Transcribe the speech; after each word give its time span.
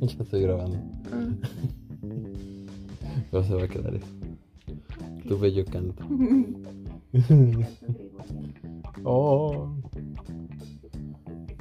Ya 0.06 0.22
estoy 0.22 0.42
grabando. 0.42 0.78
Pero 3.30 3.44
se 3.44 3.54
va 3.54 3.64
a 3.64 3.68
quedar 3.68 3.94
eso. 3.94 4.06
Tu 5.28 5.38
bello 5.38 5.64
canto. 5.66 6.04
oh. 9.04 9.74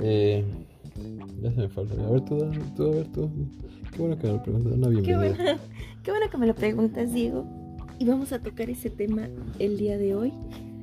Eh, 0.01 0.45
ya 1.41 1.51
se 1.51 1.61
me 1.61 1.69
falta. 1.69 1.93
A 2.01 2.11
ver 2.11 2.21
tú, 2.21 2.37
tú, 2.75 2.83
a 2.83 2.91
ver 2.91 3.07
tú. 3.11 3.29
Qué 3.91 4.01
bueno 4.01 4.17
que 4.17 4.27
me 4.27 4.33
lo 4.33 4.43
preguntas. 4.43 4.73
Una 4.73 5.01
Qué 5.01 5.15
bueno, 5.15 5.35
qué 6.03 6.11
bueno 6.11 6.29
que 6.31 6.37
me 6.37 6.47
lo 6.47 6.55
preguntas, 6.55 7.13
Diego. 7.13 7.45
Y 7.99 8.05
vamos 8.05 8.31
a 8.31 8.41
tocar 8.41 8.69
ese 8.69 8.89
tema 8.89 9.27
el 9.59 9.77
día 9.77 9.97
de 9.97 10.15
hoy 10.15 10.31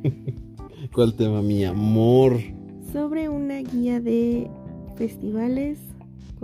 ¿Cuál 0.93 1.15
tema, 1.15 1.41
mi 1.41 1.65
amor? 1.65 2.39
sobre 2.93 3.29
una 3.29 3.59
guía 3.59 4.01
de 4.01 4.49
festivales, 4.97 5.79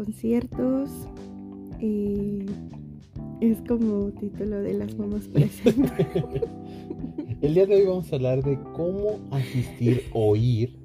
conciertos. 0.05 0.91
eh, 1.80 2.45
es 3.41 3.59
como 3.69 4.10
título 4.10 4.60
de 4.60 4.74
las 4.74 4.97
mamás 4.97 5.29
presentes. 5.29 5.93
El 7.41 7.55
día 7.55 7.66
de 7.66 7.77
hoy 7.77 7.87
vamos 7.87 8.12
a 8.12 8.16
hablar 8.16 8.43
de 8.43 8.59
cómo 8.74 9.20
asistir 9.30 10.02
o 10.12 10.34
ir 10.37 10.77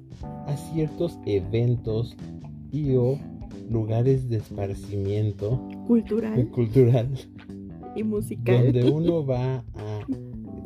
a 0.46 0.56
ciertos 0.56 1.18
eventos 1.26 2.16
y 2.70 2.94
o 2.94 3.18
lugares 3.70 4.28
de 4.28 4.36
esparcimiento 4.38 5.68
cultural 5.86 6.48
cultural 6.50 7.08
y 7.94 8.02
musical. 8.02 8.72
donde 8.72 8.90
uno 8.92 9.24
va 9.24 9.64
a 9.74 10.06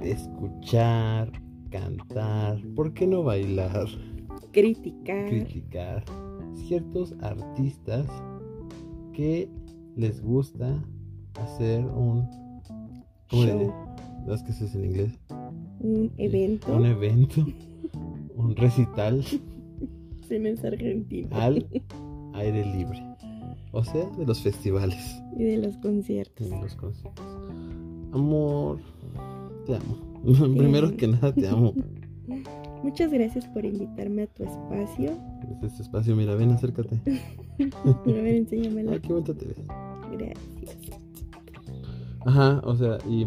escuchar, 0.03 1.33
cantar, 1.71 2.61
¿por 2.75 2.93
qué 2.93 3.07
no 3.07 3.23
bailar? 3.23 3.87
criticar. 4.51 5.29
criticar 5.29 6.05
ciertos 6.55 7.15
artistas 7.21 8.07
que 9.13 9.49
les 9.97 10.23
gusta 10.23 10.83
hacer 11.41 11.85
un 11.85 12.27
¿cómo 13.31 13.45
Show. 13.45 13.73
es 14.35 14.43
que 14.43 14.51
eso 14.53 14.65
es 14.65 14.75
en 14.75 14.85
inglés 14.85 15.19
Un 15.81 16.11
evento. 16.19 16.75
un 16.75 16.87
evento 16.87 17.47
un 18.37 18.57
recital 18.57 19.23
Se 20.29 20.39
me 20.39 20.51
es 20.51 20.65
argentino. 20.65 21.29
al 21.33 21.67
aire 22.35 22.65
libre 22.65 23.03
o 23.73 23.85
sea 23.85 24.05
de 24.19 24.27
los 24.27 24.41
festivales 24.43 25.23
Y 25.37 25.45
de 25.45 25.57
los 25.59 25.77
conciertos. 25.79 26.49
de 26.51 26.57
los 26.61 26.75
conciertos 26.75 27.25
amor 28.13 28.79
te 29.67 29.77
amo 29.77 29.97
primero 30.57 30.97
que 30.97 31.09
nada 31.09 31.35
te 31.35 31.49
amo 31.49 31.75
Muchas 32.83 33.13
gracias 33.13 33.47
por 33.47 33.65
invitarme 33.65 34.23
a 34.23 34.27
tu 34.27 34.45
espacio. 34.45 35.13
Este 35.53 35.67
es 35.67 35.81
espacio 35.81 36.17
mira 36.17 36.35
ven 36.35 36.51
acércate 36.51 37.01
A 37.85 38.11
ver, 38.11 38.35
enséñamelo. 38.35 38.93
ay 38.93 39.01
qué 39.01 39.13
bonita 39.13 39.35
te 39.35 39.47
ves 39.47 39.57
Gracias. 40.13 41.01
Ajá, 42.27 42.61
o 42.65 42.77
sea, 42.77 42.99
y 43.09 43.27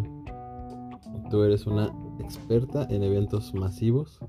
tú 1.29 1.43
eres 1.43 1.65
una 1.67 1.91
experta 2.19 2.87
en 2.89 3.03
eventos 3.03 3.53
masivos, 3.53 4.19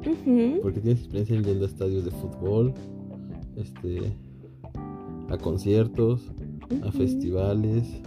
Ujú, 0.00 0.60
porque 0.62 0.80
tienes 0.80 1.00
experiencia 1.00 1.36
en 1.36 1.44
yendo 1.44 1.64
a 1.64 1.68
estadios 1.68 2.04
de 2.04 2.10
fútbol, 2.10 2.74
este, 3.56 4.12
a 5.28 5.36
conciertos, 5.38 6.32
a 6.84 6.90
festivales. 6.90 8.00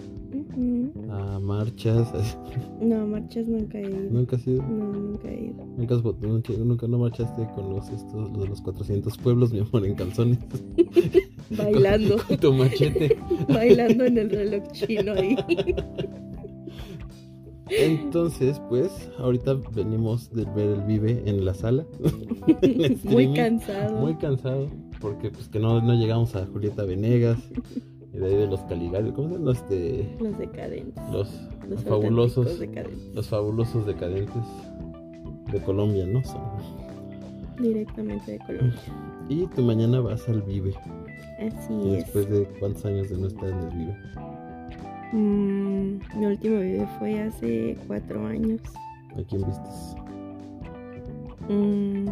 A 1.11 1.39
marchas. 1.39 2.37
No, 2.81 3.07
marchas 3.07 3.47
nunca 3.47 3.77
he 3.79 3.89
ido. 3.89 4.11
Nunca 4.11 4.35
has 4.35 4.45
ido, 4.47 4.61
No, 4.63 4.91
nunca 4.93 5.29
he 5.29 5.45
ido. 5.45 5.65
nunca, 5.77 5.95
has 5.95 6.03
nunca, 6.03 6.53
nunca 6.53 6.87
no 6.87 6.97
marchaste 6.99 7.47
con 7.55 7.69
los 7.73 7.89
estos, 7.89 8.31
los 8.31 8.41
de 8.41 8.47
los 8.49 8.61
400 8.61 9.17
pueblos, 9.19 9.53
mi 9.53 9.59
amor, 9.59 9.85
en 9.85 9.95
calzones, 9.95 10.39
Bailando. 11.57 12.17
con 12.27 12.37
tu 12.37 12.53
machete. 12.53 13.17
Bailando 13.47 14.05
en 14.05 14.17
el 14.17 14.29
reloj 14.29 14.63
chino 14.73 15.13
ahí. 15.13 15.35
Entonces, 17.69 18.61
pues, 18.69 18.91
ahorita 19.17 19.55
venimos 19.73 20.31
de 20.33 20.45
ver 20.55 20.69
el 20.69 20.81
Vive 20.83 21.23
en 21.25 21.45
la 21.45 21.53
sala. 21.53 21.85
en 22.61 22.99
Muy 23.03 23.33
cansado. 23.33 23.99
Muy 23.99 24.15
cansado, 24.15 24.67
porque 24.99 25.29
pues 25.31 25.47
que 25.47 25.59
no, 25.59 25.81
no 25.81 25.93
llegamos 25.93 26.35
a 26.35 26.45
Julieta 26.45 26.83
Venegas, 26.83 27.39
y 28.13 28.17
de 28.17 28.25
ahí 28.27 28.35
de 28.35 28.47
los 28.47 28.59
Caligari, 28.61 29.11
¿cómo 29.11 29.27
se 29.29 29.33
llaman? 29.33 29.45
Los, 29.45 29.69
de, 29.69 30.15
Los 30.19 30.37
decadentes. 30.37 31.03
los, 31.11 31.29
Los 31.67 31.83
fabulosos, 31.83 32.59
decadentes. 32.59 33.15
los 33.15 33.27
fabulosos 33.27 33.85
decadentes 33.85 34.43
de 35.51 35.59
Colombia, 35.61 36.05
¿no? 36.05 36.23
Son. 36.23 36.41
Directamente 37.59 38.33
de 38.33 38.39
Colombia. 38.39 38.79
Y 39.29 39.45
tú 39.47 39.61
mañana 39.63 39.99
vas 40.01 40.27
al 40.29 40.41
Vive, 40.43 40.73
Así 41.39 41.73
y 41.73 41.93
es. 41.95 42.03
después 42.05 42.29
de 42.29 42.43
cuántos 42.59 42.85
años 42.85 43.09
de 43.09 43.17
no 43.17 43.27
estar 43.27 43.49
en 43.49 43.57
el 43.59 43.69
Vive. 43.77 43.97
Mm, 45.13 45.99
mi 46.19 46.25
último 46.25 46.59
video 46.59 46.87
fue 46.99 47.21
hace 47.21 47.77
cuatro 47.87 48.25
años. 48.25 48.61
¿A 49.11 49.21
quién 49.29 49.43
vistes? 49.45 49.95
Mm, 51.49 52.07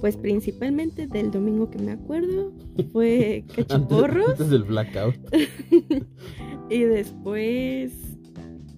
pues 0.00 0.16
principalmente 0.16 1.06
del 1.06 1.30
domingo 1.30 1.70
que 1.70 1.78
me 1.78 1.92
acuerdo 1.92 2.52
fue 2.92 3.44
Cachiporros 3.54 4.30
antes 4.30 4.50
del 4.50 4.64
blackout. 4.64 5.16
y 6.70 6.80
después 6.80 7.92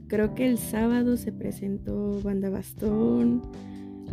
creo 0.09 0.35
que 0.35 0.47
el 0.49 0.59
sábado 0.59 1.17
se 1.17 1.33
presentó 1.33 2.21
Banda 2.23 2.51
Bastón, 2.51 3.43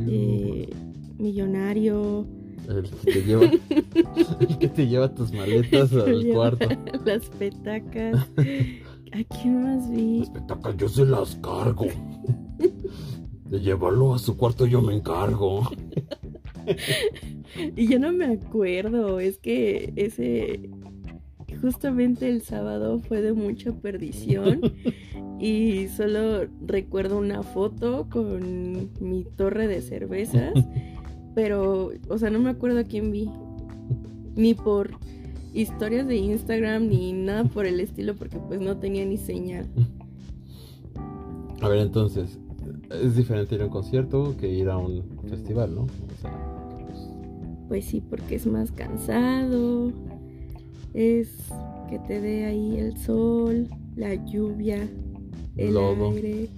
eh, 0.08 0.70
Millonario, 1.18 2.26
El 2.68 2.90
que 2.90 3.12
te 3.12 3.22
lleva, 3.22 3.44
el 4.40 4.58
que 4.58 4.68
te 4.68 4.88
lleva 4.88 5.14
tus 5.14 5.32
maletas 5.32 5.94
al 5.94 6.28
cuarto. 6.34 6.68
las 7.06 7.26
petacas. 7.28 8.28
¿A 9.14 9.24
quién 9.42 9.64
más 9.64 9.92
vi? 9.92 10.20
Las 10.22 10.30
petacas 10.30 10.78
yo 10.78 10.90
se 10.90 11.06
las 11.06 11.36
cargo. 11.36 11.86
De 13.50 13.60
llevarlo 13.60 14.16
a 14.16 14.20
su 14.20 14.36
cuarto 14.36 14.66
yo 14.66 14.82
me 14.82 14.96
encargo. 14.96 15.70
Y 17.76 17.88
yo 17.88 18.00
no 18.00 18.12
me 18.12 18.26
acuerdo, 18.26 19.20
es 19.20 19.38
que 19.38 19.94
ese 19.96 20.70
justamente 21.62 22.28
el 22.28 22.42
sábado 22.42 23.00
fue 23.00 23.22
de 23.22 23.32
mucha 23.34 23.72
perdición 23.72 24.60
y 25.40 25.88
solo 25.88 26.48
recuerdo 26.66 27.18
una 27.18 27.44
foto 27.44 28.08
con 28.10 28.90
mi 29.00 29.24
torre 29.24 29.68
de 29.68 29.82
cervezas, 29.82 30.54
pero 31.36 31.92
o 32.10 32.18
sea, 32.18 32.30
no 32.30 32.40
me 32.40 32.50
acuerdo 32.50 32.80
a 32.80 32.84
quién 32.84 33.12
vi. 33.12 33.30
Ni 34.36 34.56
por 34.56 34.92
historias 35.54 36.08
de 36.08 36.16
Instagram 36.16 36.88
ni 36.88 37.14
nada 37.14 37.44
por 37.44 37.66
el 37.66 37.80
estilo 37.80 38.16
porque 38.16 38.40
pues 38.40 38.60
no 38.60 38.78
tenía 38.78 39.06
ni 39.06 39.18
señal. 39.18 39.68
A 41.62 41.70
ver, 41.70 41.80
entonces, 41.80 42.40
es 42.90 43.16
diferente 43.16 43.56
ir 43.56 43.62
a 43.62 43.66
un 43.66 43.72
concierto 43.72 44.36
que 44.38 44.50
ir 44.50 44.70
a 44.70 44.78
un 44.78 45.04
festival, 45.30 45.76
¿no? 45.76 45.84
O 45.84 46.22
sea, 46.22 46.53
Pues 47.74 47.86
sí, 47.86 48.04
porque 48.08 48.36
es 48.36 48.46
más 48.46 48.72
cansado, 48.72 49.92
es 50.94 51.36
que 51.90 51.98
te 51.98 52.22
dé 52.22 52.46
ahí 52.46 52.78
el 52.78 52.96
sol, 52.98 53.68
la 53.96 54.14
lluvia, 54.14 54.88
el 55.58 55.74
Lodo. 55.74 56.12
aire. 56.12 56.50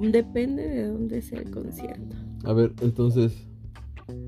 Depende 0.00 0.66
de 0.66 0.88
dónde 0.88 1.22
sea 1.22 1.38
el 1.38 1.48
concierto. 1.52 2.16
a 2.44 2.52
ver, 2.54 2.72
entonces, 2.82 3.46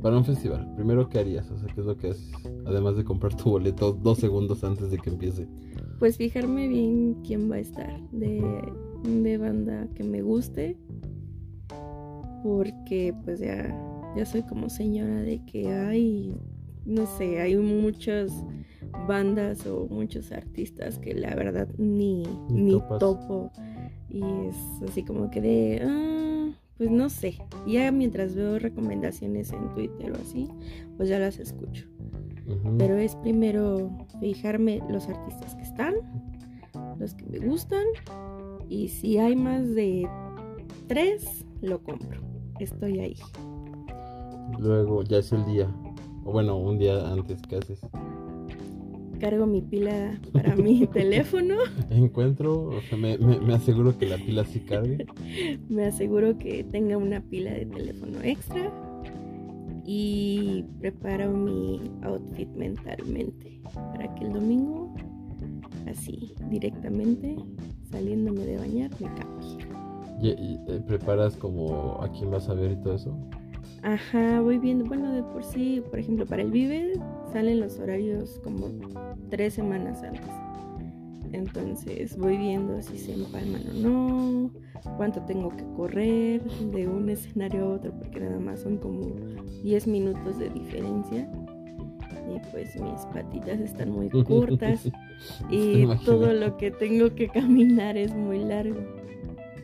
para 0.02 0.16
un 0.16 0.25
festival, 0.25 0.72
primero, 0.76 1.08
¿qué 1.08 1.19
harías? 1.19 1.50
O 1.50 1.58
sea, 1.58 1.66
¿qué 1.75 1.80
es 1.80 1.86
lo 1.88 1.97
que 1.97 2.10
haces? 2.10 2.31
Además 2.64 2.96
de 2.96 3.02
comprar 3.02 3.34
tu 3.36 3.50
boleto 3.50 3.92
dos 3.92 4.19
segundos 4.19 4.62
antes 4.62 4.92
de 4.92 4.98
que 4.98 5.10
empiece. 5.10 5.48
Pues 5.98 6.16
fijarme 6.16 6.69
bien 6.69 7.16
quién 7.26 7.50
va 7.50 7.56
a 7.56 7.58
estar 7.58 8.00
de, 8.12 8.41
de 9.02 9.36
banda 9.36 9.88
que 9.96 10.04
me 10.04 10.22
guste. 10.22 10.76
Porque 12.44 13.12
pues 13.25 13.41
ya, 13.41 13.75
ya 14.16 14.26
soy 14.26 14.42
como 14.42 14.69
señora 14.69 15.22
de 15.22 15.44
que 15.44 15.72
hay, 15.72 16.34
no 16.84 17.06
sé, 17.06 17.41
hay 17.41 17.56
muchas 17.56 18.32
bandas 19.08 19.66
o 19.66 19.87
muchos 19.88 20.32
artistas 20.32 20.99
que 20.99 21.14
la 21.14 21.34
verdad 21.34 21.69
ni, 21.78 22.25
Ni 22.49 22.81
topo. 22.99 23.50
Y 24.08 24.22
es 24.49 24.56
así 24.88 25.02
como 25.02 25.31
que 25.31 25.40
de, 25.40 25.82
ah, 25.84 26.55
pues 26.76 26.90
no 26.90 27.08
sé. 27.08 27.38
Ya 27.66 27.90
mientras 27.90 28.34
veo 28.34 28.58
recomendaciones 28.58 29.52
en 29.52 29.69
Twitter 29.75 30.12
o 30.12 30.16
así, 30.16 30.49
pues 30.96 31.08
ya 31.08 31.19
las 31.19 31.38
escucho. 31.38 31.87
Pero 32.78 32.99
es 32.99 33.16
primero 33.16 33.90
fijarme 34.20 34.81
los 34.88 35.08
artistas 35.08 35.55
que 35.55 35.62
están, 35.62 35.94
los 36.99 37.14
que 37.14 37.25
me 37.26 37.38
gustan. 37.38 37.84
Y 38.69 38.88
si 38.88 39.19
hay 39.19 39.34
más 39.34 39.75
de 39.75 40.08
tres, 40.87 41.44
lo 41.61 41.82
compro. 41.82 42.20
Estoy 42.61 43.00
ahí. 43.00 43.16
Luego, 44.58 45.02
ya 45.02 45.19
es 45.19 45.32
el 45.32 45.44
día. 45.46 45.69
O 46.25 46.32
bueno, 46.32 46.56
un 46.56 46.79
día 46.79 47.11
antes, 47.12 47.41
¿qué 47.49 47.56
haces? 47.56 47.81
Cargo 49.20 49.46
mi 49.46 49.62
pila 49.62 50.19
para 50.32 50.55
mi 50.56 50.87
teléfono. 50.93 51.55
Encuentro, 51.91 52.64
o 52.67 52.81
sea, 52.88 52.99
me, 52.99 53.17
me- 53.19 53.41
me 53.41 53.55
aseguro 53.55 53.96
que 53.96 54.06
la 54.06 54.17
pila 54.17 54.44
sí 54.44 54.61
cargue. 54.61 55.06
Me 55.69 55.87
aseguro 55.87 56.38
que 56.38 56.64
tenga 56.64 56.96
una 56.96 57.20
pila 57.20 57.52
de 57.52 57.67
teléfono 57.67 58.19
extra. 58.23 58.70
Y 59.87 60.64
preparo 60.81 61.31
mi 61.32 61.81
outfit 62.02 62.49
mentalmente 62.56 63.61
para 63.75 64.14
que 64.14 64.25
el 64.25 64.32
domingo 64.32 64.94
así, 65.87 66.35
directamente, 66.49 67.37
saliéndome 67.90 68.44
de 68.47 68.56
bañar, 68.58 68.90
me 69.00 69.08
cambio. 69.14 69.58
¿Y, 70.23 70.29
y, 70.29 70.58
eh, 70.69 70.81
preparas 70.87 71.37
como 71.37 71.99
a 72.02 72.11
quién 72.12 72.31
vas 72.31 72.49
a 72.49 72.55
ver 72.55 72.73
y 72.73 72.76
todo 72.76 72.94
eso? 72.94 73.14
Ajá, 73.84 74.40
voy 74.40 74.58
viendo, 74.58 74.86
bueno, 74.86 75.12
de 75.12 75.22
por 75.22 75.44
sí, 75.44 75.82
por 75.90 75.98
ejemplo, 75.98 76.25
para 76.25 76.40
el 76.40 76.50
Vive 76.50 76.94
salen 77.32 77.60
los 77.60 77.78
horarios 77.78 78.40
como 78.42 78.70
tres 79.28 79.52
semanas 79.52 80.02
antes. 80.02 80.31
Entonces 81.32 82.16
voy 82.16 82.38
viendo 82.38 82.81
si 82.81 82.96
se 82.96 83.12
empalman 83.12 83.62
o 83.69 83.75
no, 83.75 84.50
cuánto 84.96 85.20
tengo 85.26 85.50
que 85.54 85.64
correr 85.76 86.42
de 86.72 86.88
un 86.88 87.10
escenario 87.10 87.64
a 87.64 87.69
otro, 87.75 87.92
porque 87.98 88.20
nada 88.20 88.38
más 88.38 88.60
son 88.60 88.78
como 88.78 89.16
10 89.62 89.87
minutos 89.87 90.38
de 90.38 90.48
diferencia. 90.48 91.30
Y 92.26 92.38
pues 92.52 92.75
mis 92.80 93.04
patitas 93.12 93.60
están 93.60 93.90
muy 93.90 94.08
cortas 94.25 94.88
y 95.50 95.87
todo 96.06 96.32
lo 96.32 96.56
que 96.56 96.70
tengo 96.70 97.14
que 97.14 97.28
caminar 97.34 97.98
es 97.98 98.14
muy 98.14 98.38
largo. 98.38 98.80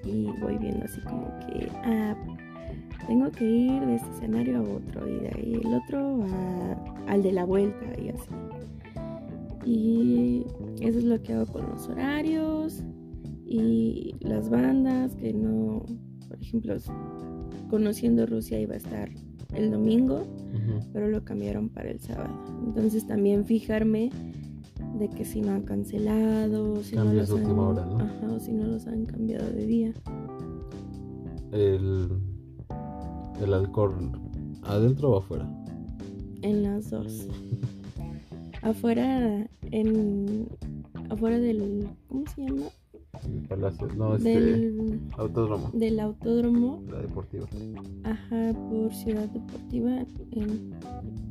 Y 0.05 0.27
voy 0.41 0.59
viendo 0.59 0.85
así 0.85 1.01
como 1.03 1.27
que, 1.47 1.71
ah, 1.85 2.15
tengo 3.11 3.29
que 3.33 3.45
ir 3.45 3.85
de 3.87 3.97
este 3.97 4.09
escenario 4.13 4.59
a 4.59 4.63
otro 4.63 5.09
y 5.09 5.19
de 5.19 5.29
ahí 5.35 5.61
el 5.65 5.75
otro 5.75 6.23
a- 6.25 7.13
al 7.13 7.23
de 7.25 7.33
la 7.33 7.45
vuelta 7.45 7.87
y 8.01 8.11
así. 8.11 8.31
Y 9.67 10.47
eso 10.81 10.99
es 10.99 11.05
lo 11.05 11.21
que 11.21 11.33
hago 11.35 11.53
con 11.53 11.69
los 11.69 11.89
horarios 11.89 12.85
y 13.47 14.15
las 14.21 14.49
bandas 14.49 15.15
que 15.17 15.33
no, 15.33 15.85
por 16.29 16.41
ejemplo, 16.41 16.77
conociendo 17.69 18.27
Rusia 18.27 18.61
iba 18.61 18.75
a 18.75 18.79
estar 18.79 19.11
el 19.55 19.71
domingo, 19.73 20.23
pero 20.93 21.09
lo 21.09 21.25
cambiaron 21.25 21.69
para 21.69 21.91
el 21.91 21.99
sábado. 22.01 22.33
Entonces 22.65 23.07
también 23.09 23.45
fijarme 23.45 24.11
de 24.99 25.09
que 25.09 25.25
si 25.25 25.41
no 25.41 25.51
han 25.51 25.63
cancelado, 25.63 26.83
si 26.85 26.95
no 26.97 27.13
los 27.13 27.31
han, 27.33 27.59
hora, 27.59 27.85
¿no? 27.87 27.99
ajá, 27.99 28.33
o 28.35 28.39
si 28.39 28.53
no 28.53 28.67
los 28.67 28.87
han 28.87 29.05
cambiado 29.05 29.51
de 29.51 29.67
día. 29.67 29.93
El, 31.53 32.09
el 33.41 33.55
alcohol, 33.55 34.11
¿adentro 34.63 35.11
o 35.13 35.19
afuera? 35.19 35.49
En 36.43 36.63
las 36.63 36.91
dos. 36.91 37.29
Afuera, 38.63 39.47
en. 39.71 40.49
Afuera 41.09 41.39
del. 41.39 41.87
¿Cómo 42.09 42.25
se 42.35 42.43
llama? 42.43 42.63
El 43.25 43.43
palacio, 43.49 43.89
no, 43.97 44.17
este, 44.17 44.41
Del, 44.41 45.01
autódromo, 45.19 45.71
del 45.75 46.01
autódromo. 46.01 46.83
la 46.91 47.01
deportiva. 47.01 47.47
Ajá, 48.05 48.53
por 48.71 48.95
Ciudad 48.95 49.29
Deportiva. 49.29 50.05
en- 50.33 50.71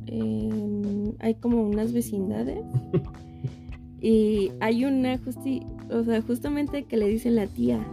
en- 0.06 1.16
hay 1.20 1.34
como 1.36 1.62
unas 1.62 1.92
vecindades. 1.92 2.62
y 4.00 4.50
hay 4.60 4.84
una 4.84 5.18
justi 5.18 5.62
o 5.90 6.04
sea, 6.04 6.22
justamente 6.22 6.84
que 6.84 6.96
le 6.96 7.08
dicen 7.08 7.34
la 7.36 7.46
tía. 7.46 7.84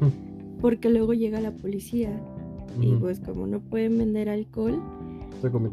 Porque 0.60 0.88
luego 0.88 1.12
llega 1.12 1.40
la 1.40 1.50
policía. 1.50 2.18
Y 2.80 2.92
pues 2.96 3.20
como 3.20 3.46
no 3.46 3.60
pueden 3.60 3.98
vender 3.98 4.28
alcohol. 4.28 4.80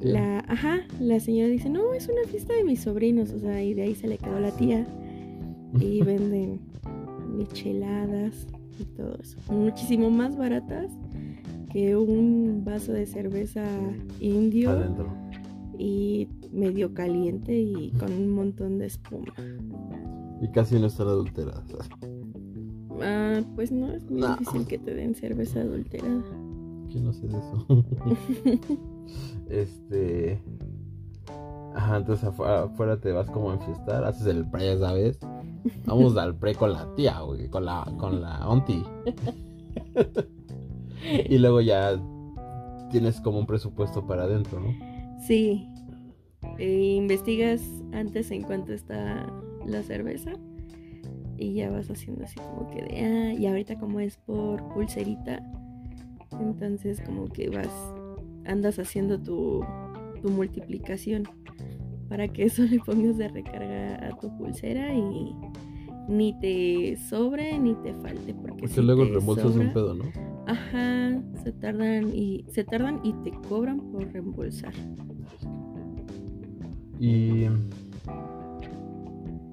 La, 0.01 0.39
ajá, 0.47 0.79
la 0.99 1.19
señora 1.19 1.47
dice, 1.49 1.69
no, 1.69 1.93
es 1.93 2.07
una 2.09 2.27
fiesta 2.27 2.53
de 2.55 2.63
mis 2.63 2.81
sobrinos, 2.81 3.31
o 3.31 3.39
sea, 3.39 3.63
y 3.63 3.73
de 3.75 3.83
ahí 3.83 3.95
se 3.95 4.07
le 4.07 4.17
quedó 4.17 4.39
la 4.39 4.51
tía. 4.51 4.85
Y 5.79 6.01
venden 6.03 6.59
micheladas 7.37 8.47
y 8.79 8.85
todo 8.85 9.15
eso. 9.21 9.37
Muchísimo 9.51 10.09
más 10.09 10.35
baratas 10.37 10.91
que 11.71 11.95
un 11.95 12.63
vaso 12.65 12.91
de 12.93 13.05
cerveza 13.05 13.63
indio 14.19 14.71
Adentro. 14.71 15.13
y 15.77 16.27
medio 16.51 16.93
caliente 16.95 17.53
y 17.59 17.91
con 17.99 18.11
un 18.11 18.31
montón 18.31 18.79
de 18.79 18.87
espuma. 18.87 19.33
Y 20.41 20.47
casi 20.51 20.79
no 20.79 20.87
están 20.87 21.07
adulteradas. 21.09 21.63
Ah, 23.01 23.41
pues 23.55 23.71
no, 23.71 23.91
es 23.93 24.09
muy 24.09 24.21
No. 24.21 24.35
difícil 24.35 24.65
que 24.65 24.79
te 24.79 24.95
den 24.95 25.13
cerveza 25.13 25.61
adulterada. 25.61 26.23
Yo 26.89 26.99
no 27.01 27.13
sé 27.13 27.27
de 27.27 27.37
eso. 27.37 27.67
este. 29.49 30.41
Ajá, 31.75 31.97
entonces 31.97 32.25
afuera, 32.25 32.63
afuera 32.63 32.99
te 32.99 33.11
vas 33.11 33.29
como 33.29 33.51
a 33.51 33.53
enfiestar, 33.53 34.03
haces 34.03 34.25
el 34.27 34.49
pre, 34.49 34.77
sabes. 34.79 35.19
Vamos 35.85 36.17
al 36.17 36.35
pre 36.35 36.55
con 36.55 36.73
la 36.73 36.93
tía, 36.95 37.19
güey, 37.21 37.47
con 37.47 37.65
la, 37.65 37.85
con 37.97 38.21
la 38.21 38.37
auntie. 38.37 38.83
y 41.29 41.37
luego 41.37 41.61
ya 41.61 42.01
tienes 42.91 43.21
como 43.21 43.39
un 43.39 43.45
presupuesto 43.45 44.05
para 44.05 44.23
adentro, 44.23 44.59
¿no? 44.59 44.73
Sí. 45.27 45.67
E 46.57 46.95
investigas 46.95 47.61
antes 47.93 48.31
en 48.31 48.43
cuánto 48.43 48.73
está 48.73 49.25
la 49.65 49.83
cerveza 49.83 50.31
y 51.37 51.53
ya 51.53 51.69
vas 51.69 51.89
haciendo 51.89 52.23
así 52.23 52.39
como 52.39 52.69
que 52.69 52.83
de, 52.83 53.05
ah, 53.05 53.33
y 53.33 53.47
ahorita 53.47 53.79
como 53.79 53.99
es 53.99 54.17
por 54.17 54.63
pulserita, 54.73 55.41
entonces 56.39 57.01
como 57.01 57.25
que 57.25 57.49
vas, 57.49 57.69
andas 58.45 58.77
haciendo 58.79 59.19
tu, 59.19 59.63
tu 60.21 60.29
multiplicación 60.29 61.23
para 62.09 62.27
que 62.27 62.43
eso 62.45 62.63
le 62.63 62.79
pongas 62.79 63.17
de 63.17 63.27
recarga 63.29 64.07
a 64.07 64.17
tu 64.17 64.35
pulsera 64.37 64.93
y 64.93 65.35
ni 66.07 66.33
te 66.39 66.97
sobre 66.97 67.57
ni 67.59 67.75
te 67.75 67.93
falte 67.95 68.33
porque, 68.33 68.53
Porque 68.61 68.67
si 68.67 68.81
luego 68.81 69.03
el 69.03 69.09
reembolso 69.13 69.47
es 69.49 69.55
un 69.55 69.61
sobra- 69.61 69.73
pedo, 69.73 69.93
¿no? 69.93 70.03
Ajá, 70.47 71.21
se 71.43 71.51
tardan 71.51 72.09
y 72.15 72.43
se 72.49 72.63
tardan 72.63 72.99
y 73.03 73.13
te 73.23 73.31
cobran 73.47 73.79
por 73.91 74.11
reembolsar. 74.11 74.73
Y. 76.99 77.45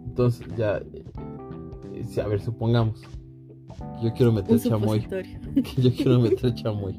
Entonces 0.07 0.47
ya. 0.57 0.79
eh, 0.79 2.23
A 2.23 2.27
ver, 2.29 2.41
supongamos. 2.41 3.03
Yo 4.03 4.13
quiero 4.13 4.33
meter 4.33 4.59
chamoy. 4.61 5.07
yo 5.77 5.93
quiero 5.93 6.21
meter 6.21 6.55
chamoy. 6.63 6.97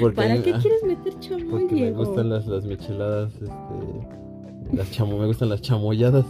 Porque, 0.00 0.16
¿Para 0.16 0.34
mí- 0.34 0.42
qué 0.42 0.52
ah, 0.54 0.58
quieres 0.60 0.82
meter 0.84 1.18
chamoy, 1.20 1.44
porque 1.48 1.74
me 1.74 1.92
gustan 1.92 2.28
las, 2.28 2.46
las 2.46 2.66
micheladas, 2.66 3.32
este, 3.34 4.76
las 4.76 4.90
chamo, 4.90 5.18
me 5.18 5.26
gustan 5.26 5.48
las 5.48 5.62
chamoyadas. 5.62 6.26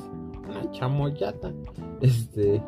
Una 0.49 0.71
chamoyata. 0.71 1.53
Este, 2.01 2.63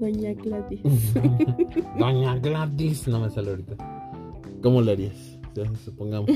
Doña 0.00 0.32
Gladys. 0.34 0.80
Doña 1.98 2.36
Gladys, 2.38 3.08
no 3.08 3.20
me 3.20 3.30
sale 3.30 3.50
ahorita. 3.50 3.76
¿Cómo 4.62 4.80
le 4.80 4.92
harías? 4.92 5.38
O 5.50 5.54
sea, 5.54 5.74
supongamos. 5.84 6.30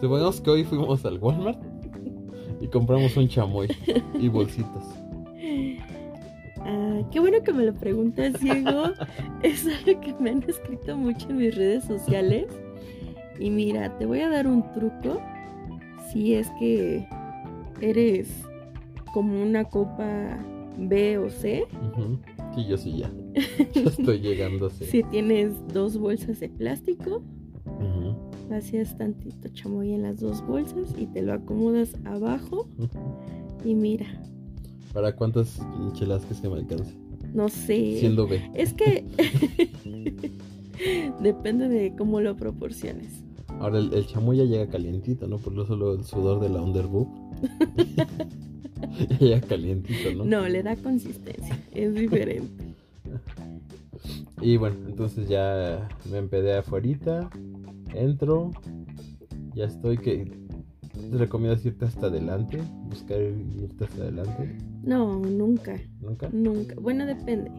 supongamos 0.00 0.40
que 0.40 0.50
hoy 0.50 0.64
fuimos 0.64 1.04
al 1.06 1.18
Walmart 1.18 1.62
y 2.60 2.68
compramos 2.68 3.16
un 3.16 3.28
chamoy 3.28 3.68
y 4.20 4.28
bolsitas. 4.28 4.99
Qué 7.10 7.20
bueno 7.20 7.42
que 7.42 7.52
me 7.52 7.64
lo 7.64 7.74
preguntas, 7.74 8.34
Diego. 8.40 8.92
es 9.42 9.66
algo 9.66 10.00
que 10.00 10.14
me 10.20 10.30
han 10.30 10.42
escrito 10.48 10.96
mucho 10.96 11.28
en 11.30 11.38
mis 11.38 11.54
redes 11.54 11.84
sociales. 11.84 12.46
Y 13.38 13.50
mira, 13.50 13.96
te 13.98 14.06
voy 14.06 14.20
a 14.20 14.28
dar 14.28 14.46
un 14.46 14.70
truco. 14.72 15.20
Si 16.12 16.34
es 16.34 16.50
que 16.58 17.06
eres 17.80 18.28
como 19.14 19.40
una 19.42 19.64
copa 19.64 20.38
B 20.78 21.18
o 21.18 21.30
C. 21.30 21.66
Ujú. 21.92 22.18
Sí, 22.54 22.66
yo 22.66 22.76
sí 22.76 22.98
ya. 22.98 23.10
Ya 23.74 23.82
estoy 23.82 24.18
llegando 24.20 24.66
a 24.66 24.70
ser. 24.70 24.86
Si 24.88 25.02
tienes 25.04 25.52
dos 25.68 25.96
bolsas 25.98 26.40
de 26.40 26.48
plástico, 26.48 27.22
Ujú. 27.64 28.16
vacías 28.50 28.96
tantito 28.98 29.48
chamoy 29.48 29.92
en 29.92 30.02
las 30.02 30.18
dos 30.20 30.44
bolsas 30.46 30.94
y 30.98 31.06
te 31.06 31.22
lo 31.22 31.32
acomodas 31.32 31.94
abajo. 32.04 32.68
Y 33.64 33.74
mira, 33.74 34.06
¿Para 34.92 35.14
cuántas 35.14 35.60
micheladas 35.78 36.24
que 36.26 36.34
se 36.34 36.48
me 36.48 36.56
alcance? 36.56 36.94
no 37.32 37.48
sé. 37.48 37.98
Siendo 37.98 38.26
B. 38.26 38.50
Es 38.54 38.74
que 38.74 39.04
depende 41.20 41.68
de 41.68 41.94
cómo 41.96 42.20
lo 42.20 42.36
proporciones. 42.36 43.24
Ahora 43.60 43.78
el, 43.78 43.92
el 43.92 44.06
chamoy 44.06 44.38
ya 44.38 44.44
llega 44.44 44.68
calientito, 44.68 45.26
¿no? 45.26 45.38
Por 45.38 45.52
lo 45.52 45.66
solo 45.66 45.94
el 45.94 46.04
sudor 46.04 46.40
de 46.40 46.48
la 46.48 46.62
underboob. 46.62 47.08
ya 49.10 49.18
llega 49.18 49.40
calientito, 49.42 50.12
¿no? 50.14 50.24
No, 50.24 50.48
le 50.48 50.62
da 50.62 50.76
consistencia, 50.76 51.58
es 51.72 51.94
diferente. 51.94 52.64
Y 54.42 54.56
bueno, 54.56 54.76
entonces 54.88 55.28
ya 55.28 55.86
me 56.10 56.16
empedé 56.16 56.56
afuera, 56.56 57.28
entro, 57.92 58.52
ya 59.54 59.66
estoy 59.66 59.98
que 59.98 60.32
te 61.10 61.18
recomiendas 61.18 61.62
irte 61.66 61.84
hasta 61.84 62.06
adelante, 62.06 62.58
buscar 62.88 63.20
irte 63.20 63.84
hasta 63.84 64.02
adelante, 64.02 64.56
No, 64.82 65.20
nunca, 65.20 65.78
nunca. 66.00 66.28
nunca. 66.32 66.74
Bueno, 66.80 67.06
depende. 67.06 67.50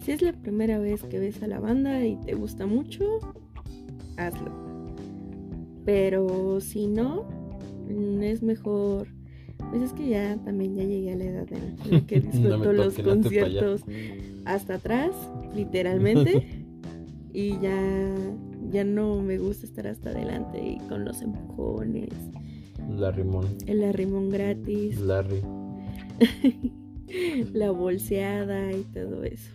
Si 0.00 0.12
es 0.12 0.22
la 0.22 0.32
primera 0.32 0.78
vez 0.78 1.02
que 1.02 1.18
ves 1.18 1.42
a 1.42 1.46
la 1.46 1.60
banda 1.60 2.04
y 2.04 2.16
te 2.16 2.34
gusta 2.34 2.66
mucho, 2.66 3.04
hazlo. 4.16 4.50
Pero 5.84 6.60
si 6.60 6.86
no, 6.86 7.24
mm, 7.88 8.22
es 8.22 8.42
mejor. 8.42 9.08
Pues 9.70 9.82
es 9.82 9.92
que 9.92 10.08
ya 10.08 10.36
también 10.44 10.74
ya 10.74 10.82
llegué 10.82 11.12
a 11.12 11.16
la 11.16 11.24
edad 11.24 11.46
en 11.52 11.76
la 11.90 12.00
que 12.06 12.20
disfruto 12.20 12.72
los 12.72 12.98
conciertos 12.98 13.82
hasta 14.44 14.74
atrás, 14.74 15.10
literalmente. 15.54 16.64
y 17.32 17.58
ya, 17.60 18.14
ya 18.70 18.84
no 18.84 19.20
me 19.22 19.38
gusta 19.38 19.66
estar 19.66 19.86
hasta 19.86 20.10
adelante 20.10 20.60
y 20.62 20.78
con 20.88 21.04
los 21.04 21.22
empujones, 21.22 22.10
Larry 22.90 23.24
Mon, 23.24 23.46
el 23.66 23.84
arrimón 23.84 24.30
gratis. 24.30 25.00
Larry. 25.00 25.40
la 27.52 27.70
bolseada 27.70 28.72
y 28.72 28.82
todo 28.84 29.24
eso. 29.24 29.52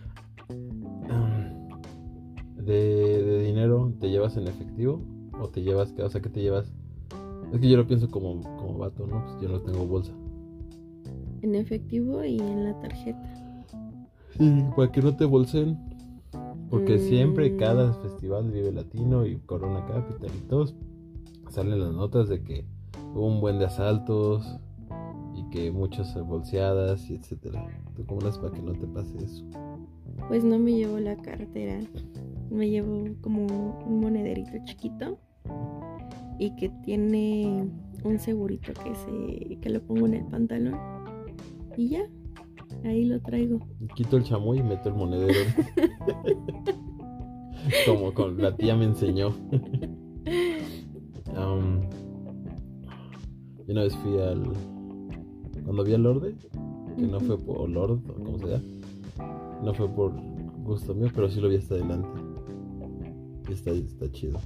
De, 2.56 3.22
de 3.24 3.42
dinero, 3.44 3.92
¿te 4.00 4.10
llevas 4.10 4.36
en 4.36 4.46
efectivo? 4.46 5.00
¿O 5.40 5.48
te 5.48 5.62
llevas, 5.62 5.94
o 5.98 6.10
sea, 6.10 6.20
que 6.20 6.28
te 6.28 6.42
llevas? 6.42 6.70
Es 7.52 7.60
que 7.60 7.68
yo 7.68 7.76
lo 7.78 7.86
pienso 7.86 8.10
como, 8.10 8.40
como 8.42 8.76
vato, 8.78 9.06
¿no? 9.06 9.24
Pues 9.24 9.40
yo 9.40 9.48
no 9.48 9.60
tengo 9.62 9.86
bolsa. 9.86 10.12
En 11.40 11.54
efectivo 11.54 12.22
y 12.24 12.38
en 12.38 12.64
la 12.64 12.78
tarjeta. 12.80 13.64
Sí, 14.36 14.64
para 14.76 14.92
que 14.92 15.00
no 15.00 15.16
te 15.16 15.24
bolsen. 15.24 15.78
Porque 16.68 16.98
siempre, 16.98 17.50
Mm. 17.50 17.56
cada 17.56 17.92
festival 17.94 18.50
Vive 18.50 18.72
Latino 18.72 19.24
y 19.24 19.38
Corona 19.38 19.86
Capital 19.86 20.30
y 20.36 20.48
todos, 20.48 20.74
salen 21.48 21.80
las 21.80 21.94
notas 21.94 22.28
de 22.28 22.42
que 22.42 22.66
hubo 23.14 23.26
un 23.26 23.40
buen 23.40 23.58
de 23.58 23.64
asaltos 23.64 24.58
que 25.50 25.70
muchas 25.70 26.14
bolseadas 26.26 27.08
y 27.10 27.14
etcétera. 27.16 27.66
¿Tú 27.96 28.04
cómo 28.06 28.20
haces 28.20 28.38
para 28.38 28.52
que 28.52 28.62
no 28.62 28.72
te 28.72 28.86
pase 28.86 29.16
eso? 29.18 29.44
Pues 30.28 30.44
no 30.44 30.58
me 30.58 30.72
llevo 30.72 30.98
la 30.98 31.16
cartera. 31.16 31.80
Me 32.50 32.68
llevo 32.68 33.04
como 33.20 33.46
un 33.86 34.00
monederito 34.00 34.52
chiquito 34.64 35.18
y 36.38 36.54
que 36.56 36.68
tiene 36.84 37.68
un 38.04 38.18
segurito 38.18 38.72
que 38.72 38.94
se 38.94 39.58
que 39.60 39.70
lo 39.70 39.82
pongo 39.82 40.06
en 40.06 40.14
el 40.14 40.24
pantalón 40.26 40.78
y 41.76 41.88
ya 41.88 42.08
ahí 42.84 43.04
lo 43.04 43.20
traigo. 43.20 43.60
Quito 43.94 44.16
el 44.16 44.24
chamoy 44.24 44.58
y 44.58 44.62
meto 44.62 44.88
el 44.88 44.94
monedero. 44.94 45.38
Como 47.86 48.14
con 48.14 48.40
la 48.40 48.56
tía 48.56 48.76
me 48.76 48.84
enseñó. 48.84 49.34
Yo 53.68 53.74
una 53.74 53.82
vez 53.82 53.94
fui 53.96 54.18
al. 54.18 54.77
Cuando 55.68 55.84
vi 55.84 55.92
al 55.92 56.02
Lorde, 56.02 56.34
que 56.96 57.06
no 57.06 57.20
fue 57.20 57.36
por 57.36 57.68
Lord, 57.68 58.00
o 58.08 58.14
como 58.24 58.38
sea, 58.38 58.58
no 59.62 59.74
fue 59.74 59.86
por 59.86 60.14
gusto 60.64 60.94
mío, 60.94 61.10
pero 61.14 61.28
sí 61.28 61.42
lo 61.42 61.50
vi 61.50 61.56
hasta 61.56 61.74
adelante. 61.74 62.08
Y 63.50 63.52
está, 63.52 63.72
está 63.72 64.10
chido. 64.10 64.38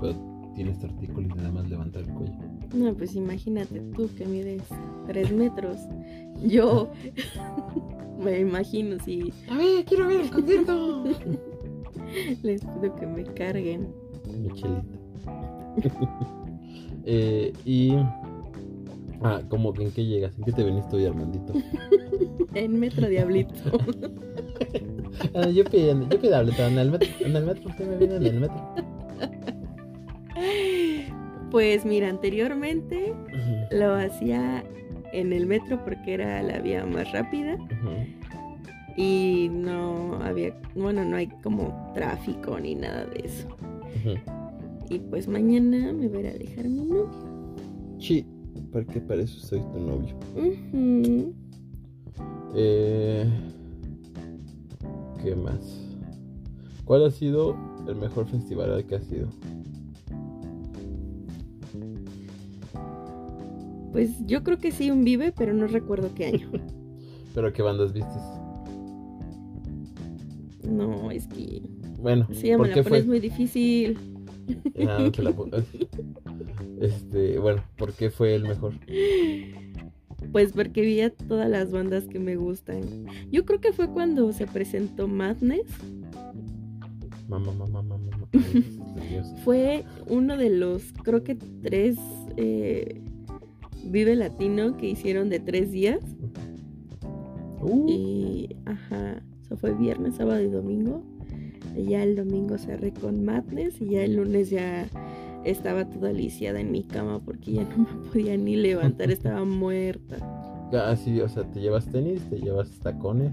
Pero 0.00 0.16
tiene 0.56 0.72
este 0.72 0.86
artículo 0.86 1.28
y 1.28 1.28
nada 1.28 1.52
más 1.52 1.70
levanta 1.70 2.00
el 2.00 2.08
cuello. 2.08 2.32
No, 2.74 2.92
pues 2.94 3.14
imagínate 3.14 3.78
tú 3.94 4.10
que 4.18 4.26
mides 4.26 4.64
tres 5.06 5.30
metros. 5.32 5.78
Yo 6.44 6.90
me 8.18 8.40
imagino 8.40 8.98
si 9.04 9.32
A 9.48 9.56
ver, 9.56 9.84
quiero 9.84 10.08
ver 10.08 10.22
el 10.22 10.30
concierto. 10.32 11.04
les 12.42 12.60
pido 12.60 12.96
que 12.96 13.06
me 13.06 13.22
carguen. 13.22 13.94
Michelita. 14.36 14.98
eh, 17.04 17.52
y. 17.64 17.92
Ah, 19.22 19.42
¿cómo 19.48 19.72
en 19.78 19.92
qué 19.92 20.04
llegas? 20.04 20.36
¿En 20.38 20.44
qué 20.44 20.52
te 20.52 20.62
veniste 20.62 20.96
hoy, 20.96 21.06
Armandito? 21.06 21.52
En 22.54 22.80
Metro 22.80 23.06
Diablito. 23.06 23.52
Ah, 25.34 25.48
yo 25.48 25.64
pido, 25.64 26.08
yo 26.08 26.20
pido 26.20 26.36
Armandito, 26.36 26.66
en 26.66 26.78
el 26.78 26.90
metro, 26.90 27.08
en 27.20 27.36
el 27.36 27.44
metro, 27.44 27.68
usted 27.68 27.86
me 27.86 27.96
viene 27.96 28.16
en 28.16 28.26
el 28.26 28.40
metro. 28.40 28.74
Pues 31.50 31.84
mira, 31.84 32.08
anteriormente 32.08 33.14
lo 33.70 33.94
hacía 33.94 34.64
en 35.12 35.32
el 35.32 35.46
metro 35.46 35.82
porque 35.84 36.14
era 36.14 36.42
la 36.42 36.58
vía 36.58 36.84
más 36.84 37.10
rápida 37.12 37.56
y 38.96 39.48
no 39.50 40.18
había, 40.22 40.54
bueno, 40.74 41.04
no 41.04 41.16
hay 41.16 41.28
como 41.42 41.92
tráfico 41.94 42.58
ni 42.58 42.74
nada 42.74 43.06
de 43.06 43.26
eso. 43.26 43.48
Y 44.88 44.98
pues 44.98 45.28
mañana 45.28 45.92
me 45.92 46.08
voy 46.08 46.26
a 46.26 46.32
dejar 46.32 46.68
mi 46.68 46.84
novio. 46.84 47.10
Sí, 47.98 48.26
porque 48.72 49.00
para 49.00 49.22
eso 49.22 49.38
soy 49.40 49.60
tu 49.60 49.78
novio. 49.80 50.16
Ujú. 50.36 51.32
Eh, 52.54 53.28
¿Qué 55.22 55.34
más? 55.34 55.82
¿Cuál 56.84 57.04
ha 57.06 57.10
sido 57.10 57.56
el 57.88 57.96
mejor 57.96 58.26
festival 58.26 58.72
al 58.72 58.86
que 58.86 58.94
has 58.96 59.10
ido? 59.10 59.28
Pues 63.92 64.10
yo 64.26 64.42
creo 64.42 64.58
que 64.58 64.72
sí, 64.72 64.90
un 64.90 65.04
vive, 65.04 65.32
pero 65.32 65.54
no 65.54 65.66
recuerdo 65.66 66.14
qué 66.14 66.26
año. 66.26 66.50
¿Pero 67.34 67.52
qué 67.52 67.62
bandas 67.62 67.92
viste? 67.92 68.10
No, 70.68 71.10
es 71.10 71.26
que 71.28 71.62
Bueno, 72.00 72.26
sí, 72.32 72.48
ya 72.48 72.56
¿por 72.56 72.66
me 72.68 72.74
la 72.76 72.82
fue? 72.82 72.90
pones 72.90 73.06
muy 73.06 73.20
difícil. 73.20 73.98
Ah, 74.80 74.98
no 75.02 75.10
te 75.12 75.22
la 75.22 75.32
Este, 76.80 77.38
bueno, 77.38 77.64
¿por 77.76 77.92
qué 77.92 78.10
fue 78.10 78.34
el 78.34 78.42
mejor? 78.42 78.74
Pues 80.32 80.52
porque 80.52 80.82
vi 80.82 81.00
a 81.00 81.10
todas 81.10 81.48
las 81.48 81.70
bandas 81.70 82.04
que 82.04 82.18
me 82.18 82.36
gustan. 82.36 82.82
Yo 83.30 83.44
creo 83.44 83.60
que 83.60 83.72
fue 83.72 83.88
cuando 83.88 84.32
se 84.32 84.46
presentó 84.46 85.08
Madness. 85.08 85.66
Mamá, 87.28 87.52
mamá, 87.52 87.82
mamá, 87.82 87.98
mamá. 87.98 88.28
Fue 89.44 89.84
uno 90.06 90.36
de 90.36 90.48
los, 90.48 90.92
creo 91.02 91.24
que 91.24 91.34
tres 91.34 91.96
eh, 92.36 93.00
Vive 93.84 94.16
Latino 94.16 94.76
que 94.76 94.88
hicieron 94.88 95.28
de 95.28 95.40
tres 95.40 95.70
días. 95.70 96.00
Uh, 97.60 97.86
Y, 97.88 98.56
ajá, 98.64 99.22
eso 99.42 99.56
fue 99.56 99.74
viernes, 99.74 100.16
sábado 100.16 100.40
y 100.40 100.48
domingo. 100.48 101.02
Y 101.76 101.90
ya 101.90 102.02
el 102.02 102.16
domingo 102.16 102.58
cerré 102.58 102.92
con 102.92 103.24
Madness 103.24 103.80
y 103.80 103.90
ya 103.90 104.04
el 104.04 104.16
lunes 104.16 104.50
ya 104.50 104.88
estaba 105.50 105.88
toda 105.88 106.12
lisiada 106.12 106.60
en 106.60 106.70
mi 106.70 106.82
cama 106.82 107.20
porque 107.24 107.52
ya 107.52 107.62
no 107.64 107.78
me 107.78 108.08
podía 108.12 108.36
ni 108.36 108.56
levantar, 108.56 109.10
estaba 109.10 109.44
muerta. 109.44 110.16
ah, 110.72 110.94
sí, 110.96 111.20
o 111.20 111.28
sea, 111.28 111.44
te 111.50 111.60
llevas 111.60 111.86
tenis, 111.86 112.20
te 112.28 112.38
llevas 112.38 112.70
tacones. 112.80 113.32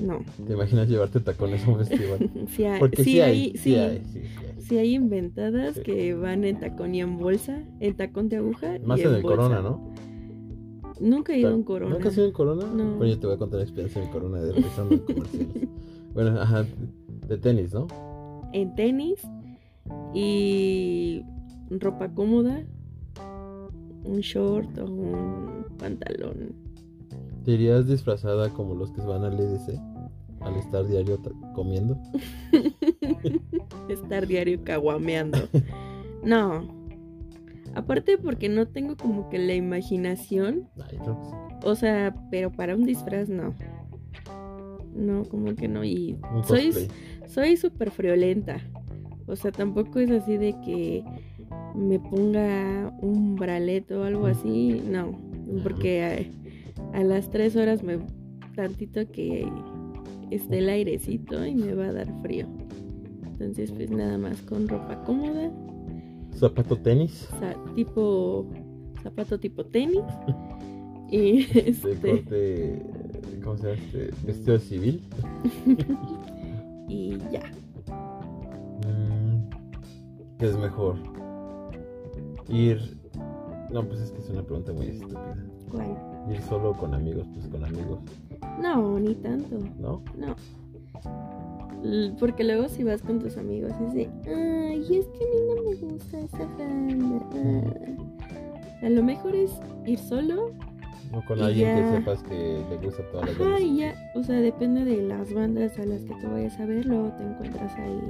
No, 0.00 0.20
¿Te 0.46 0.52
imaginas 0.52 0.88
llevarte 0.90 1.20
tacones 1.20 1.66
a 1.66 1.70
un 1.70 1.78
festival? 1.78 2.30
sí 2.48 2.64
hay, 2.64 2.78
Porque 2.80 3.02
sí, 3.02 3.12
sí 3.12 3.20
hay, 3.20 3.30
hay, 3.30 3.50
sí, 3.52 3.58
sí, 3.58 3.74
hay, 3.76 3.98
sí, 4.04 4.12
sí 4.12 4.18
hay. 4.18 4.60
sí 4.62 4.78
hay 4.78 4.94
inventadas 4.94 5.78
que 5.78 6.12
van 6.14 6.44
en 6.44 6.60
tacón 6.60 6.94
y 6.94 7.00
en 7.00 7.16
bolsa, 7.16 7.62
en 7.80 7.96
tacón 7.96 8.28
de 8.28 8.36
aguja. 8.36 8.78
Más 8.84 8.98
y 8.98 9.02
en 9.02 9.08
en 9.08 9.14
el 9.16 9.22
bolsa. 9.22 9.36
Corona, 9.36 9.62
¿no? 9.62 9.94
Nunca 11.00 11.34
he 11.34 11.38
ido 11.38 11.54
en 11.54 11.62
Corona. 11.62 11.94
¿Nunca 11.94 12.08
has 12.08 12.16
ido 12.16 12.26
en 12.26 12.32
Corona? 12.32 12.64
No. 12.66 12.96
Bueno, 12.96 13.06
yo 13.12 13.18
te 13.18 13.26
voy 13.26 13.36
a 13.36 13.38
contar 13.38 13.58
la 13.58 13.64
experiencia 13.64 14.02
en 14.02 14.08
Corona 14.10 14.40
de 14.40 14.52
realizando 14.52 14.94
en 14.94 15.00
comerciales. 15.00 15.68
Bueno, 16.14 16.40
ajá, 16.40 16.64
de 17.28 17.38
tenis, 17.38 17.74
¿no? 17.74 17.86
En 18.52 18.74
tenis 18.74 19.20
y 20.14 21.24
ropa 21.70 22.08
cómoda, 22.14 22.64
un 24.04 24.20
short 24.20 24.78
o 24.78 24.84
un 24.86 25.66
pantalón. 25.78 26.54
¿Te 27.44 27.52
irías 27.52 27.86
disfrazada 27.86 28.50
como 28.50 28.74
los 28.74 28.90
que 28.92 29.02
van 29.02 29.24
al 29.24 29.38
EDC? 29.38 29.78
Al 30.40 30.56
estar 30.56 30.86
diario 30.86 31.20
comiendo. 31.54 31.98
Estar 33.88 34.26
diario 34.26 34.62
caguameando. 34.64 35.38
No. 36.22 36.68
Aparte 37.74 38.16
porque 38.16 38.48
no 38.48 38.66
tengo 38.68 38.96
como 38.96 39.28
que 39.28 39.38
la 39.38 39.54
imaginación. 39.54 40.68
Ay. 40.76 40.98
O 41.62 41.74
sea, 41.74 42.14
pero 42.30 42.52
para 42.52 42.74
un 42.74 42.84
disfraz 42.84 43.28
no. 43.28 43.54
No, 44.94 45.24
como 45.24 45.54
que 45.54 45.68
no. 45.68 45.84
Y 45.84 46.18
soy 47.26 47.56
súper 47.56 47.90
friolenta. 47.90 48.60
O 49.26 49.36
sea, 49.36 49.52
tampoco 49.52 49.98
es 49.98 50.10
así 50.10 50.36
de 50.36 50.54
que 50.64 51.04
me 51.74 51.98
ponga 51.98 52.92
un 53.00 53.36
braleto 53.36 54.00
o 54.00 54.04
algo 54.04 54.26
así. 54.26 54.82
No. 54.88 55.18
Porque 55.62 56.30
a, 56.92 56.98
a 56.98 57.04
las 57.04 57.30
tres 57.30 57.56
horas 57.56 57.82
me 57.82 57.98
tantito 58.54 59.10
que 59.10 59.46
esté 60.30 60.58
el 60.58 60.68
airecito 60.68 61.44
y 61.46 61.54
me 61.54 61.74
va 61.74 61.86
a 61.86 61.92
dar 61.92 62.08
frío. 62.22 62.46
Entonces, 63.26 63.70
pues 63.72 63.90
nada 63.90 64.16
más 64.18 64.40
con 64.42 64.66
ropa 64.66 65.02
cómoda, 65.04 65.50
Zapato 66.34 66.76
tenis. 66.76 67.28
o 67.34 67.38
sea, 67.38 67.56
tipo 67.74 68.46
zapato 69.02 69.38
tipo 69.38 69.64
tenis 69.64 70.02
y 71.10 71.46
De 71.46 71.70
este 71.70 71.94
corte. 71.96 72.82
¿Cómo 73.44 73.56
se 73.58 73.68
llama? 73.68 73.80
Este, 73.80 74.26
vestido 74.26 74.58
civil. 74.58 75.02
y 76.88 77.16
ya. 77.30 77.42
¿Qué 80.38 80.46
es 80.46 80.56
mejor? 80.56 80.96
Ir. 82.48 82.78
No, 83.70 83.84
pues 83.84 84.00
es 84.00 84.10
que 84.12 84.18
es 84.20 84.28
una 84.28 84.42
pregunta 84.42 84.72
muy 84.72 84.86
estúpida. 84.86 85.36
¿Cuál? 85.70 85.96
Ir 86.30 86.40
solo 86.42 86.72
con 86.74 86.94
amigos, 86.94 87.26
pues 87.34 87.48
con 87.48 87.64
amigos, 87.64 87.98
No, 88.60 88.98
ni 88.98 89.14
tanto. 89.14 89.58
¿no? 89.78 90.02
No. 90.16 90.36
Porque 92.18 92.42
luego 92.44 92.68
si 92.68 92.84
vas 92.84 93.02
con 93.02 93.18
tus 93.18 93.36
amigos 93.36 93.72
es 93.86 93.94
de, 93.94 94.08
ay, 94.26 94.80
es 94.96 95.06
que 95.06 95.24
a 95.24 95.28
mí 95.28 95.36
no 95.54 95.70
me 95.70 95.92
gusta 95.92 96.18
esa 96.20 96.44
banda. 96.58 97.26
ah". 97.34 98.86
A 98.86 98.88
lo 98.90 99.02
mejor 99.02 99.34
es 99.34 99.52
ir 99.86 99.98
solo. 99.98 100.50
O 101.12 101.22
con 101.26 101.40
alguien 101.40 101.68
ya. 101.68 101.90
que 101.92 101.96
sepas 101.98 102.22
que 102.24 102.62
le 102.68 102.76
gusta 102.78 103.02
todas 103.10 103.28
las 103.28 103.38
bandas. 103.38 103.62
ya. 103.76 103.94
O 104.16 104.22
sea, 104.22 104.36
depende 104.40 104.84
de 104.84 105.02
las 105.02 105.32
bandas 105.32 105.78
a 105.78 105.84
las 105.84 106.02
que 106.02 106.14
te 106.14 106.26
vayas 106.26 106.58
a 106.58 106.66
ver, 106.66 106.84
luego 106.86 107.08
te 107.16 107.22
encuentras 107.22 107.72
ahí 107.76 108.00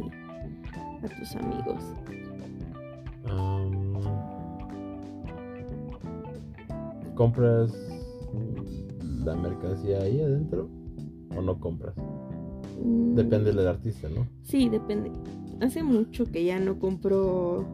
a 1.03 1.09
tus 1.09 1.37
amigos. 1.37 1.83
Am, 3.29 3.95
compras 7.15 7.73
la 9.25 9.35
mercancía 9.35 9.99
ahí 10.01 10.21
adentro 10.21 10.69
o 11.37 11.43
no 11.43 11.59
compras? 11.59 11.95
Mm, 12.83 13.15
Depende 13.15 13.53
del 13.53 13.67
artista, 13.67 14.09
¿no? 14.09 14.27
Sí, 14.43 14.69
depende. 14.69 15.11
Hace 15.61 15.83
mucho 15.83 16.27
que 16.27 16.45
ya 16.45 16.59
no 16.61 16.79
compro 16.79 17.65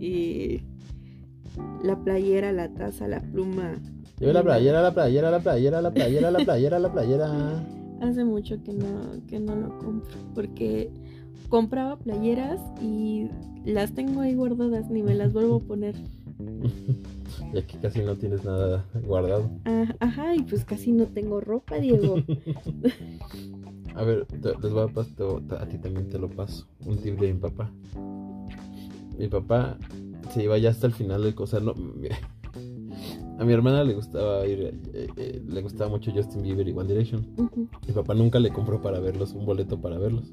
eh, 0.00 0.62
la 1.82 1.98
playera, 2.02 2.52
la 2.52 2.72
taza, 2.72 3.08
la 3.08 3.20
pluma. 3.20 3.80
Lleve 4.18 4.32
la 4.32 4.42
playera, 4.42 4.82
la 4.82 4.92
playera, 4.92 5.30
la 5.30 5.40
playera, 5.40 5.80
la 5.82 5.90
playera, 5.90 6.30
la 6.30 6.38
playera, 6.44 6.78
la 6.78 6.92
playera. 6.92 7.66
Hace 8.00 8.24
mucho 8.24 8.62
que 8.62 8.74
no, 8.74 9.26
que 9.26 9.40
no 9.40 9.56
lo 9.56 9.78
compro. 9.78 10.10
Porque 10.34 10.90
compraba 11.48 11.96
playeras 11.98 12.60
y 12.82 13.28
las 13.64 13.92
tengo 13.94 14.20
ahí 14.20 14.34
guardadas, 14.34 14.90
ni 14.90 15.02
me 15.02 15.14
las 15.14 15.32
vuelvo 15.32 15.56
a 15.56 15.60
poner. 15.60 15.94
Y 17.52 17.58
aquí 17.58 17.76
casi 17.78 18.00
no 18.02 18.16
tienes 18.16 18.44
nada 18.44 18.84
guardado. 19.06 19.48
Ah, 19.64 19.86
ajá, 20.00 20.34
y 20.34 20.42
pues 20.42 20.64
casi 20.64 20.90
no 20.92 21.04
tengo 21.06 21.40
ropa, 21.40 21.76
Diego. 21.78 22.16
A 23.94 24.02
ver, 24.02 24.26
te- 24.26 24.54
les 24.60 24.72
voy 24.72 24.82
a 24.82 24.88
pasar, 24.92 25.26
a 25.60 25.66
ti 25.66 25.78
también 25.78 26.08
te 26.08 26.18
lo 26.18 26.28
paso. 26.28 26.66
Un 26.84 26.96
tip 26.98 27.18
de 27.20 27.32
mi 27.32 27.38
papá. 27.38 27.70
Mi 29.18 29.28
papá 29.28 29.78
se 30.32 30.42
iba 30.42 30.58
ya 30.58 30.70
hasta 30.70 30.86
el 30.88 30.92
final 30.92 31.22
del 31.22 31.34
cosa. 31.34 31.60
No, 31.60 31.74
mira. 31.74 32.16
A 33.38 33.44
mi 33.44 33.52
hermana 33.52 33.82
le 33.84 33.94
gustaba 33.94 34.46
ir, 34.46 34.74
eh, 34.92 35.06
eh, 35.16 35.42
le 35.46 35.62
gustaba 35.62 35.90
mucho 35.90 36.12
Justin 36.12 36.42
Bieber 36.42 36.66
y 36.68 36.72
One 36.72 36.88
Direction. 36.88 37.26
Mi 37.86 37.92
papá 37.92 38.14
nunca 38.14 38.38
le 38.40 38.50
compró 38.50 38.80
para 38.80 39.00
verlos, 39.00 39.32
un 39.32 39.44
boleto 39.44 39.80
para 39.80 39.98
verlos. 39.98 40.32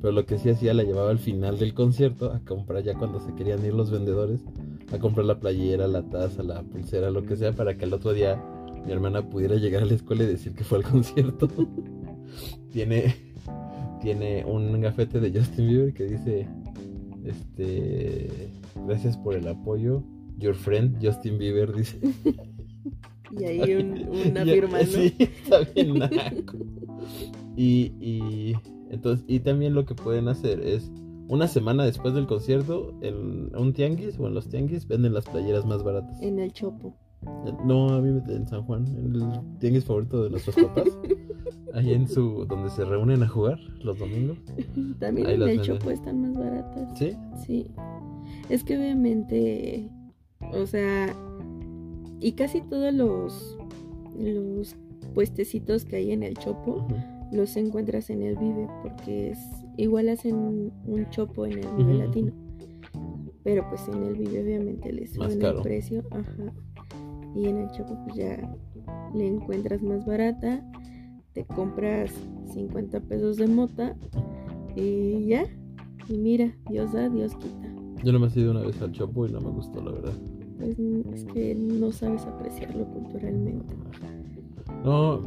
Pero 0.00 0.12
lo 0.12 0.24
que 0.24 0.38
sí 0.38 0.48
hacía, 0.48 0.72
la 0.74 0.82
llevaba 0.82 1.10
al 1.10 1.18
final 1.18 1.58
del 1.58 1.74
concierto 1.74 2.32
a 2.32 2.40
comprar 2.40 2.82
ya 2.82 2.94
cuando 2.94 3.20
se 3.20 3.34
querían 3.34 3.64
ir 3.64 3.74
los 3.74 3.90
vendedores, 3.90 4.40
a 4.92 4.98
comprar 4.98 5.26
la 5.26 5.38
playera, 5.38 5.86
la 5.86 6.02
taza, 6.02 6.42
la 6.42 6.62
pulsera, 6.62 7.10
lo 7.10 7.22
que 7.24 7.36
sea, 7.36 7.52
para 7.52 7.74
que 7.76 7.84
el 7.84 7.92
otro 7.92 8.12
día 8.12 8.42
mi 8.86 8.92
hermana 8.92 9.28
pudiera 9.28 9.56
llegar 9.56 9.82
a 9.82 9.86
la 9.86 9.94
escuela 9.94 10.24
y 10.24 10.26
decir 10.26 10.54
que 10.54 10.64
fue 10.64 10.78
al 10.78 10.84
concierto. 10.90 11.48
tiene, 12.72 13.14
tiene 14.00 14.44
un 14.44 14.80
gafete 14.80 15.20
de 15.20 15.38
Justin 15.38 15.68
Bieber 15.68 15.92
que 15.92 16.04
dice, 16.04 16.48
este, 17.24 18.50
gracias 18.86 19.16
por 19.18 19.34
el 19.34 19.46
apoyo, 19.48 20.02
your 20.38 20.54
friend 20.54 21.04
Justin 21.04 21.38
Bieber 21.38 21.72
dice. 21.74 21.98
Y 23.38 23.44
ahí 23.44 23.74
un, 23.74 24.08
una 24.28 24.44
firma, 24.44 24.80
¿no? 24.80 24.86
Sí, 24.86 25.14
está 25.18 25.60
bien 25.60 25.98
naco. 25.98 26.58
Y, 27.56 27.92
y, 28.00 28.54
entonces, 28.90 29.24
y 29.28 29.40
también 29.40 29.74
lo 29.74 29.84
que 29.86 29.94
pueden 29.94 30.28
hacer 30.28 30.60
es 30.60 30.90
una 31.28 31.46
semana 31.46 31.84
después 31.84 32.12
del 32.12 32.26
concierto, 32.26 32.92
en 33.02 33.54
un 33.56 33.72
tianguis 33.72 34.18
o 34.18 34.26
en 34.26 34.34
los 34.34 34.48
tianguis 34.48 34.86
venden 34.88 35.14
las 35.14 35.24
playeras 35.26 35.64
más 35.64 35.82
baratas. 35.84 36.20
En 36.20 36.38
el 36.40 36.52
chopo. 36.52 36.94
No, 37.64 37.90
a 37.90 38.00
mí 38.00 38.20
en 38.28 38.48
San 38.48 38.62
Juan, 38.64 38.86
en 38.88 39.14
el 39.14 39.58
tianguis 39.58 39.84
favorito 39.84 40.24
de 40.24 40.30
nuestros 40.30 40.56
papás. 40.56 40.88
Ahí 41.74 41.94
en 41.94 42.08
su, 42.08 42.46
donde 42.46 42.68
se 42.70 42.84
reúnen 42.84 43.22
a 43.22 43.28
jugar 43.28 43.60
los 43.84 43.96
domingos. 43.96 44.38
También 44.98 45.28
Ahí 45.28 45.34
en 45.34 45.42
el 45.42 45.48
venden. 45.48 45.64
chopo 45.66 45.90
están 45.92 46.20
más 46.20 46.36
baratas. 46.36 46.98
¿Sí? 46.98 47.16
Sí. 47.46 47.70
Es 48.48 48.64
que 48.64 48.76
obviamente, 48.76 49.88
o 50.52 50.66
sea, 50.66 51.14
y 52.20 52.32
casi 52.32 52.60
todos 52.62 52.92
los, 52.92 53.56
los 54.18 54.74
puestecitos 55.14 55.84
que 55.84 55.96
hay 55.96 56.10
en 56.10 56.24
el 56.24 56.36
chopo. 56.36 56.88
Los 57.32 57.56
encuentras 57.56 58.10
en 58.10 58.22
el 58.22 58.36
Vive, 58.36 58.68
porque 58.82 59.30
es 59.30 59.38
igual 59.76 60.08
hacen 60.08 60.72
un 60.86 61.06
chopo 61.10 61.46
en 61.46 61.58
el 61.58 61.68
Vive 61.76 61.94
Latino. 61.94 62.32
Pero 63.42 63.66
pues 63.68 63.88
en 63.88 64.02
el 64.02 64.14
Vive 64.14 64.42
obviamente 64.42 64.92
les 64.92 65.14
suben 65.14 65.42
el 65.42 65.62
precio. 65.62 66.04
Ajá. 66.10 66.52
Y 67.34 67.46
en 67.46 67.58
el 67.58 67.70
chopo 67.70 67.96
pues 68.04 68.16
ya 68.16 68.56
le 69.14 69.26
encuentras 69.26 69.82
más 69.82 70.04
barata. 70.04 70.64
Te 71.32 71.44
compras 71.44 72.12
50 72.52 73.00
pesos 73.00 73.36
de 73.36 73.46
mota 73.46 73.96
y 74.76 75.26
ya. 75.26 75.46
Y 76.08 76.18
mira, 76.18 76.52
Dios 76.68 76.92
da, 76.92 77.08
Dios 77.08 77.34
quita. 77.36 77.72
Yo 78.02 78.12
nomás 78.12 78.36
he 78.36 78.40
ido 78.40 78.50
una 78.50 78.62
vez 78.62 78.80
al 78.82 78.92
Chopo 78.92 79.26
y 79.26 79.30
no 79.30 79.40
me 79.40 79.50
gustó, 79.50 79.80
la 79.82 79.92
verdad. 79.92 80.14
Pues 80.58 80.76
es 81.14 81.24
que 81.26 81.54
no 81.54 81.92
sabes 81.92 82.26
apreciarlo 82.26 82.84
culturalmente. 82.86 83.74
No, 84.84 85.20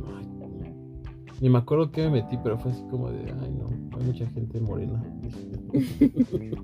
ni 1.42 1.50
me 1.50 1.58
acuerdo 1.58 1.92
que 1.92 2.04
me 2.04 2.22
metí, 2.22 2.38
pero 2.44 2.58
fue 2.58 2.72
así 2.72 2.84
como 2.90 3.10
de, 3.10 3.20
ay 3.20 3.52
no, 3.52 3.70
hay 3.98 4.06
mucha 4.06 4.26
gente 4.28 4.60
morena. 4.60 5.04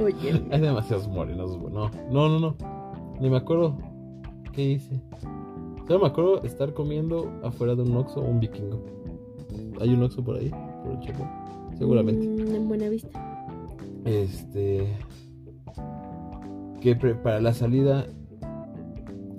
Oye, 0.00 0.42
Hay 0.50 0.60
demasiados 0.60 1.08
morenos. 1.08 1.58
No, 1.58 1.90
no, 2.10 2.28
no, 2.28 2.38
no. 2.38 2.56
Ni 3.20 3.30
me 3.30 3.38
acuerdo 3.38 3.78
qué 4.52 4.72
hice. 4.72 5.00
Solo 5.86 6.00
me 6.00 6.06
acuerdo 6.08 6.42
estar 6.42 6.74
comiendo 6.74 7.32
afuera 7.42 7.74
de 7.74 7.82
un 7.82 7.96
Oxxo 7.96 8.20
o 8.20 8.24
un 8.24 8.40
vikingo. 8.40 8.84
¿Hay 9.80 9.94
un 9.94 10.02
Oxxo 10.02 10.22
por 10.22 10.36
ahí? 10.36 10.50
Por 10.82 10.92
el 10.92 11.00
Chopo. 11.00 11.26
Seguramente. 11.78 12.26
mm, 12.26 12.54
en 12.54 12.68
Buena 12.68 12.88
Vista. 12.88 13.52
Este. 14.04 14.86
Que 16.80 16.94
para 16.96 17.40
la 17.40 17.54
salida. 17.54 18.06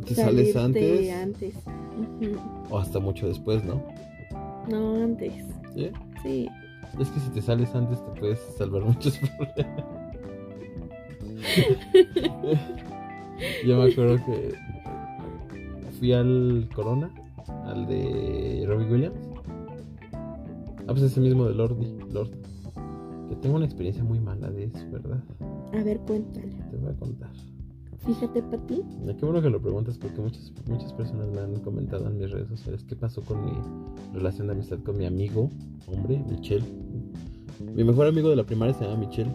Que 0.06 0.16
sales 0.16 0.56
antes. 0.56 1.12
O 2.70 2.80
hasta 2.80 3.00
mucho 3.00 3.28
después, 3.28 3.64
¿no? 3.64 3.82
No, 4.70 5.04
antes. 5.04 5.34
¿Sí? 5.74 5.92
Sí. 6.24 6.50
Es 7.00 7.10
que 7.10 7.20
si 7.20 7.30
te 7.30 7.42
sales 7.42 7.74
antes 7.76 8.04
te 8.04 8.20
puedes 8.20 8.40
salvar 8.58 8.84
muchos 8.84 9.18
problemas. 9.38 9.86
Yo 13.66 13.78
me 13.78 13.92
acuerdo 13.92 14.18
que 14.26 14.56
fui 16.00 16.14
al 16.14 16.70
Corona, 16.74 17.10
al 17.66 17.86
de 17.88 18.64
Robbie 18.68 18.92
Williams. 18.92 19.20
Ah, 20.14 20.94
pues 20.94 21.02
ese 21.04 21.20
mismo 21.20 21.46
de 21.46 21.54
Lordi, 21.54 21.98
Lord. 22.12 22.32
Que 23.30 23.36
tengo 23.36 23.58
una 23.58 23.66
experiencia 23.66 24.04
muy 24.04 24.20
mala 24.20 24.50
de 24.50 24.66
eso, 24.66 24.90
¿verdad? 24.92 25.22
A 25.74 25.84
ver, 25.84 26.00
cuéntale. 26.00 26.48
Te 26.72 26.78
voy 26.78 26.92
a 26.92 26.96
contar. 26.98 27.30
Fíjate, 28.08 28.42
Pati. 28.42 28.76
Eh, 28.76 29.16
Qué 29.20 29.26
bueno 29.26 29.42
que 29.42 29.50
lo 29.50 29.62
preguntas 29.62 29.98
porque 29.98 30.20
muchas, 30.22 30.52
muchas 30.68 30.94
personas 30.94 31.28
me 31.30 31.42
han 31.42 31.56
comentado 31.60 32.08
en 32.08 32.18
mis 32.18 32.32
redes 32.32 32.48
sociales 32.48 32.84
qué 32.88 32.96
pasó 32.96 33.22
con 33.22 33.44
mi 33.46 33.52
relación 34.14 34.48
de 34.48 34.54
amistad 34.54 34.80
con 34.80 34.98
mi 34.98 35.06
amigo, 35.06 35.50
hombre, 35.88 36.24
Michelle. 36.30 36.66
Mi 37.76 37.84
mejor 37.84 38.08
amigo 38.08 38.30
de 38.30 38.38
la 38.38 38.46
primaria 38.46 38.74
se 38.74 38.86
llama 38.86 38.98
Michelle. 39.06 39.32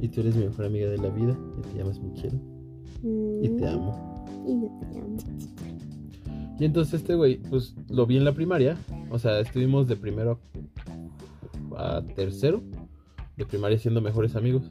Y 0.00 0.08
tú 0.08 0.20
eres 0.20 0.36
mi 0.36 0.44
mejor 0.44 0.64
amiga 0.66 0.88
de 0.88 0.98
la 0.98 1.08
vida 1.10 1.36
y 1.58 1.62
te 1.62 1.78
llamas 1.78 2.00
Michelle. 2.00 2.38
Y 3.02 3.48
te 3.48 3.64
Mm, 3.64 3.68
amo. 3.68 4.24
Y 4.46 4.60
yo 4.62 4.70
te 4.90 4.98
amo. 4.98 5.16
Y 6.60 6.64
entonces 6.64 6.94
este 7.00 7.14
güey, 7.16 7.38
pues 7.50 7.74
lo 7.88 8.06
vi 8.06 8.16
en 8.16 8.24
la 8.24 8.32
primaria. 8.32 8.76
O 9.10 9.18
sea, 9.18 9.40
estuvimos 9.40 9.88
de 9.88 9.96
primero 9.96 10.38
a 11.76 12.02
tercero 12.14 12.62
de 13.36 13.44
primaria 13.46 13.78
siendo 13.78 14.00
mejores 14.00 14.36
amigos. 14.36 14.62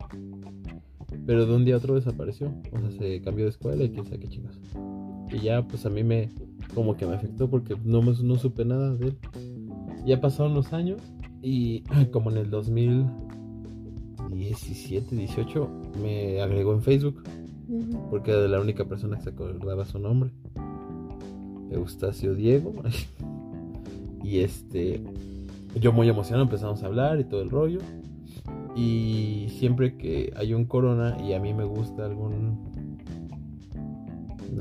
Pero 1.25 1.45
de 1.45 1.55
un 1.55 1.63
día 1.65 1.75
a 1.75 1.77
otro 1.77 1.93
desapareció. 1.95 2.51
O 2.71 2.79
sea, 2.79 2.89
se 2.91 3.21
cambió 3.21 3.45
de 3.45 3.51
escuela 3.51 3.83
y 3.83 3.89
quién 3.91 4.05
sabe 4.05 4.19
qué 4.19 4.27
chicos. 4.29 4.59
Y 5.31 5.39
ya, 5.39 5.65
pues 5.67 5.85
a 5.85 5.89
mí 5.89 6.03
me, 6.03 6.29
como 6.73 6.95
que 6.97 7.05
me 7.05 7.13
afectó 7.15 7.49
porque 7.49 7.75
no, 7.85 8.01
me- 8.01 8.15
no 8.23 8.35
supe 8.37 8.65
nada 8.65 8.95
de 8.95 9.07
él. 9.09 9.17
Ya 10.05 10.19
pasaron 10.19 10.53
los 10.55 10.73
años 10.73 10.99
y 11.41 11.83
como 12.11 12.31
en 12.31 12.37
el 12.37 12.49
2017, 12.49 15.15
18, 15.15 15.69
me 16.01 16.41
agregó 16.41 16.73
en 16.73 16.81
Facebook 16.81 17.21
porque 18.09 18.31
era 18.31 18.47
la 18.47 18.59
única 18.59 18.85
persona 18.85 19.17
que 19.17 19.23
se 19.23 19.29
acordaba 19.29 19.85
su 19.85 19.99
nombre. 19.99 20.31
Eustacio 21.71 22.33
Diego. 22.35 22.73
y 24.23 24.39
este, 24.39 25.01
yo 25.79 25.91
muy 25.93 26.09
emocionado 26.09 26.43
empezamos 26.43 26.83
a 26.83 26.87
hablar 26.87 27.19
y 27.19 27.23
todo 27.23 27.41
el 27.41 27.49
rollo. 27.49 27.79
Y 28.75 29.47
siempre 29.49 29.97
que 29.97 30.31
hay 30.35 30.53
un 30.53 30.65
corona 30.65 31.17
y 31.21 31.33
a 31.33 31.39
mí 31.39 31.53
me 31.53 31.65
gusta 31.65 32.05
algún 32.05 32.71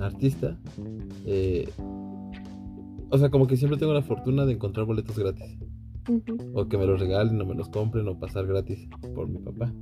artista, 0.01 0.59
eh, 1.27 1.69
o 3.11 3.19
sea, 3.19 3.31
como 3.31 3.47
que 3.47 3.57
siempre 3.57 3.79
tengo 3.79 3.93
la 3.93 4.03
fortuna 4.03 4.47
de 4.47 4.53
encontrar 4.53 4.87
boletos 4.87 5.19
gratis. 5.19 5.59
O 6.55 6.67
que 6.67 6.79
me 6.79 6.87
los 6.87 6.99
regalen 6.99 7.41
o 7.41 7.47
me 7.47 7.55
los 7.55 7.69
compren 7.69 8.09
o 8.09 8.19
pasar 8.19 8.47
gratis 8.47 8.89
por 9.15 9.29
mi 9.29 9.39
papá. 9.39 9.73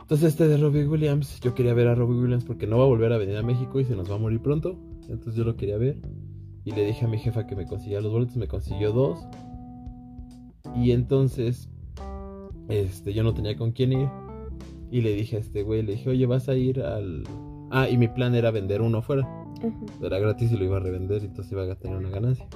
Entonces 0.00 0.28
este 0.28 0.48
de 0.48 0.56
Robbie 0.56 0.86
Williams, 0.86 1.40
yo 1.40 1.54
quería 1.54 1.74
ver 1.74 1.88
a 1.88 1.94
Robbie 1.94 2.20
Williams 2.20 2.44
porque 2.44 2.66
no 2.66 2.76
va 2.78 2.84
a 2.84 2.86
volver 2.86 3.12
a 3.12 3.18
venir 3.18 3.36
a 3.36 3.42
México 3.42 3.80
y 3.80 3.84
se 3.84 3.96
nos 3.96 4.10
va 4.10 4.16
a 4.16 4.18
morir 4.18 4.40
pronto. 4.40 4.78
Entonces 5.08 5.34
yo 5.36 5.44
lo 5.44 5.56
quería 5.56 5.78
ver. 5.78 6.00
Y 6.64 6.72
le 6.72 6.84
dije 6.84 7.04
a 7.04 7.08
mi 7.08 7.18
jefa 7.18 7.46
que 7.46 7.56
me 7.56 7.66
consiguiera 7.66 8.02
los 8.02 8.12
boletos, 8.12 8.36
me 8.36 8.48
consiguió 8.48 8.92
dos. 8.92 9.26
Y 10.76 10.92
entonces, 10.92 11.68
este, 12.68 13.12
yo 13.12 13.22
no 13.22 13.34
tenía 13.34 13.56
con 13.56 13.72
quién 13.72 13.92
ir. 13.92 14.08
Y 14.90 15.00
le 15.00 15.14
dije 15.14 15.36
a 15.36 15.38
este 15.40 15.62
güey, 15.62 15.82
le 15.82 15.92
dije, 15.92 16.10
oye, 16.10 16.26
vas 16.26 16.48
a 16.48 16.54
ir 16.54 16.80
al... 16.82 17.24
Ah, 17.70 17.88
y 17.88 17.96
mi 17.96 18.08
plan 18.08 18.34
era 18.34 18.50
vender 18.50 18.82
uno 18.82 18.98
afuera 18.98 19.26
era 20.02 20.18
gratis 20.18 20.50
y 20.50 20.56
lo 20.56 20.64
iba 20.64 20.76
a 20.78 20.80
revender, 20.80 21.22
entonces 21.22 21.52
iba 21.52 21.62
a 21.62 21.74
tener 21.76 21.96
una 21.96 22.10
ganancia. 22.10 22.46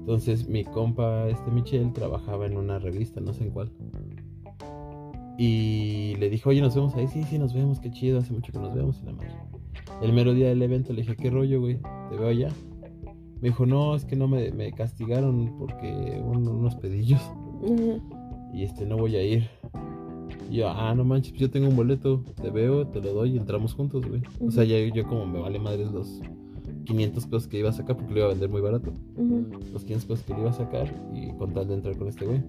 Entonces 0.00 0.48
mi 0.48 0.64
compa, 0.64 1.28
este 1.28 1.50
Michelle, 1.52 1.92
trabajaba 1.92 2.46
en 2.46 2.56
una 2.56 2.80
revista, 2.80 3.20
no 3.20 3.32
sé 3.32 3.44
en 3.44 3.50
cuál. 3.50 3.70
Y 5.38 6.16
le 6.18 6.28
dijo, 6.30 6.50
oye, 6.50 6.60
nos 6.60 6.74
vemos 6.74 6.94
ahí, 6.94 7.06
sí, 7.06 7.22
sí, 7.24 7.38
nos 7.38 7.54
vemos, 7.54 7.80
qué 7.80 7.90
chido, 7.90 8.18
hace 8.18 8.32
mucho 8.32 8.52
que 8.52 8.58
nos 8.58 8.74
vemos 8.74 9.00
y 9.02 9.06
la 9.06 9.12
madre. 9.12 9.30
El 10.02 10.12
mero 10.12 10.34
día 10.34 10.48
del 10.48 10.60
evento 10.62 10.92
le 10.92 11.02
dije, 11.02 11.16
¿qué 11.16 11.30
rollo, 11.30 11.60
güey? 11.60 11.78
Te 12.10 12.16
veo 12.16 12.28
allá. 12.28 12.48
Me 13.40 13.48
dijo, 13.48 13.64
no, 13.64 13.94
es 13.94 14.04
que 14.04 14.16
no 14.16 14.28
me, 14.28 14.52
me 14.52 14.72
castigaron 14.72 15.54
porque 15.58 16.20
un- 16.24 16.46
unos 16.48 16.74
pedillos. 16.76 17.20
Ajá. 17.20 18.21
Y 18.52 18.64
este, 18.64 18.86
no 18.86 18.96
voy 18.96 19.16
a 19.16 19.22
ir. 19.24 19.48
Y 20.50 20.56
yo, 20.56 20.68
ah, 20.68 20.94
no 20.94 21.04
manches, 21.04 21.32
yo 21.34 21.50
tengo 21.50 21.68
un 21.68 21.76
boleto. 21.76 22.22
Te 22.40 22.50
veo, 22.50 22.86
te 22.86 23.00
lo 23.00 23.12
doy 23.14 23.32
y 23.32 23.38
entramos 23.38 23.74
juntos, 23.74 24.06
güey. 24.06 24.22
O 24.40 24.50
sea, 24.50 24.64
ya 24.64 24.78
yo 24.94 25.06
como 25.06 25.26
me 25.26 25.40
vale 25.40 25.58
madres 25.58 25.90
los 25.90 26.20
500 26.84 27.26
pesos 27.26 27.48
que 27.48 27.58
iba 27.58 27.70
a 27.70 27.72
sacar 27.72 27.96
porque 27.96 28.12
lo 28.12 28.18
iba 28.18 28.26
a 28.26 28.30
vender 28.30 28.50
muy 28.50 28.60
barato. 28.60 28.92
Los 29.72 29.84
500 29.84 30.04
pesos 30.04 30.24
que 30.24 30.34
le 30.34 30.40
iba 30.40 30.50
a 30.50 30.54
sacar 30.54 30.92
y 31.14 31.32
con 31.36 31.52
tal 31.52 31.68
de 31.68 31.74
entrar 31.74 31.96
con 31.96 32.08
este 32.08 32.26
güey. 32.26 32.42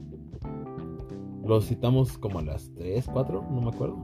Los 1.46 1.68
citamos 1.68 2.18
como 2.18 2.40
a 2.40 2.42
las 2.42 2.72
3, 2.76 3.06
4, 3.12 3.48
no 3.52 3.62
me 3.62 3.70
acuerdo. 3.70 3.98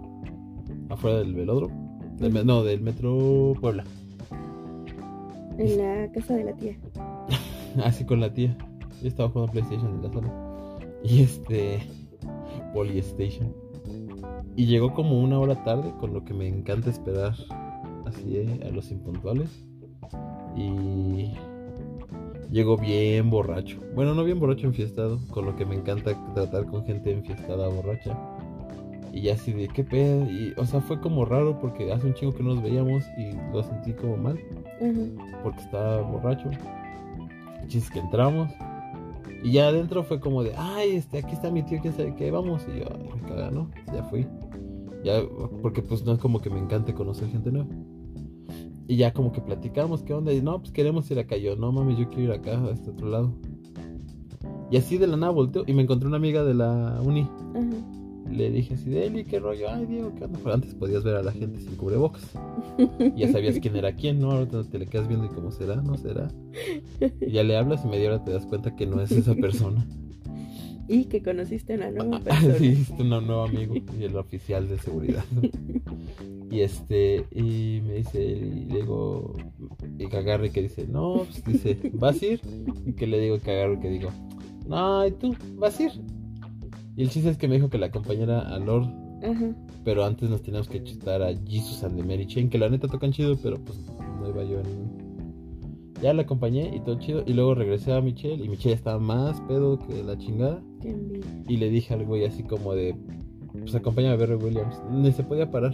Afuera 0.90 1.20
del 1.20 1.34
velódromo. 1.34 1.90
Del 2.18 2.46
no, 2.46 2.64
del 2.64 2.82
metro 2.82 3.54
Puebla. 3.60 3.86
En 5.58 5.78
la 5.78 6.12
casa 6.12 6.36
de 6.36 6.44
la 6.46 6.54
tía. 6.56 6.78
Así 7.84 8.06
con 8.06 8.20
la 8.20 8.34
tía. 8.34 8.58
Yo 9.02 9.08
estaba 9.08 9.30
jugando 9.30 9.52
PlayStation 9.52 9.96
en 9.96 10.04
la 10.04 10.12
sala. 10.12 10.49
Y 11.04 11.24
este. 11.24 11.82
Polystation. 12.74 13.54
Y 14.56 14.66
llegó 14.66 14.94
como 14.94 15.20
una 15.20 15.40
hora 15.40 15.64
tarde, 15.64 15.94
con 16.00 16.14
lo 16.14 16.24
que 16.24 16.34
me 16.34 16.48
encanta 16.48 16.90
esperar 16.90 17.34
así 18.06 18.38
eh, 18.38 18.60
a 18.66 18.70
los 18.70 18.92
impuntuales. 18.92 19.66
Y. 20.56 21.34
Llegó 22.52 22.78
bien 22.78 23.30
borracho. 23.30 23.80
Bueno, 23.94 24.16
no 24.16 24.24
bien 24.24 24.40
borracho 24.40 24.66
enfiestado, 24.66 25.20
con 25.30 25.46
lo 25.46 25.56
que 25.56 25.66
me 25.66 25.76
encanta 25.76 26.18
tratar 26.34 26.66
con 26.66 26.84
gente 26.84 27.12
enfiestada 27.12 27.68
borracha. 27.68 28.18
Y 29.14 29.22
ya 29.22 29.34
así 29.34 29.54
de 29.54 29.68
qué 29.68 29.84
pedo. 29.84 30.26
Y, 30.26 30.54
o 30.58 30.66
sea, 30.66 30.82
fue 30.82 31.00
como 31.00 31.26
raro 31.26 31.60
porque 31.60 31.92
hace 31.92 32.08
un 32.08 32.16
chingo 32.16 32.34
que 32.34 32.44
no 32.44 32.56
nos 32.56 32.64
veíamos 32.64 33.04
y 33.18 33.34
lo 33.54 33.62
sentí 33.62 33.94
como 33.94 34.18
mal 34.18 34.40
porque 35.44 35.62
estaba 35.62 36.02
borracho. 36.02 36.50
Es 37.72 37.90
que 37.92 38.00
entramos. 38.00 38.52
Y 39.44 39.52
ya 39.54 39.70
adentro 39.70 40.04
fue 40.04 40.20
como 40.20 40.44
de, 40.44 40.54
ay, 40.58 40.96
este, 40.96 41.20
aquí 41.20 41.34
está 41.34 41.50
mi 41.50 41.64
tío, 41.64 41.80
quién 41.82 41.94
sabe 41.94 42.16
qué, 42.16 42.32
vamos. 42.32 42.66
Y 42.68 42.80
yo, 42.80 42.86
ay, 42.92 43.10
me 43.16 43.28
caga, 43.28 43.52
¿no? 43.52 43.70
Ya 43.94 44.04
fui. 44.04 44.28
Ya, 45.04 45.22
porque 45.62 45.82
pues 45.82 46.04
no 46.04 46.14
es 46.14 46.20
como 46.20 46.42
que 46.42 46.50
me 46.50 46.60
encante 46.60 46.94
conocer 46.94 47.30
gente 47.30 47.52
nueva. 47.52 47.70
Y 48.88 48.98
ya 48.98 49.14
como 49.14 49.32
que 49.32 49.40
platicamos, 49.40 50.02
¿qué 50.02 50.14
onda? 50.14 50.34
Y 50.34 50.42
no, 50.42 50.60
pues 50.60 50.72
queremos 50.72 51.10
ir 51.12 51.20
acá. 51.20 51.38
Y 51.38 51.44
yo, 51.44 51.56
no 51.56 51.72
mames, 51.72 51.98
yo 51.98 52.10
quiero 52.10 52.24
ir 52.24 52.32
acá, 52.32 52.60
a 52.60 52.72
este 52.72 52.90
otro 52.90 53.08
lado. 53.08 53.34
Y 54.72 54.78
así 54.78 54.98
de 54.98 55.08
la 55.08 55.16
nada 55.16 55.32
volteo 55.32 55.64
y 55.66 55.74
me 55.74 55.84
encontré 55.84 56.08
una 56.08 56.18
amiga 56.18 56.44
de 56.44 56.54
la 56.54 57.00
uni. 57.04 57.30
Ajá. 57.56 58.00
Le 58.32 58.52
dije 58.52 58.76
así 58.76 58.90
de 58.90 59.08
Eli, 59.08 59.24
qué 59.26 59.40
rollo, 59.40 59.70
ay 59.70 59.86
Diego, 59.86 60.14
qué 60.18 60.26
onda. 60.26 60.40
Pero 60.44 60.54
antes 60.56 60.74
podías 60.76 61.04
ver 61.04 61.16
a 61.16 61.24
la 61.24 61.32
gente 61.32 61.60
sin 61.60 61.76
cubrebocas. 61.76 62.24
Y 63.00 63.20
ya 63.22 63.32
sabías 63.32 63.60
quién 63.60 63.76
era 63.76 63.94
quién, 63.94 64.20
¿no? 64.20 64.32
Ahorita 64.32 64.64
te 64.64 64.80
le 64.80 64.86
quedas 64.86 65.08
viendo 65.08 65.26
y 65.26 65.30
cómo 65.30 65.52
será, 65.52 65.78
no 65.78 65.98
será. 65.98 66.32
Y 67.22 67.32
ya 67.32 67.44
le 67.44 67.58
hablas 67.58 67.84
y 67.86 67.88
media 67.88 68.10
hora 68.10 68.24
te 68.24 68.32
das 68.32 68.46
cuenta 68.46 68.76
que 68.76 68.86
no 68.86 69.02
es 69.02 69.12
esa 69.12 69.36
persona. 69.36 69.86
Y 70.92 71.06
que 71.06 71.22
conociste 71.22 71.74
a 71.74 71.76
una 71.76 71.92
nueva 71.92 72.18
Ah, 72.18 72.22
persona. 72.24 72.56
sí, 72.58 72.70
es 72.82 72.90
un 73.00 73.10
nuevo 73.10 73.44
amigo 73.44 73.76
y 74.00 74.04
el 74.06 74.16
oficial 74.16 74.68
de 74.68 74.80
seguridad. 74.80 75.24
Y 76.50 76.62
este, 76.62 77.26
y 77.32 77.82
me 77.86 77.94
dice, 77.98 78.24
y 78.24 78.66
le 78.66 78.78
digo, 78.82 79.36
y 80.00 80.08
que 80.08 80.18
agarre 80.18 80.50
que 80.50 80.64
dice, 80.64 80.88
no, 80.88 81.26
pues 81.30 81.44
dice, 81.46 81.92
¿vas 81.94 82.20
a 82.20 82.26
ir? 82.26 82.42
Y 82.88 82.94
que 82.94 83.06
le 83.06 83.20
digo 83.20 83.38
que 83.40 83.52
agarre 83.52 83.80
que 83.80 83.88
digo, 83.88 84.10
no, 84.68 85.06
¿y 85.06 85.12
tú? 85.12 85.36
¿Vas 85.60 85.80
a 85.80 85.84
ir? 85.84 85.92
Y 87.00 87.04
el 87.04 87.10
chiste 87.10 87.30
es 87.30 87.38
que 87.38 87.48
me 87.48 87.56
dijo 87.56 87.70
que 87.70 87.78
la 87.78 87.86
acompañara 87.86 88.42
a 88.42 88.60
Lord 88.60 88.90
Ajá. 89.24 89.56
pero 89.86 90.04
antes 90.04 90.30
nos 90.30 90.42
teníamos 90.42 90.68
que 90.68 90.84
chutar 90.84 91.22
a 91.24 91.34
Jesus 91.48 91.82
and 91.86 91.96
the 91.96 92.04
Mary 92.04 92.28
Chain, 92.28 92.50
que 92.50 92.58
la 92.58 92.68
neta 92.68 92.90
tocan 92.90 93.14
chido, 93.14 93.38
pero 93.42 93.58
pues 93.58 93.80
no 94.20 94.28
iba 94.28 94.44
yo 94.44 94.60
en. 94.60 95.94
Ya 96.02 96.14
la 96.14 96.24
acompañé 96.24 96.76
y 96.76 96.82
todo 96.82 97.00
chido. 97.00 97.24
Y 97.26 97.32
luego 97.32 97.56
regresé 97.56 97.94
a 97.94 98.02
Michelle 98.02 98.44
y 98.44 98.50
Michelle 98.50 98.76
estaba 98.76 99.00
más 99.00 99.40
pedo 99.48 99.80
que 99.80 100.04
la 100.04 100.18
chingada. 100.18 100.62
Qué. 100.82 100.94
Y 101.48 101.56
le 101.56 101.70
dije 101.70 101.94
al 101.94 102.06
güey 102.06 102.26
así 102.26 102.44
como 102.44 102.76
de. 102.76 102.94
Pues 103.54 103.74
acompáñame 103.76 104.16
a 104.16 104.18
ver 104.18 104.36
Williams. 104.36 104.82
Ni 104.92 105.14
se 105.14 105.24
podía 105.24 105.50
parar. 105.50 105.74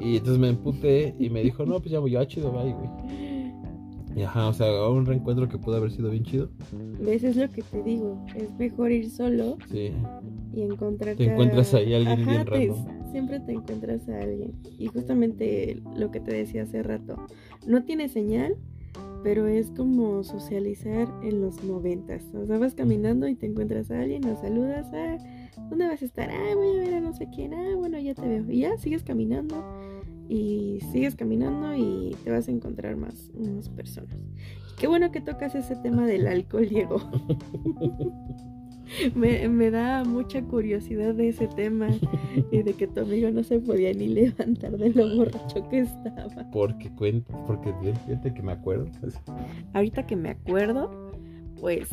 Y 0.00 0.16
entonces 0.16 0.40
me 0.40 0.48
emputé 0.48 1.14
y 1.20 1.30
me 1.30 1.40
dijo, 1.40 1.64
no, 1.64 1.78
pues 1.78 1.92
ya 1.92 2.00
voy 2.00 2.10
yo, 2.10 2.18
ah, 2.18 2.26
chido, 2.26 2.50
bye, 2.50 2.72
güey. 2.72 2.90
Y 4.14 4.22
ajá, 4.22 4.48
o 4.48 4.52
sea, 4.52 4.88
un 4.88 5.06
reencuentro 5.06 5.48
que 5.48 5.58
pudo 5.58 5.76
haber 5.76 5.90
sido 5.90 6.10
bien 6.10 6.24
chido. 6.24 6.50
¿Ves? 7.00 7.24
Es 7.24 7.36
lo 7.36 7.50
que 7.50 7.62
te 7.62 7.82
digo. 7.82 8.24
Es 8.36 8.52
mejor 8.58 8.92
ir 8.92 9.10
solo 9.10 9.56
Sí. 9.70 9.90
y 10.54 10.62
encontrar. 10.62 11.16
Te 11.16 11.24
encuentras 11.32 11.72
ahí 11.74 11.94
a 11.94 11.96
alguien 11.98 12.26
bien 12.26 12.44
te-. 12.44 12.72
Siempre 13.10 13.40
te 13.40 13.52
encuentras 13.52 14.08
a 14.08 14.20
alguien. 14.20 14.52
Y 14.78 14.86
justamente 14.88 15.82
lo 15.96 16.10
que 16.10 16.20
te 16.20 16.34
decía 16.34 16.62
hace 16.64 16.82
rato. 16.82 17.16
No 17.66 17.84
tiene 17.84 18.08
señal, 18.08 18.56
pero 19.22 19.46
es 19.46 19.70
como 19.70 20.24
socializar 20.24 21.08
en 21.22 21.40
los 21.40 21.62
noventas. 21.64 22.24
O 22.34 22.44
sea, 22.46 22.58
vas 22.58 22.74
caminando 22.74 23.28
y 23.28 23.34
te 23.34 23.46
encuentras 23.46 23.90
a 23.90 24.00
alguien, 24.00 24.22
lo 24.26 24.36
saludas. 24.36 24.86
Ah, 24.92 25.16
¿dónde 25.70 25.86
vas 25.86 26.02
a 26.02 26.04
estar? 26.04 26.30
Ah, 26.30 26.54
voy 26.54 26.68
a 26.76 26.80
ver 26.80 26.94
a 26.94 27.00
no 27.00 27.12
sé 27.14 27.28
quién. 27.34 27.54
Ah, 27.54 27.76
bueno, 27.76 27.98
ya 27.98 28.14
te 28.14 28.26
veo. 28.28 28.50
Y 28.50 28.60
ya 28.60 28.76
sigues 28.78 29.02
caminando. 29.02 29.56
Y 30.28 30.78
sigues 30.92 31.14
caminando 31.16 31.74
y 31.74 32.16
te 32.24 32.30
vas 32.30 32.48
a 32.48 32.52
encontrar 32.52 32.96
más, 32.96 33.30
más 33.38 33.68
personas. 33.68 34.16
Qué 34.78 34.86
bueno 34.86 35.12
que 35.12 35.20
tocas 35.20 35.54
ese 35.54 35.76
tema 35.76 36.06
del 36.06 36.26
alcohol, 36.26 36.68
Diego. 36.68 36.96
me, 39.14 39.48
me 39.48 39.70
da 39.70 40.04
mucha 40.04 40.42
curiosidad 40.42 41.14
de 41.14 41.28
ese 41.28 41.48
tema 41.48 41.88
y 42.50 42.62
de 42.62 42.74
que 42.74 42.86
tu 42.86 43.00
amigo 43.00 43.30
no 43.30 43.42
se 43.42 43.58
podía 43.60 43.92
ni 43.92 44.08
levantar 44.08 44.76
de 44.76 44.90
lo 44.90 45.16
borracho 45.16 45.68
que 45.68 45.80
estaba. 45.80 46.50
Porque 46.50 46.90
cuenta, 46.94 47.32
porque 47.46 47.72
fíjate 48.06 48.34
que 48.34 48.42
me 48.42 48.52
acuerdo. 48.52 48.86
Ahorita 49.74 50.06
que 50.06 50.16
me 50.16 50.30
acuerdo, 50.30 51.12
pues 51.60 51.88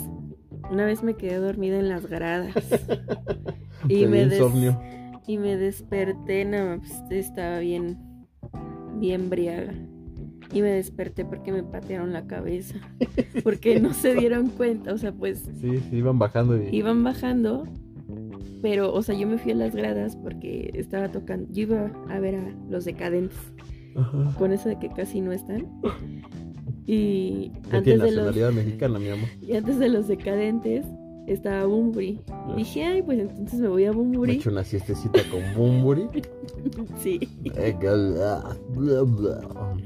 una 0.71 0.85
vez 0.85 1.03
me 1.03 1.15
quedé 1.15 1.35
dormida 1.37 1.79
en 1.79 1.89
las 1.89 2.05
gradas 2.05 2.55
y 3.89 4.05
me, 4.05 4.25
des- 4.25 4.39
insomnio. 4.39 4.79
y 5.27 5.37
me 5.37 5.57
desperté, 5.57 6.45
no, 6.45 6.79
pues, 6.79 7.01
estaba 7.11 7.59
bien, 7.59 7.97
bien 8.95 9.29
briaga. 9.29 9.73
Y 10.51 10.61
me 10.61 10.69
desperté 10.69 11.25
porque 11.25 11.51
me 11.51 11.63
patearon 11.63 12.11
la 12.11 12.25
cabeza. 12.25 12.75
Porque 13.43 13.79
no 13.79 13.93
se 13.93 14.15
dieron 14.15 14.49
cuenta. 14.49 14.93
O 14.93 14.97
sea, 14.97 15.11
pues 15.11 15.43
Sí, 15.61 15.77
sí, 15.77 15.97
iban 15.97 16.17
bajando 16.17 16.57
y. 16.61 16.75
iban 16.75 17.03
bajando. 17.03 17.67
Pero, 18.61 18.91
o 18.91 19.01
sea, 19.03 19.15
yo 19.15 19.27
me 19.27 19.37
fui 19.37 19.51
a 19.51 19.55
las 19.55 19.75
gradas 19.75 20.15
porque 20.15 20.71
estaba 20.73 21.09
tocando. 21.09 21.47
Yo 21.51 21.61
iba 21.63 21.91
a 22.09 22.19
ver 22.19 22.35
a 22.35 22.55
los 22.69 22.85
decadentes. 22.85 23.37
Ajá. 23.95 24.35
Con 24.37 24.51
eso 24.51 24.69
de 24.69 24.79
que 24.79 24.89
casi 24.89 25.21
no 25.21 25.31
están. 25.31 25.67
Y 26.85 27.51
antes 27.71 27.85
de, 27.85 27.97
los, 27.97 28.25
nacionalidad 28.25 28.51
mexicana, 28.51 28.97
mi 28.97 29.09
amor. 29.09 29.29
y 29.41 29.55
antes 29.55 29.77
de 29.77 29.89
los 29.89 30.07
decadentes 30.07 30.85
estaba 31.27 31.65
Bumburi. 31.65 32.19
Dije, 32.55 32.83
ay, 32.85 33.01
pues 33.03 33.19
entonces 33.19 33.59
me 33.59 33.67
voy 33.67 33.85
a 33.85 33.91
Bumburi. 33.91 34.33
echo 34.35 34.49
una 34.49 34.63
siestecita 34.63 35.19
con 35.31 35.41
Bumburi. 35.55 36.07
Sí, 36.99 37.19
gal- 37.79 38.17
bla, 38.75 39.01
bla. 39.03 39.77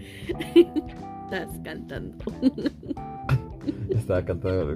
estás 1.26 1.60
cantando. 1.63 2.17
Estaba 3.89 4.26
cantando. 4.26 4.76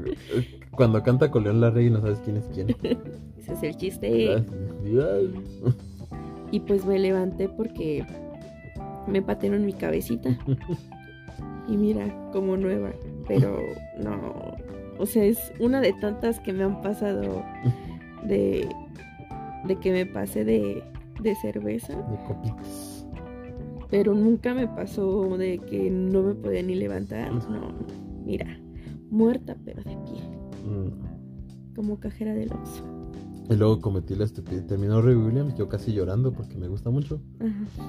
Cuando 0.72 1.02
canta 1.04 1.30
con 1.32 1.44
León 1.44 1.60
Larregui 1.60 1.90
no 1.90 2.02
sabes 2.02 2.20
quién 2.20 2.38
es 2.38 2.46
quién. 2.54 2.68
Ese 3.38 3.54
es 3.54 3.64
el 3.64 3.76
chiste. 3.78 4.44
Y 6.52 6.60
pues 6.62 6.86
me 6.86 7.00
levanté 7.00 7.50
porque 7.50 8.06
me 9.08 9.22
patearon 9.22 9.66
mi 9.66 9.74
cabecita. 9.74 10.38
Y 11.68 11.76
mira, 11.78 12.30
como 12.32 12.56
nueva. 12.58 12.92
Pero 13.28 13.58
no. 14.00 14.56
O 15.00 15.06
sea, 15.06 15.24
es 15.24 15.52
una 15.60 15.82
de 15.82 15.94
tantas 15.94 16.40
que 16.40 16.54
me 16.54 16.64
han 16.64 16.82
pasado 16.82 17.44
de, 18.28 18.68
de 19.66 19.76
que 19.78 19.92
me 19.92 20.06
pasé 20.06 20.44
de, 20.46 20.84
de 21.22 21.36
cerveza. 21.36 21.96
De 21.96 22.18
copitas. 22.26 23.06
Pero 23.90 24.14
nunca 24.14 24.54
me 24.54 24.68
pasó 24.68 25.38
de 25.38 25.60
que 25.60 25.90
no 25.90 26.24
me 26.24 26.36
podía 26.36 26.62
ni 26.64 26.76
levantar. 26.76 27.32
No, 27.32 27.74
mira, 28.26 28.60
muerta 29.10 29.56
pero 29.64 29.82
de 29.84 29.96
pie. 30.06 30.22
Mm. 30.66 31.76
Como 31.76 32.00
cajera 32.00 32.34
del 32.34 32.52
Oxxo. 32.52 32.84
Y 33.50 33.56
luego 33.56 33.80
cometí 33.80 34.16
la 34.16 34.26
estupidez. 34.26 34.68
Terminó 34.68 35.02
Ray 35.02 35.16
Williams, 35.16 35.56
yo 35.56 35.70
casi 35.70 35.94
llorando 35.94 36.34
porque 36.34 36.58
me 36.58 36.68
gusta 36.68 36.90
mucho. 36.90 37.22
Ajá. 37.40 37.88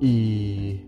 Y 0.00 0.82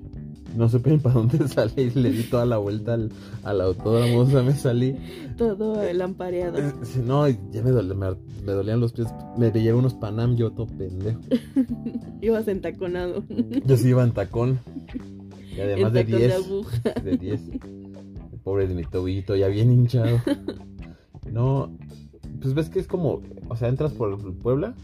no 0.56 0.68
supe 0.68 0.98
para 0.98 1.14
dónde 1.16 1.46
salí. 1.48 1.72
y 1.82 1.90
Le 1.90 2.10
di 2.10 2.22
toda 2.24 2.44
la 2.46 2.58
vuelta 2.58 2.94
al, 2.94 3.10
al 3.44 3.60
autódromo. 3.60 4.20
O 4.20 4.26
sea, 4.26 4.42
me 4.42 4.54
salí. 4.54 4.96
Todo 5.36 5.80
lampareado. 5.92 6.58
Eh, 6.58 6.72
sí, 6.82 7.00
No, 7.04 7.28
ya 7.28 7.62
me, 7.62 7.70
dole- 7.70 7.94
me, 7.94 8.08
me 8.44 8.52
dolían 8.52 8.80
los 8.80 8.92
pies. 8.92 9.08
Me 9.38 9.50
llevé 9.50 9.74
unos 9.74 9.94
Panam, 9.94 10.36
yo 10.36 10.50
todo 10.52 10.66
pendejo. 10.66 11.20
Ibas 12.20 12.48
entaconado. 12.48 13.22
Yo 13.64 13.76
sí 13.76 13.88
iba 13.88 14.02
en 14.04 14.12
tacón. 14.12 14.58
Y 15.56 15.60
además 15.60 15.92
de 15.92 16.04
tacón 16.04 16.20
de 16.20 16.26
10. 16.28 16.34
aguja. 16.46 16.80
De 17.04 17.16
10. 17.16 17.40
Pobre 18.44 18.66
de 18.68 18.74
mi 18.74 18.84
tobillito, 18.84 19.36
ya 19.36 19.48
bien 19.48 19.70
hinchado. 19.72 20.18
No, 21.30 21.70
pues 22.40 22.54
ves 22.54 22.70
que 22.70 22.78
es 22.80 22.86
como, 22.86 23.20
o 23.48 23.56
sea, 23.56 23.68
entras 23.68 23.92
por 23.92 24.18
Puebla 24.38 24.74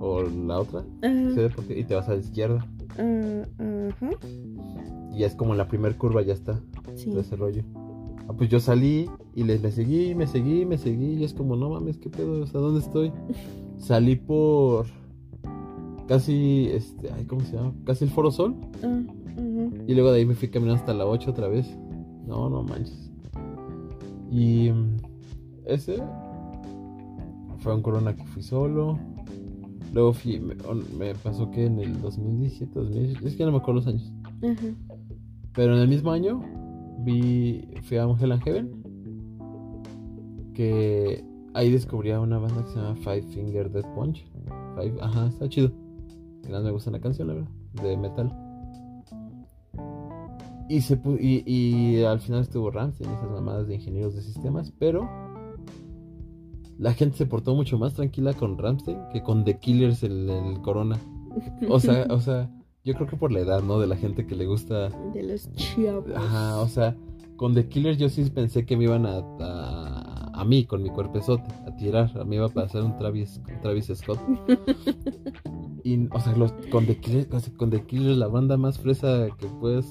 o 0.00 0.22
la 0.22 0.58
otra. 0.60 0.84
Ciudad 1.00 1.34
Deportiva, 1.48 1.78
y 1.80 1.84
te 1.84 1.94
vas 1.94 2.08
a 2.08 2.14
la 2.14 2.20
izquierda. 2.20 2.66
Ah, 2.98 3.42
ajá. 3.58 4.10
Y 5.16 5.24
es 5.24 5.34
como 5.34 5.52
en 5.52 5.58
la 5.58 5.68
primer 5.68 5.96
curva, 5.96 6.22
ya 6.22 6.32
está 6.34 6.60
Sí. 6.96 7.10
todo 7.10 7.20
ese 7.20 7.36
rollo. 7.36 7.62
Ah, 8.28 8.32
pues 8.36 8.48
yo 8.48 8.58
salí 8.58 9.08
y 9.34 9.44
les 9.44 9.62
me 9.62 9.70
seguí, 9.70 10.14
me 10.14 10.26
seguí, 10.26 10.64
me 10.64 10.78
seguí. 10.78 11.14
Y 11.14 11.24
es 11.24 11.34
como, 11.34 11.56
no 11.56 11.70
mames, 11.70 11.98
¿qué 11.98 12.08
pedo? 12.10 12.42
O 12.42 12.46
sea, 12.46 12.60
¿dónde 12.60 12.80
estoy? 12.80 13.12
Salí 13.78 14.16
por 14.16 14.86
casi, 16.08 16.68
este, 16.72 17.10
ay, 17.12 17.24
¿cómo 17.26 17.42
se 17.42 17.56
llama? 17.56 17.72
Casi 17.84 18.04
el 18.04 18.10
Foro 18.10 18.30
Sol. 18.30 18.54
Ujú. 18.82 19.84
Y 19.86 19.94
luego 19.94 20.10
de 20.12 20.18
ahí 20.20 20.26
me 20.26 20.34
fui 20.34 20.48
caminando 20.48 20.80
hasta 20.80 20.94
la 20.94 21.06
8 21.06 21.30
otra 21.30 21.48
vez. 21.48 21.66
No, 22.26 22.48
no 22.48 22.62
manches. 22.62 23.10
Y 24.30 24.70
mm, 24.70 24.96
ese 25.66 26.02
fue 27.58 27.74
un 27.74 27.82
corona 27.82 28.14
que 28.16 28.24
fui 28.24 28.42
solo. 28.42 28.98
Luego 29.92 30.12
fui, 30.12 30.40
me, 30.40 31.14
pasó 31.14 31.50
que 31.50 31.66
en 31.66 31.78
el 31.78 32.00
2017, 32.00 32.72
2018, 32.74 33.26
es 33.28 33.36
que 33.36 33.44
no 33.44 33.52
me 33.52 33.58
acuerdo 33.58 33.80
los 33.80 33.86
años. 33.86 34.12
Ajá. 34.42 34.66
Pero 35.54 35.74
en 35.74 35.82
el 35.82 35.88
mismo 35.88 36.10
año 36.10 36.42
vi, 36.98 37.68
fui 37.82 37.96
a 37.96 38.04
Angel 38.04 38.32
and 38.32 38.42
Heaven. 38.42 38.84
Que 40.54 41.24
ahí 41.54 41.70
descubrí 41.70 42.10
a 42.10 42.20
una 42.20 42.38
banda 42.38 42.62
que 42.64 42.70
se 42.70 42.76
llama 42.76 42.96
Five 42.96 43.22
Finger 43.22 43.70
Death 43.70 43.86
Punch. 43.94 44.24
Ajá, 45.00 45.26
está 45.26 45.48
chido. 45.48 45.72
Y 46.46 46.48
nada, 46.48 46.64
me 46.64 46.70
gusta 46.70 46.90
la 46.90 47.00
canción, 47.00 47.28
la 47.28 47.34
verdad, 47.34 47.50
de 47.82 47.96
metal. 47.96 48.32
Y, 50.68 50.80
se 50.80 51.00
y, 51.20 51.42
y 51.46 52.04
al 52.04 52.20
final 52.20 52.40
estuvo 52.40 52.70
Ramsey 52.70 53.06
en 53.06 53.12
esas 53.12 53.30
mamadas 53.30 53.68
de 53.68 53.74
ingenieros 53.74 54.14
de 54.14 54.22
sistemas, 54.22 54.72
pero 54.78 55.08
la 56.78 56.92
gente 56.94 57.18
se 57.18 57.26
portó 57.26 57.54
mucho 57.54 57.78
más 57.78 57.94
tranquila 57.94 58.32
con 58.32 58.58
Ramsey 58.58 58.96
que 59.12 59.22
con 59.22 59.44
The 59.44 59.58
Killers 59.58 60.02
el 60.02 60.58
Corona. 60.62 60.98
O 61.68 61.80
sea, 61.80 62.06
o 62.10 62.20
sea, 62.20 62.50
yo 62.84 62.94
creo 62.94 63.06
que 63.06 63.16
por 63.16 63.32
la 63.32 63.40
edad, 63.40 63.62
¿no? 63.62 63.78
De 63.78 63.86
la 63.86 63.96
gente 63.96 64.26
que 64.26 64.34
le 64.34 64.46
gusta 64.46 64.90
De 65.12 65.22
los 65.22 65.50
chavos. 65.54 66.04
Ajá, 66.14 66.60
o 66.60 66.68
sea, 66.68 66.96
con 67.36 67.54
The 67.54 67.68
Killers 67.68 67.98
yo 67.98 68.08
sí 68.08 68.28
pensé 68.30 68.66
que 68.66 68.76
me 68.76 68.84
iban 68.84 69.06
a, 69.06 69.24
a, 69.40 70.40
a 70.40 70.44
mí, 70.44 70.66
con 70.66 70.82
mi 70.82 70.90
cuerpezote, 70.90 71.50
a 71.66 71.74
tirar. 71.76 72.10
A 72.18 72.24
mí 72.24 72.36
iba 72.36 72.46
a 72.46 72.50
pasar 72.50 72.82
un 72.82 72.96
Travis, 72.96 73.40
un 73.48 73.60
Travis 73.60 73.90
Scott. 73.94 74.20
Y, 75.86 76.08
o 76.10 76.18
sea, 76.18 76.34
los, 76.34 76.50
con, 76.70 76.86
The 76.86 77.26
con 77.58 77.70
Killers, 77.70 78.16
la 78.16 78.26
banda 78.26 78.56
más 78.56 78.78
fresa 78.78 79.28
que 79.38 79.46
puedes 79.60 79.84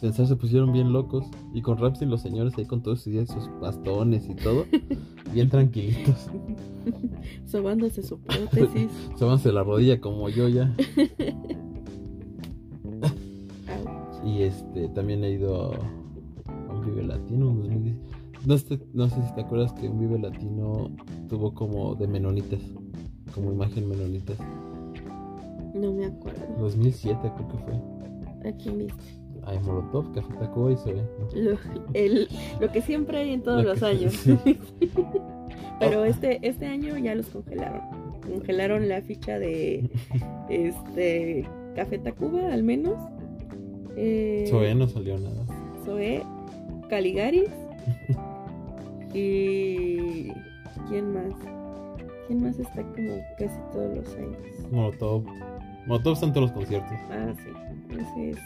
pensar, 0.00 0.26
se 0.26 0.36
pusieron 0.36 0.72
bien 0.72 0.90
locos. 0.90 1.26
Y 1.52 1.60
con 1.60 1.76
Ramsey, 1.76 2.08
los 2.08 2.22
señores 2.22 2.54
ahí 2.56 2.64
con 2.64 2.82
todos 2.82 3.02
sus 3.02 3.28
sus 3.28 3.50
bastones 3.60 4.26
y 4.26 4.34
todo, 4.34 4.64
bien 5.34 5.50
tranquilitos. 5.50 6.30
Sobándose 7.44 8.02
su 8.02 8.20
prótesis. 8.20 8.90
Sóbanse 9.18 9.52
la 9.52 9.62
rodilla 9.62 10.00
como 10.00 10.30
yo 10.30 10.48
ya. 10.48 10.74
Y 14.24 14.42
este, 14.42 14.88
también 14.90 15.24
he 15.24 15.30
ido 15.30 15.72
a 15.74 16.72
un 16.74 16.84
Vive 16.84 17.02
Latino 17.04 17.50
en 17.50 17.60
2010. 17.62 17.96
No, 18.46 18.58
sé- 18.58 18.80
no 18.92 19.08
sé 19.08 19.22
si 19.22 19.34
te 19.34 19.40
acuerdas 19.42 19.72
que 19.74 19.88
un 19.88 19.98
Vive 19.98 20.18
Latino 20.18 20.90
tuvo 21.28 21.54
como 21.54 21.94
de 21.94 22.06
menonitas, 22.06 22.60
como 23.34 23.52
imagen 23.52 23.88
menonitas. 23.88 24.36
No 25.74 25.92
me 25.92 26.06
acuerdo. 26.06 26.40
2007 26.58 27.18
creo 27.34 27.48
que 27.48 27.58
fue. 27.58 28.50
¿A 28.50 28.56
quién 28.56 28.78
viste? 28.78 29.02
Ay, 29.44 29.58
Molotov, 29.64 30.12
Café 30.12 30.34
Tacuba 30.38 30.70
y 30.72 30.76
Zoe. 30.76 31.02
Lo, 31.34 31.56
el- 31.94 32.28
lo 32.60 32.70
que 32.70 32.80
siempre 32.82 33.18
hay 33.18 33.30
en 33.32 33.42
todos 33.42 33.64
Lo 33.64 33.70
los 33.74 33.82
años. 33.82 34.12
sí. 34.12 34.38
Pero 35.80 36.04
este, 36.04 36.38
este 36.46 36.66
año 36.66 36.96
ya 36.98 37.14
los 37.16 37.26
congelaron. 37.26 37.80
Congelaron 38.22 38.88
la 38.88 39.00
ficha 39.02 39.38
de 39.40 39.90
este 40.48 41.44
Café 41.74 41.98
Tacuba, 41.98 42.52
al 42.52 42.62
menos. 42.62 42.94
Eh, 43.96 44.46
Zoe 44.50 44.74
no 44.74 44.86
salió 44.88 45.18
nada. 45.18 45.44
Zoé, 45.84 46.22
Caligaris. 46.88 47.50
y. 49.14 50.30
¿Quién 50.88 51.12
más? 51.12 51.32
¿Quién 52.26 52.42
más 52.42 52.58
está 52.58 52.82
como 52.82 53.14
casi 53.38 53.56
todos 53.72 53.96
los 53.96 54.14
años? 54.14 54.70
Molotov. 54.70 55.24
Molotov 55.86 56.12
está 56.14 56.26
en 56.26 56.32
todos 56.32 56.46
los 56.48 56.52
conciertos, 56.56 56.98
Ah, 57.10 57.32
sí. 57.36 57.96
Ese 57.98 58.30
es 58.30 58.38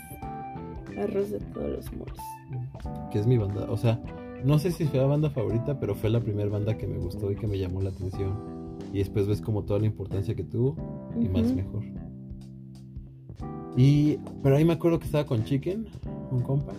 arroz 0.99 1.31
de 1.31 1.39
todos 1.53 1.71
los 1.71 1.93
moros. 1.95 2.19
que 3.13 3.19
es 3.19 3.27
mi 3.27 3.37
banda. 3.39 3.67
O 3.71 3.77
sea, 3.77 4.01
no 4.45 4.59
sé 4.59 4.71
si 4.73 4.85
fue 4.87 4.99
la 5.01 5.07
banda 5.07 5.31
favorita, 5.31 5.79
pero 5.79 5.95
fue 5.95 6.11
la 6.11 6.21
primera 6.21 6.49
banda 6.49 6.77
que 6.77 6.87
me 6.87 6.99
gustó 6.99 7.31
y 7.31 7.37
que 7.37 7.47
me 7.47 7.59
llamó 7.59 7.81
la 7.83 7.91
atención. 7.91 8.77
Y 8.93 8.99
después 8.99 9.27
ves 9.27 9.41
como 9.41 9.65
toda 9.65 9.81
la 9.81 9.87
importancia 9.87 10.35
que 10.35 10.45
tuvo. 10.45 10.77
y 11.21 11.29
más 11.29 11.53
mejor. 11.53 11.83
Y 13.77 14.19
pero 14.43 14.57
ahí 14.57 14.65
me 14.65 14.73
acuerdo 14.75 14.99
que 14.99 15.07
estaba 15.07 15.27
con 15.27 15.45
Chicken, 15.45 15.87
un 16.31 16.43
compa, 16.43 16.73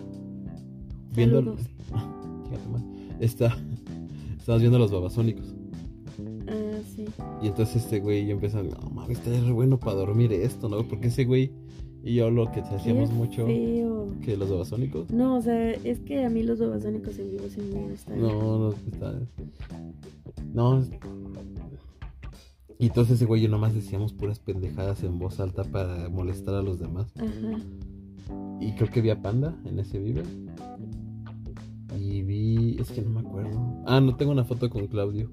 viendo. 1.14 1.56
Está 3.20 3.56
estábamos 4.48 4.62
viendo 4.62 4.78
los 4.78 4.90
babasónicos. 4.90 5.54
Ah, 6.48 6.78
sí. 6.96 7.04
Y 7.42 7.48
entonces 7.48 7.84
este 7.84 8.00
güey 8.00 8.20
y 8.20 8.28
yo 8.28 8.32
empezamos, 8.32 8.72
no 8.82 8.88
mames, 8.88 9.18
está 9.18 9.30
re 9.30 9.52
bueno 9.52 9.78
para 9.78 9.96
dormir 9.96 10.32
esto, 10.32 10.70
¿no? 10.70 10.82
Porque 10.84 11.08
ese 11.08 11.26
güey 11.26 11.52
y 12.02 12.14
yo 12.14 12.30
lo 12.30 12.50
que 12.50 12.60
hacíamos 12.60 13.12
mucho 13.12 13.44
feo. 13.44 14.14
que 14.22 14.38
los 14.38 14.48
babasónicos. 14.48 15.10
No, 15.10 15.36
o 15.36 15.42
sea, 15.42 15.72
es 15.72 16.00
que 16.00 16.24
a 16.24 16.30
mí 16.30 16.42
los 16.44 16.58
babasónicos 16.60 17.18
en 17.18 17.30
vivo 17.30 17.44
sí 17.50 17.60
me 17.60 17.90
gustan. 17.90 18.22
No, 18.22 18.58
no 18.58 18.70
está. 18.70 19.20
No. 20.54 20.82
Y 22.78 22.86
entonces 22.86 23.16
ese 23.16 23.24
güey 23.24 23.40
y 23.40 23.44
yo 23.44 23.50
nomás 23.50 23.74
decíamos 23.74 24.12
puras 24.12 24.38
pendejadas 24.38 25.02
en 25.02 25.18
voz 25.18 25.40
alta 25.40 25.64
para 25.64 26.08
molestar 26.08 26.54
a 26.54 26.62
los 26.62 26.78
demás. 26.78 27.12
Ajá. 27.16 27.58
Y 28.60 28.72
creo 28.72 28.90
que 28.90 29.00
vi 29.00 29.10
a 29.10 29.20
Panda 29.20 29.56
en 29.64 29.78
ese 29.78 29.98
Vive. 29.98 30.22
Y 31.98 32.22
vi. 32.22 32.76
Es 32.78 32.90
que 32.90 33.02
no 33.02 33.10
me 33.10 33.20
acuerdo. 33.20 33.82
Ah, 33.86 34.00
no 34.00 34.16
tengo 34.16 34.32
una 34.32 34.44
foto 34.44 34.70
con 34.70 34.86
Claudio. 34.86 35.30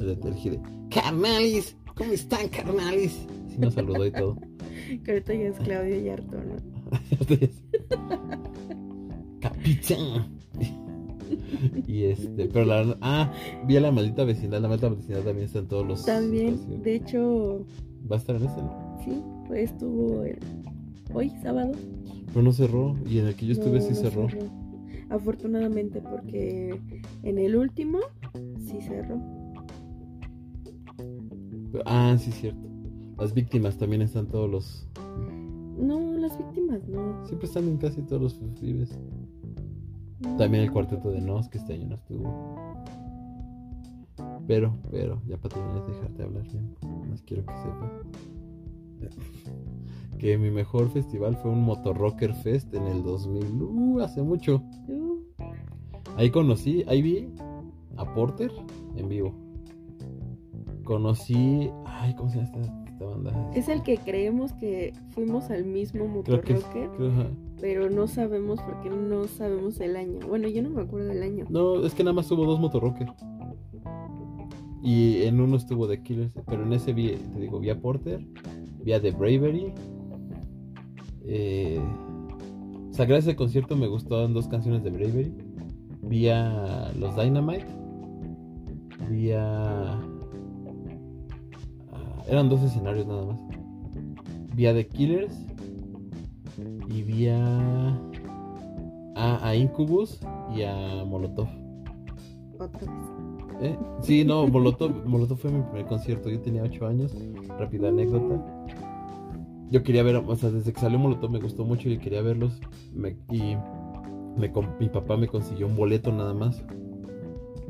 El 0.00 0.20
del 0.20 0.34
gire. 0.34 0.60
¡Carnalis! 0.90 1.76
¿Cómo 1.94 2.12
están, 2.12 2.48
carnalis? 2.48 3.26
Sí 3.48 3.58
nos 3.58 3.74
saludó 3.74 4.06
y 4.06 4.12
todo. 4.12 4.36
Que 5.04 5.12
ahorita 5.12 5.34
ya 5.34 5.48
es 5.48 5.58
Claudio 5.58 6.00
Yarto, 6.00 6.38
¿no? 6.38 6.56
¡Capitán! 9.40 10.38
y 11.86 12.04
este. 12.04 12.46
Pero 12.46 12.64
la 12.64 12.76
verdad. 12.76 12.98
Ah, 13.00 13.32
vi 13.66 13.76
a 13.76 13.80
la 13.80 13.90
maldita 13.90 14.24
vecindad. 14.24 14.60
La 14.60 14.68
maldita 14.68 14.88
vecindad 14.88 15.22
también 15.22 15.46
está 15.46 15.58
en 15.60 15.68
todos 15.68 15.86
los. 15.86 16.04
También, 16.04 16.82
de 16.82 16.94
hecho, 16.94 17.64
Va 18.10 18.16
a 18.16 18.18
estar 18.18 18.36
en 18.36 18.44
ese, 18.44 18.56
¿no? 18.56 18.98
sí, 19.04 19.22
pues 19.46 19.70
estuvo 19.70 20.22
el... 20.22 20.38
hoy, 21.12 21.30
sábado. 21.42 21.72
Pero 22.26 22.42
no 22.42 22.52
cerró. 22.52 22.96
Y 23.06 23.18
en 23.18 23.26
el 23.26 23.34
que 23.34 23.46
yo 23.46 23.52
estuve 23.52 23.80
No, 23.80 23.84
sí 23.84 23.90
no 23.90 23.96
cerró. 23.96 24.28
Afortunadamente, 25.10 26.00
porque 26.00 26.80
en 27.22 27.38
el 27.38 27.56
último 27.56 28.00
sí 28.58 28.80
cerró. 28.80 29.20
Ah, 31.84 32.16
sí, 32.18 32.30
cierto. 32.32 32.68
Las 33.18 33.34
víctimas 33.34 33.76
también 33.76 34.02
están 34.02 34.26
todos 34.28 34.48
los. 34.48 34.88
No, 35.78 36.16
las 36.16 36.36
víctimas 36.38 36.86
no. 36.88 37.26
Siempre 37.26 37.46
están 37.46 37.64
en 37.64 37.76
casi 37.78 38.02
todos 38.02 38.22
los 38.22 38.60
vives. 38.60 38.98
También 40.36 40.64
el 40.64 40.72
cuarteto 40.72 41.10
de 41.10 41.20
Nos, 41.20 41.48
que 41.48 41.58
este 41.58 41.74
año 41.74 41.88
no 41.88 41.94
estuvo. 41.94 42.74
Pero, 44.46 44.74
pero, 44.90 45.20
ya 45.26 45.36
para 45.36 45.54
terminar 45.54 45.86
de 45.86 45.92
dejarte 45.92 46.22
hablar 46.22 46.42
bien, 46.44 46.74
más 47.08 47.22
quiero 47.22 47.44
que 47.44 47.52
sepas 47.56 47.92
que 50.18 50.38
mi 50.38 50.50
mejor 50.50 50.90
festival 50.90 51.36
fue 51.36 51.50
un 51.50 51.62
Motorrocker 51.62 52.34
Fest 52.34 52.74
en 52.74 52.86
el 52.88 53.02
2000, 53.02 53.62
uh, 53.62 54.00
hace 54.00 54.22
mucho. 54.22 54.62
Uh, 54.88 55.18
Ahí 56.18 56.30
conocí, 56.30 56.84
ahí 56.88 57.00
vi 57.00 57.28
a 57.96 58.04
Porter 58.12 58.50
en 58.96 59.08
vivo. 59.08 59.32
Conocí, 60.82 61.70
ay, 61.86 62.12
¿cómo 62.16 62.28
se 62.28 62.42
llama 62.42 62.58
esta, 62.58 62.87
esta 62.98 63.04
banda? 63.06 63.50
es 63.54 63.68
el 63.68 63.82
que 63.82 63.98
creemos 63.98 64.52
que 64.54 64.92
fuimos 65.10 65.50
al 65.50 65.64
mismo 65.64 66.22
Creo 66.24 66.40
que 66.42 66.54
ajá. 66.54 67.30
pero 67.60 67.90
no 67.90 68.06
sabemos 68.06 68.60
porque 68.62 68.90
no 68.90 69.24
sabemos 69.24 69.80
el 69.80 69.96
año. 69.96 70.20
Bueno, 70.28 70.48
yo 70.48 70.62
no 70.62 70.70
me 70.70 70.82
acuerdo 70.82 71.08
del 71.08 71.22
año. 71.22 71.46
No, 71.48 71.84
es 71.84 71.94
que 71.94 72.02
nada 72.02 72.14
más 72.14 72.30
hubo 72.30 72.44
dos 72.44 72.60
Motorrocker. 72.60 73.08
Y 74.82 75.22
en 75.24 75.40
uno 75.40 75.56
estuvo 75.56 75.88
The 75.88 76.02
Killers. 76.02 76.32
Pero 76.46 76.62
en 76.62 76.72
ese 76.72 76.92
vi, 76.92 77.16
te 77.16 77.40
digo, 77.40 77.58
vi 77.58 77.70
a 77.70 77.80
Porter. 77.80 78.24
Vi 78.84 78.92
a 78.92 79.00
The 79.00 79.10
Bravery. 79.10 79.72
Eh, 81.24 81.80
o 82.90 82.94
sea, 82.94 83.04
gracias 83.04 83.28
al 83.28 83.36
concierto 83.36 83.76
me 83.76 83.86
gustaron 83.86 84.32
dos 84.34 84.48
canciones 84.48 84.82
de 84.82 84.90
Bravery. 84.90 85.32
Vi 86.02 86.28
a 86.28 86.92
los 86.96 87.14
Dynamite. 87.16 87.66
Vi 89.10 89.32
a. 89.32 90.00
eran 92.28 92.48
dos 92.48 92.62
escenarios 92.62 93.06
nada 93.06 93.24
más. 93.26 93.40
Vi 94.54 94.66
a 94.66 94.74
The 94.74 94.86
Killers. 94.86 95.34
Y 96.88 97.02
vi 97.02 97.28
a. 97.28 97.98
A, 99.16 99.54
Incubus 99.56 100.20
y 100.54 100.62
a 100.62 101.04
Molotov. 101.04 101.48
¿Eh? 103.60 103.76
Sí, 104.02 104.24
no, 104.24 104.46
Molotov, 104.46 105.04
Molotov 105.06 105.38
fue 105.38 105.50
mi 105.50 105.62
primer 105.62 105.86
concierto. 105.86 106.30
Yo 106.30 106.40
tenía 106.40 106.62
8 106.62 106.86
años. 106.86 107.12
Rápida 107.58 107.88
anécdota. 107.88 108.44
Yo 109.70 109.82
quería 109.82 110.02
ver, 110.02 110.16
o 110.16 110.36
sea, 110.36 110.50
desde 110.50 110.72
que 110.72 110.80
salió 110.80 110.98
Molotov 110.98 111.30
me 111.30 111.40
gustó 111.40 111.64
mucho 111.64 111.88
y 111.90 111.98
quería 111.98 112.22
verlos. 112.22 112.60
Me- 112.94 113.16
y 113.30 113.56
me 114.36 114.52
mi 114.80 114.88
papá 114.88 115.16
me 115.16 115.26
consiguió 115.28 115.66
un 115.66 115.76
boleto 115.76 116.12
nada 116.12 116.32
más. 116.34 116.62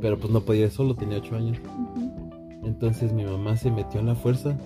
Pero 0.01 0.19
pues 0.19 0.33
no 0.33 0.41
podía 0.43 0.67
ir 0.67 0.71
solo, 0.71 0.95
tenía 0.95 1.19
ocho 1.19 1.35
años. 1.35 1.59
Ujú. 1.97 2.08
Entonces 2.65 3.13
mi 3.13 3.25
mamá 3.25 3.57
se 3.57 3.71
metió 3.71 4.01
en 4.01 4.07
la 4.07 4.15
fuerza. 4.15 4.57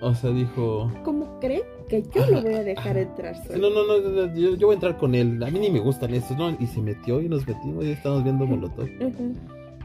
O 0.00 0.14
sea, 0.14 0.30
dijo... 0.30 0.92
¿Cómo 1.04 1.38
cree 1.40 1.64
que 1.88 2.02
yo 2.14 2.24
lo 2.30 2.40
voy 2.42 2.54
a 2.54 2.62
dejar 2.62 2.96
entrar 2.96 3.34
"Sí, 3.36 3.48
solo? 3.48 3.70
No, 3.70 3.82
no, 3.84 4.00
no, 4.00 4.26
no, 4.26 4.34
yo, 4.34 4.54
yo 4.56 4.66
voy 4.68 4.74
a 4.74 4.76
entrar 4.76 4.96
con 4.96 5.14
él. 5.14 5.42
A 5.42 5.50
mí 5.50 5.58
ni 5.58 5.70
me 5.70 5.80
gustan 5.80 6.14
estos, 6.14 6.36
¿no? 6.36 6.50
Y 6.60 6.66
se 6.66 6.80
metió 6.80 7.20
y 7.20 7.28
nos 7.28 7.46
metimos 7.46 7.84
y 7.84 7.90
estábamos 7.90 8.22
viendo 8.24 8.46
Molotov. 8.46 8.86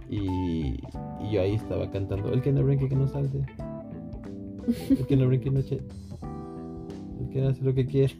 Y, 0.09 0.19
y 0.19 1.31
yo 1.31 1.41
ahí 1.41 1.55
estaba 1.55 1.89
cantando. 1.89 2.31
El 2.31 2.41
que 2.41 2.51
no 2.51 2.63
brinque, 2.63 2.87
que 2.89 2.95
no 2.95 3.07
salte. 3.07 3.39
El 4.89 5.05
que 5.07 5.15
no 5.17 5.27
brinque, 5.27 5.49
no 5.49 5.59
eche. 5.61 5.79
El 7.19 7.29
que 7.29 7.41
hace 7.41 7.63
lo 7.63 7.73
que 7.73 7.85
quiere. 7.87 8.13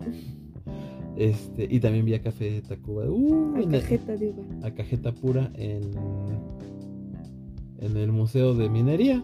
Este, 1.15 1.67
y 1.69 1.79
también 1.79 2.05
vi 2.05 2.15
a 2.15 2.21
Café 2.23 2.59
Tacuba. 2.67 3.05
Uh, 3.07 3.55
A 3.55 3.69
cajeta 3.69 4.15
de 4.17 4.29
uva. 4.29 4.67
a 4.67 4.71
cajeta 4.71 5.11
pura 5.11 5.51
en, 5.53 5.91
en 7.83 7.97
el 7.97 8.11
Museo 8.11 8.53
de 8.53 8.69
Minería. 8.69 9.21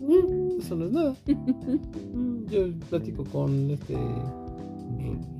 Mm, 0.00 0.60
eso 0.60 0.76
no 0.76 0.86
es 0.86 0.92
nada. 0.92 1.16
Yo 2.50 2.72
platico 2.88 3.24
con 3.24 3.70
este 3.70 3.96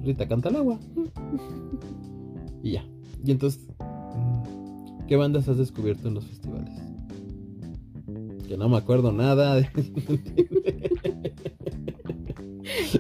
Rita 0.02 0.26
Cantalagua. 0.28 0.78
Y 2.62 2.72
ya. 2.72 2.84
Y 3.24 3.30
entonces, 3.30 3.66
mm, 3.78 5.06
¿qué 5.06 5.16
bandas 5.16 5.48
has 5.48 5.56
descubierto 5.56 6.08
en 6.08 6.14
los 6.14 6.26
festivales? 6.26 6.74
Que 8.46 8.58
no 8.58 8.68
me 8.68 8.76
acuerdo 8.76 9.12
nada. 9.12 9.66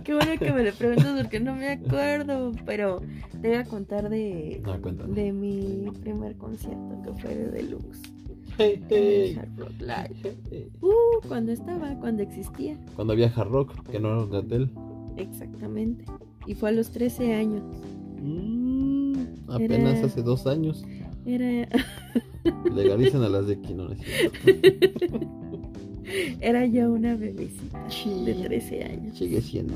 Qué 0.02 0.14
bueno 0.14 0.32
que 0.38 0.50
me 0.50 0.64
lo 0.64 0.72
preguntas 0.72 1.20
porque 1.20 1.40
no 1.40 1.54
me 1.54 1.68
acuerdo. 1.68 2.52
Pero 2.64 3.02
te 3.42 3.48
voy 3.48 3.56
a 3.58 3.64
contar 3.64 4.08
de, 4.08 4.62
No, 4.64 4.78
de 4.78 5.32
mi 5.32 5.90
primer 6.00 6.36
concierto 6.36 7.02
que 7.04 7.12
fue 7.20 7.34
de 7.34 7.50
Deluxe. 7.50 8.00
Hard 8.60 9.58
Rock 9.58 9.80
Live. 9.80 10.70
Uh, 10.82 11.26
cuando 11.28 11.52
estaba, 11.52 11.94
cuando 11.98 12.22
existía. 12.22 12.76
Cuando 12.94 13.12
había 13.14 13.32
hard 13.34 13.48
rock, 13.48 13.88
que 13.90 13.98
no 13.98 14.08
era 14.08 14.24
un 14.24 14.34
hotel. 14.34 14.70
Exactamente. 15.16 16.04
Y 16.46 16.54
fue 16.54 16.68
a 16.70 16.72
los 16.72 16.90
13 16.90 17.34
años. 17.34 17.62
Mm, 18.22 19.14
apenas 19.48 19.96
Era- 19.98 20.06
hace 20.06 20.22
dos 20.22 20.46
años. 20.46 20.84
Era, 21.26 21.68
Legalicen 22.74 23.22
a 23.22 23.28
las 23.28 23.46
de 23.46 23.54
aquí, 23.54 23.74
no, 23.74 23.88
era 26.40 26.66
yo 26.66 26.92
una 26.92 27.14
bebecita 27.14 27.86
de 28.24 28.34
13 28.34 28.84
años. 28.84 29.18
Sigue 29.18 29.40
siendo. 29.42 29.74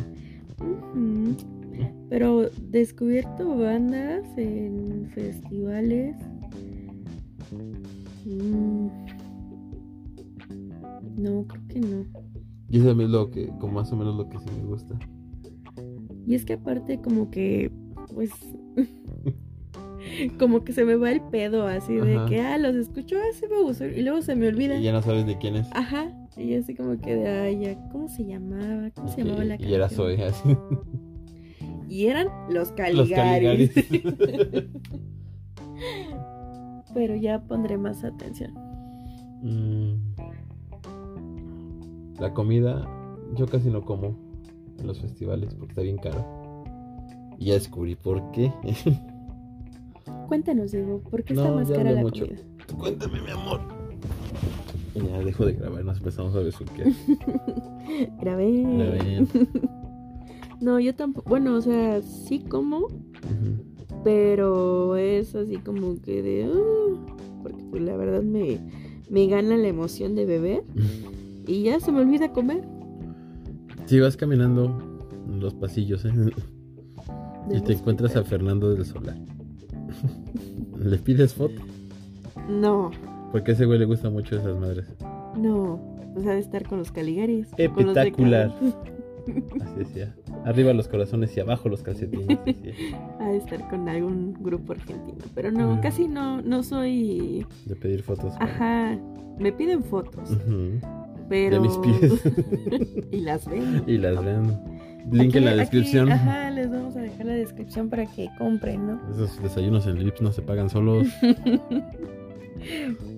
Pero 2.08 2.48
descubierto 2.70 3.56
bandas 3.58 4.24
en 4.36 5.10
festivales. 5.14 6.16
Mm. 8.34 8.88
No, 11.16 11.46
creo 11.46 11.62
que 11.68 11.80
no. 11.80 12.04
Y 12.70 12.78
eso 12.80 12.90
a 12.90 12.94
mí 12.94 13.04
es 13.04 13.10
lo 13.10 13.30
que, 13.30 13.48
como 13.60 13.74
más 13.74 13.92
o 13.92 13.96
menos 13.96 14.16
lo 14.16 14.28
que 14.28 14.38
sí 14.38 14.46
me 14.60 14.64
gusta. 14.66 14.98
Y 16.26 16.34
es 16.34 16.44
que 16.44 16.54
aparte 16.54 17.00
como 17.00 17.30
que, 17.30 17.70
pues, 18.14 18.30
como 20.38 20.64
que 20.64 20.72
se 20.72 20.84
me 20.84 20.96
va 20.96 21.12
el 21.12 21.20
pedo 21.20 21.66
así 21.66 21.94
de 21.94 22.18
que, 22.28 22.40
ah, 22.40 22.58
los 22.58 22.74
escucho, 22.74 23.16
ah, 23.18 23.32
sí 23.34 23.44
me 23.50 23.62
gustó, 23.62 23.86
y 23.86 24.02
luego 24.02 24.22
se 24.22 24.34
me 24.34 24.48
olvida. 24.48 24.76
Y 24.78 24.84
ya 24.84 24.92
no 24.92 25.02
sabes 25.02 25.26
de 25.26 25.38
quién 25.38 25.56
es. 25.56 25.68
Ajá, 25.72 26.10
y 26.36 26.54
así 26.54 26.74
como 26.74 26.98
que 27.00 27.14
de, 27.14 27.28
ay, 27.28 27.60
ya, 27.60 27.88
¿cómo 27.90 28.08
se 28.08 28.24
llamaba? 28.24 28.90
¿Cómo 28.94 29.08
se 29.08 29.20
Y- 29.20 29.24
llamaba 29.24 29.44
la 29.44 29.56
y 29.60 29.72
era 29.74 29.86
canción? 29.88 30.16
Zoe, 30.16 30.24
así. 30.24 30.56
Y 31.88 32.06
eran 32.06 32.28
los 32.48 32.70
Los 32.70 32.72
Caligaris. 32.72 33.70
Pero 36.94 37.16
ya 37.16 37.40
pondré 37.42 37.76
más 37.76 38.04
atención. 38.04 38.52
Mm. 39.42 39.94
La 42.20 42.32
comida, 42.32 42.88
yo 43.36 43.46
casi 43.46 43.68
no 43.70 43.82
como 43.82 44.16
en 44.78 44.86
los 44.86 45.00
festivales 45.00 45.52
porque 45.54 45.72
está 45.72 45.82
bien 45.82 45.98
caro. 45.98 46.24
Y 47.38 47.46
ya 47.46 47.54
descubrí 47.54 47.96
por 47.96 48.30
qué. 48.30 48.52
Cuéntanos, 50.28 50.72
Diego, 50.72 51.00
¿por 51.10 51.22
qué 51.24 51.34
No, 51.34 51.42
está 51.42 51.54
más 51.54 51.70
cara 51.70 51.90
la 51.92 52.00
mucho. 52.02 52.24
comida? 52.26 52.42
Cuéntame, 52.78 53.20
mi 53.20 53.30
amor. 53.30 53.60
Ya 54.94 55.18
dejo 55.18 55.44
de 55.44 55.54
grabar, 55.54 55.84
nos 55.84 55.98
empezamos 55.98 56.34
a 56.36 56.38
besuquear. 56.38 56.88
Grabé. 58.20 58.62
Grabé. 58.62 59.26
No, 60.60 60.78
yo 60.80 60.94
tampoco. 60.94 61.28
Bueno, 61.28 61.56
o 61.56 61.60
sea, 61.60 62.00
sí 62.00 62.38
como, 62.38 62.86
Ujú. 62.86 63.73
Pero 64.04 64.96
es 64.96 65.34
así 65.34 65.56
como 65.56 66.00
que 66.00 66.22
de. 66.22 66.44
"Ah", 66.44 67.14
porque 67.42 67.62
pues 67.70 67.82
la 67.82 67.96
verdad 67.96 68.22
me, 68.22 68.58
me 69.10 69.26
gana 69.26 69.56
la 69.56 69.68
emoción 69.68 70.14
de 70.14 70.24
beber 70.26 70.62
y 71.46 71.62
ya 71.62 71.80
se 71.80 71.90
me 71.90 72.00
olvida 72.00 72.32
comer. 72.32 72.62
Si 73.86 73.98
vas 74.00 74.16
caminando 74.16 74.78
en 75.28 75.40
los 75.40 75.54
pasillos, 75.54 76.04
¿eh? 76.04 76.12
Y 77.50 77.60
te 77.60 77.74
encuentras 77.74 78.16
a. 78.16 78.24
Fernando 78.24 78.74
del 78.74 78.86
Solar. 78.86 79.16
Le 80.78 80.96
pides 80.98 81.34
foto. 81.34 81.60
No, 82.48 82.90
Porque 83.32 83.50
a 83.50 83.54
ese 83.54 83.64
güey 83.66 83.78
le 83.78 83.84
gusta 83.86 84.10
mucho 84.10 84.36
esas 84.36 84.58
madres. 84.58 84.86
no. 85.36 85.92
O 86.16 86.20
sea, 86.20 86.34
de 86.34 86.38
estar 86.38 86.64
con 86.68 86.78
los 86.78 86.92
Caligaris. 86.92 87.48
Espectacular. 87.58 88.54
Así 89.60 89.74
decía. 89.78 90.14
Arriba 90.44 90.72
los 90.74 90.88
corazones 90.88 91.36
y 91.36 91.40
abajo 91.40 91.68
los 91.68 91.82
calcetines. 91.82 92.38
a 93.20 93.30
estar 93.32 93.66
con 93.70 93.88
algún 93.88 94.34
grupo 94.40 94.72
argentino. 94.72 95.18
Pero 95.34 95.50
no, 95.50 95.76
Mm. 95.76 95.80
casi 95.80 96.06
no, 96.08 96.42
no 96.42 96.62
soy. 96.62 97.46
De 97.66 97.74
pedir 97.76 98.02
fotos. 98.02 98.34
Ajá. 98.40 98.98
Me 99.38 99.50
piden 99.52 99.82
fotos, 99.82 100.30
pero. 101.28 101.60
mis 101.60 101.76
pies. 101.78 102.22
y 103.10 103.20
las 103.20 103.48
ven. 103.48 103.82
Y 103.86 103.98
las 103.98 104.22
ven. 104.24 104.58
Link 105.10 105.34
en 105.34 105.44
la 105.44 105.54
descripción. 105.56 106.10
aquí, 106.10 106.20
ajá, 106.28 106.50
les 106.50 106.70
vamos 106.70 106.96
a 106.96 107.00
dejar 107.00 107.26
la 107.26 107.34
descripción 107.34 107.90
para 107.90 108.06
que 108.06 108.30
compren, 108.38 108.86
¿no? 108.86 109.00
Esos 109.10 109.42
desayunos 109.42 109.86
en 109.86 109.98
Lips 110.02 110.22
no 110.22 110.32
se 110.32 110.40
pagan 110.40 110.70
solos. 110.70 111.06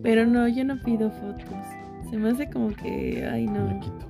Pero 0.02 0.26
no, 0.26 0.48
yo 0.48 0.64
no 0.64 0.80
pido 0.82 1.10
fotos. 1.10 1.44
Se 2.10 2.16
me 2.16 2.30
hace 2.30 2.48
como 2.50 2.68
que, 2.70 3.24
ay 3.30 3.46
no. 3.46 3.66
Me 3.68 3.80
quito. 3.80 4.06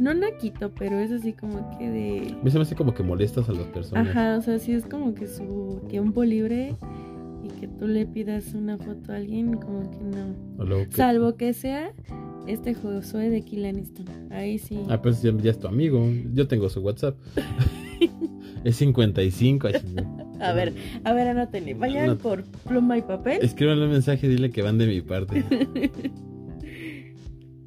No 0.00 0.14
naquito, 0.14 0.70
pero 0.76 0.98
es 0.98 1.12
así 1.12 1.34
como 1.34 1.76
que 1.78 1.88
de... 1.90 2.34
A 2.40 2.42
mí 2.42 2.50
se 2.50 2.56
me 2.58 2.62
hace 2.62 2.74
como 2.74 2.94
que 2.94 3.02
molestas 3.02 3.48
a 3.48 3.52
las 3.52 3.66
personas. 3.66 4.08
Ajá, 4.08 4.38
o 4.38 4.42
sea, 4.42 4.58
sí 4.58 4.72
es 4.72 4.86
como 4.86 5.14
que 5.14 5.26
su 5.26 5.82
tiempo 5.88 6.24
libre 6.24 6.74
y 7.44 7.48
que 7.60 7.68
tú 7.68 7.86
le 7.86 8.06
pidas 8.06 8.54
una 8.54 8.78
foto 8.78 9.12
a 9.12 9.16
alguien, 9.16 9.54
como 9.58 9.82
que 9.90 9.98
no. 9.98 10.66
Que- 10.88 10.96
Salvo 10.96 11.36
que 11.36 11.52
sea 11.52 11.92
este 12.46 12.72
Josué 12.74 13.28
de 13.28 13.42
Killaniston. 13.42 14.06
Ahí 14.30 14.58
sí. 14.58 14.80
Ah, 14.88 15.00
pues 15.02 15.20
ya, 15.22 15.32
ya 15.36 15.50
es 15.50 15.58
tu 15.58 15.68
amigo. 15.68 16.02
Yo 16.32 16.48
tengo 16.48 16.70
su 16.70 16.80
WhatsApp. 16.80 17.16
es 18.64 18.76
55. 18.76 19.66
ay, 19.68 19.74
no. 19.94 20.30
A 20.42 20.54
ver, 20.54 20.72
a 21.04 21.12
ver, 21.12 21.28
anótenle. 21.28 21.74
Vayan 21.74 22.06
No. 22.06 22.16
por 22.16 22.44
pluma 22.66 22.96
y 22.96 23.02
papel. 23.02 23.40
Escríbanle 23.42 23.84
un 23.84 23.92
mensaje 23.92 24.26
y 24.26 24.30
dile 24.30 24.50
que 24.50 24.62
van 24.62 24.78
de 24.78 24.86
mi 24.86 25.02
parte. 25.02 25.44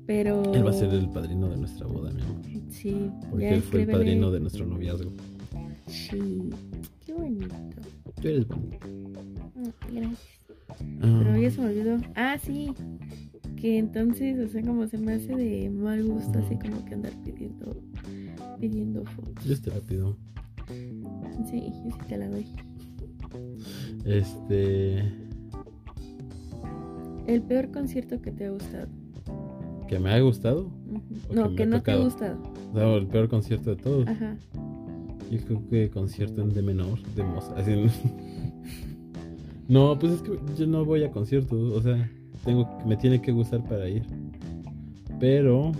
Pero... 0.06 0.54
Él 0.54 0.66
va 0.66 0.72
a 0.72 0.74
ser 0.74 0.94
el 0.94 1.10
padrino 1.10 1.50
de 1.50 1.58
nuestra 1.58 1.88
boda, 1.88 2.12
mi 2.12 2.22
amor. 2.22 2.42
Sí, 2.70 3.10
Porque 3.30 3.46
ya 3.46 3.54
él 3.56 3.62
fue 3.62 3.82
el 3.84 3.90
padrino 3.90 4.32
de 4.32 4.40
nuestro 4.40 4.66
noviazgo. 4.66 5.12
Sí, 5.88 6.50
qué 7.06 7.14
bonito. 7.14 7.56
Tú 8.22 8.28
eres 8.28 8.48
bonito. 8.48 8.78
Ah, 9.56 9.72
Gracias. 9.92 10.20
Ah, 11.02 11.20
Pero 11.24 11.38
ya 11.38 11.52
se 11.52 11.62
me 11.62 11.68
olvidó. 11.68 11.98
Ah, 12.16 12.38
sí. 12.38 12.74
Que 13.56 13.78
entonces, 13.78 14.40
o 14.40 14.52
sea, 14.52 14.62
como 14.62 14.88
se 14.88 14.98
me 14.98 15.14
hace 15.14 15.36
de 15.36 15.70
mal 15.70 16.04
gusto, 16.04 16.40
así 16.40 16.58
como 16.58 16.84
que 16.84 16.96
andar 16.96 17.14
pidiendo 17.24 17.82
pidiendo 18.60 19.06
fotos. 19.06 19.44
Yo 19.46 19.62
te 19.62 19.70
la 19.72 19.82
pido. 19.82 20.18
Sí, 21.50 21.72
yo 21.84 21.92
sí 21.92 21.98
te 22.08 22.18
la 22.18 22.30
doy. 22.30 22.46
Este. 24.06 25.00
El 27.28 27.42
peor 27.42 27.72
concierto 27.72 28.22
que 28.22 28.32
te 28.32 28.46
ha 28.46 28.52
gustado. 28.52 28.88
Que 29.94 30.00
me 30.00 30.10
ha 30.12 30.20
gustado. 30.22 30.72
No, 31.32 31.54
que 31.54 31.68
no 31.68 31.84
te 31.84 31.92
ha 31.92 31.98
gustado. 31.98 32.42
O 32.72 32.76
sea, 32.76 32.96
el 32.96 33.06
peor 33.06 33.30
concierto 33.30 33.76
de 33.76 33.76
todos. 33.76 34.08
Ajá. 34.08 34.36
Yo 35.30 35.40
creo 35.46 35.70
que 35.70 35.90
concierto 35.92 36.42
en 36.42 36.52
D 36.52 36.64
menor, 36.64 37.00
de 37.16 37.24
Mozart. 37.24 37.60
así, 37.60 37.74
No, 39.68 39.96
pues 40.00 40.14
es 40.14 40.22
que 40.24 40.32
yo 40.58 40.66
no 40.66 40.84
voy 40.84 41.04
a 41.04 41.12
conciertos. 41.12 41.74
O 41.74 41.80
sea, 41.80 42.10
tengo, 42.44 42.68
me 42.88 42.98
tiene 42.98 43.22
que 43.22 43.32
gustar 43.32 43.64
para 43.66 43.88
ir. 43.88 44.04
Pero. 45.20 45.74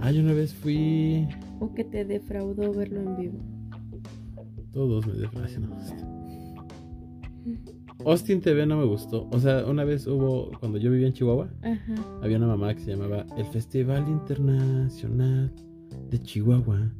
Ah, 0.00 0.12
yo 0.12 0.20
una 0.20 0.34
vez 0.34 0.54
fui. 0.54 1.26
O 1.58 1.74
que 1.74 1.82
te 1.82 2.04
defraudó 2.04 2.72
verlo 2.72 3.00
en 3.00 3.16
vivo. 3.16 3.38
Todos 4.72 5.04
me 5.04 5.14
defraudaron. 5.14 5.72
Austin 8.04 8.40
TV 8.40 8.66
no 8.66 8.76
me 8.76 8.84
gustó. 8.84 9.28
O 9.30 9.38
sea, 9.38 9.64
una 9.66 9.84
vez 9.84 10.06
hubo, 10.06 10.50
cuando 10.60 10.78
yo 10.78 10.90
vivía 10.90 11.06
en 11.06 11.12
Chihuahua, 11.12 11.48
Ajá. 11.62 11.94
había 12.22 12.36
una 12.36 12.46
mamá 12.48 12.74
que 12.74 12.80
se 12.80 12.90
llamaba 12.92 13.24
el 13.36 13.46
Festival 13.46 14.06
Internacional 14.08 15.52
de 16.10 16.22
Chihuahua. 16.22 16.90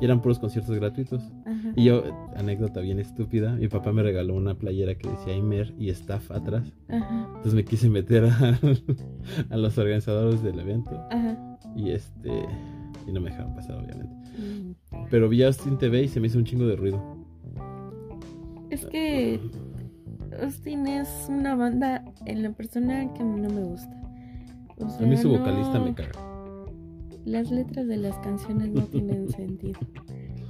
Y 0.00 0.04
eran 0.04 0.20
puros 0.20 0.38
conciertos 0.38 0.74
gratuitos. 0.76 1.22
Ajá. 1.46 1.72
Y 1.74 1.84
yo, 1.84 2.04
anécdota 2.36 2.80
bien 2.80 2.98
estúpida, 2.98 3.56
mi 3.56 3.68
papá 3.68 3.92
me 3.92 4.02
regaló 4.02 4.34
una 4.34 4.54
playera 4.54 4.94
que 4.94 5.08
decía 5.08 5.34
Imer 5.34 5.74
y 5.78 5.88
staff 5.90 6.30
atrás. 6.30 6.72
Ajá. 6.88 7.24
Entonces 7.28 7.54
me 7.54 7.64
quise 7.64 7.88
meter 7.88 8.24
a, 8.30 8.58
a 9.50 9.56
los 9.56 9.76
organizadores 9.78 10.42
del 10.42 10.58
evento. 10.60 10.90
Ajá. 11.10 11.58
Y 11.74 11.90
este. 11.90 12.30
Y 13.06 13.12
no 13.12 13.20
me 13.20 13.30
dejaron 13.30 13.54
pasar, 13.54 13.76
obviamente. 13.76 14.14
Mm. 14.38 15.06
Pero 15.10 15.28
vi 15.28 15.42
Austin 15.44 15.78
TV 15.78 16.02
y 16.02 16.08
se 16.08 16.20
me 16.20 16.26
hizo 16.26 16.38
un 16.38 16.44
chingo 16.44 16.66
de 16.66 16.76
ruido. 16.76 17.16
Es 18.70 18.84
que 18.86 19.40
Austin 20.42 20.86
es 20.86 21.26
una 21.28 21.54
banda 21.54 22.04
en 22.24 22.42
la 22.42 22.50
persona 22.52 23.12
que 23.14 23.22
no 23.24 23.48
me 23.48 23.62
gusta. 23.64 23.94
O 24.78 24.84
A 24.86 25.06
mí 25.06 25.16
su 25.16 25.32
no- 25.32 25.38
vocalista 25.38 25.80
me 25.80 25.94
caga. 25.94 26.12
Las 27.24 27.50
letras 27.50 27.86
de 27.88 27.96
las 27.96 28.16
canciones 28.18 28.70
no 28.70 28.82
tienen 28.82 29.28
sentido. 29.30 29.80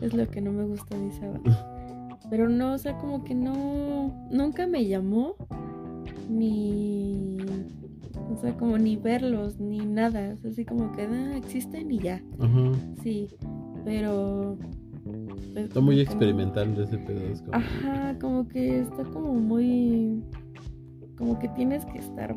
Es 0.01 0.13
lo 0.15 0.29
que 0.29 0.41
no 0.41 0.53
me 0.53 0.65
gusta 0.65 0.97
de 0.99 1.09
esa 1.09 1.29
banda. 1.29 1.73
Pero 2.31 2.49
no, 2.49 2.73
o 2.75 2.79
sea, 2.79 2.97
como 2.99 3.23
que 3.25 3.35
no. 3.35 4.29
Nunca 4.31 4.67
me 4.67 4.87
llamó 4.87 5.37
ni. 6.29 7.37
O 8.31 8.37
sea, 8.37 8.57
como 8.57 8.79
ni 8.79 8.97
verlos, 8.97 9.59
ni 9.61 9.79
nada. 9.79 10.33
Es 10.33 10.45
así 10.45 10.65
como 10.65 10.93
que 10.93 11.03
ah, 11.03 11.37
existen 11.37 11.91
y 11.91 11.99
ya. 11.99 12.23
Ajá. 12.41 12.73
Sí. 13.03 13.29
Pero. 13.85 14.59
Está 15.55 15.81
muy 15.81 16.01
experimental 16.01 16.75
de 16.75 16.85
ese 16.85 16.99
pedo. 16.99 17.21
es 17.33 17.41
como- 17.43 17.55
Ajá, 17.57 18.17
como 18.21 18.49
que 18.49 18.81
está 18.81 19.05
como 19.05 19.35
muy. 19.35 20.23
Como 21.17 21.39
que 21.39 21.49
tienes 21.51 21.85
que 21.87 21.99
estar 21.99 22.37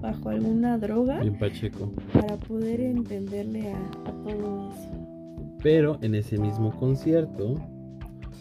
bajo 0.00 0.28
alguna 0.28 0.78
droga 0.78 1.20
Bien 1.20 1.38
pacheco. 1.38 1.92
para 2.12 2.36
poder 2.36 2.80
entenderle 2.80 3.72
a, 3.72 3.78
a 4.08 4.12
todo 4.22 4.70
eso. 4.70 5.56
Pero 5.62 5.98
en 6.02 6.14
ese 6.14 6.38
mismo 6.38 6.70
concierto 6.78 7.54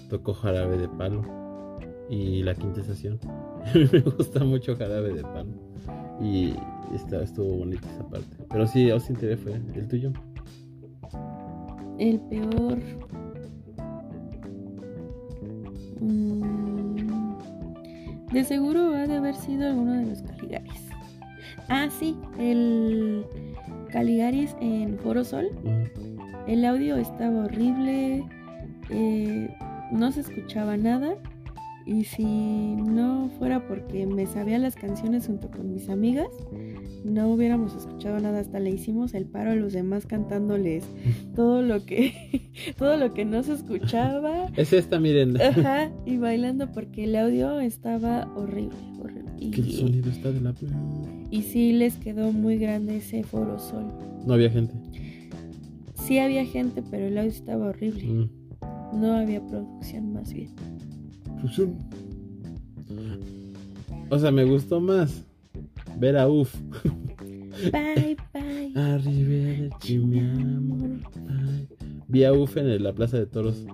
tocó 0.09 0.33
Jarabe 0.33 0.77
de 0.77 0.87
Palo 0.89 1.21
y 2.09 2.43
la 2.43 2.53
quinta 2.53 2.81
estación. 2.81 3.17
A 3.65 3.73
mí 3.77 3.85
me 3.91 3.99
gusta 4.01 4.43
mucho 4.43 4.75
Jarabe 4.75 5.13
de 5.13 5.23
Palo 5.23 5.51
y 6.21 6.53
está, 6.93 7.21
estuvo 7.23 7.57
bonita 7.57 7.87
esa 7.93 8.07
parte. 8.07 8.37
Pero 8.49 8.67
sí, 8.67 8.89
Austin 8.91 9.15
TV 9.15 9.35
fue 9.37 9.53
el 9.53 9.87
tuyo. 9.87 10.11
El 11.97 12.19
peor. 12.21 12.77
Mm, 15.99 17.37
de 18.31 18.43
seguro 18.43 18.93
ha 18.95 19.07
de 19.07 19.15
haber 19.17 19.35
sido 19.35 19.67
alguno 19.67 19.93
de 19.93 20.05
los 20.05 20.21
Caligaris. 20.21 20.87
Ah, 21.69 21.87
sí, 21.99 22.17
el 22.39 23.25
Caligaris 23.89 24.55
en 24.61 24.97
Foro 24.99 25.23
Sol. 25.23 25.47
El 26.47 26.63
audio 26.65 26.95
estaba 26.97 27.45
horrible, 27.45 28.25
eh, 28.89 29.49
no 29.91 30.11
se 30.11 30.21
escuchaba 30.21 30.77
nada. 30.77 31.15
Y 31.87 32.03
si 32.03 32.25
no 32.25 33.29
fuera 33.39 33.65
porque 33.65 34.05
me 34.05 34.25
sabía 34.25 34.57
las 34.59 34.75
canciones 34.75 35.25
junto 35.27 35.49
con 35.49 35.71
mis 35.73 35.87
amigas, 35.89 36.27
no 37.05 37.29
hubiéramos 37.31 37.73
escuchado 37.75 38.19
nada. 38.19 38.41
Hasta 38.41 38.59
le 38.59 38.71
hicimos 38.71 39.13
el 39.13 39.25
paro 39.25 39.51
a 39.51 39.55
los 39.55 39.71
demás 39.71 40.05
cantándoles 40.05 40.83
todo 41.35 41.61
lo 41.61 41.85
que, 41.85 42.51
todo 42.77 42.97
lo 42.97 43.13
que 43.13 43.23
no 43.23 43.41
se 43.41 43.53
escuchaba. 43.53 44.47
Es 44.57 44.73
esta, 44.73 44.99
miren. 44.99 45.39
Ajá, 45.41 45.89
y 46.05 46.17
bailando 46.17 46.69
porque 46.73 47.05
el 47.05 47.15
audio 47.15 47.59
estaba 47.61 48.27
horrible, 48.35 48.75
horrible. 49.01 49.31
Que 49.51 49.61
el 49.61 49.67
Y, 49.69 49.73
sonido 49.77 50.09
está 50.11 50.31
de 50.33 50.41
la. 50.41 50.53
y 51.31 51.41
sí 51.43 51.71
les 51.71 51.95
quedó 51.95 52.33
muy 52.33 52.57
grande 52.57 52.97
ese 52.97 53.23
foro 53.23 53.59
sol. 53.59 53.85
No 54.25 54.33
había 54.33 54.49
gente. 54.49 54.73
Sí 55.93 56.19
había 56.19 56.45
gente, 56.45 56.83
pero 56.91 57.05
el 57.07 57.17
audio 57.17 57.29
estaba 57.31 57.67
horrible. 57.69 58.03
Mm. 58.03 58.29
No 58.99 59.13
había 59.13 59.45
producción 59.45 60.11
más 60.13 60.33
bien. 60.33 60.49
O 64.09 64.19
sea, 64.19 64.31
me 64.31 64.45
gustó 64.45 64.79
más 64.79 65.23
ver 65.99 66.17
a 66.17 66.27
Uf. 66.27 66.55
Bye, 67.71 68.17
bye. 68.33 68.71
Arrivederci, 68.75 69.97
mi 69.97 70.19
amor. 70.19 70.99
Ay. 71.29 71.67
Vi 72.07 72.23
a 72.23 72.33
Uf 72.33 72.57
en 72.57 72.83
la 72.83 72.93
Plaza 72.93 73.17
de 73.17 73.25
Toros. 73.25 73.65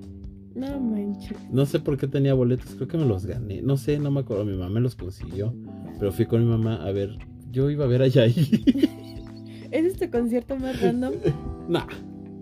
No 0.56 0.80
manches. 0.80 1.38
No 1.52 1.66
sé 1.66 1.80
por 1.80 1.98
qué 1.98 2.08
tenía 2.08 2.34
boletos, 2.34 2.76
creo 2.76 2.88
que 2.88 2.98
me 2.98 3.06
los 3.06 3.26
gané. 3.26 3.62
No 3.62 3.78
sé, 3.78 4.00
no 4.00 4.12
me 4.12 4.22
acuerdo. 4.22 4.46
Mi 4.46 4.54
mamá 4.54 4.70
me 4.70 4.80
los 4.80 4.96
consiguió. 4.96 5.54
Pero 6.00 6.12
fui 6.12 6.26
con 6.26 6.44
mi 6.44 6.50
mamá 6.50 6.76
a 6.76 6.92
ver. 6.92 7.18
Yo 7.52 7.70
iba 7.70 7.86
a 7.86 7.88
ver 7.88 8.02
a 8.04 8.08
Yair. 8.08 8.34
¿Es 9.72 9.86
este 9.86 10.10
concierto 10.10 10.56
más 10.56 10.82
random? 10.82 11.14
nah. 11.70 11.88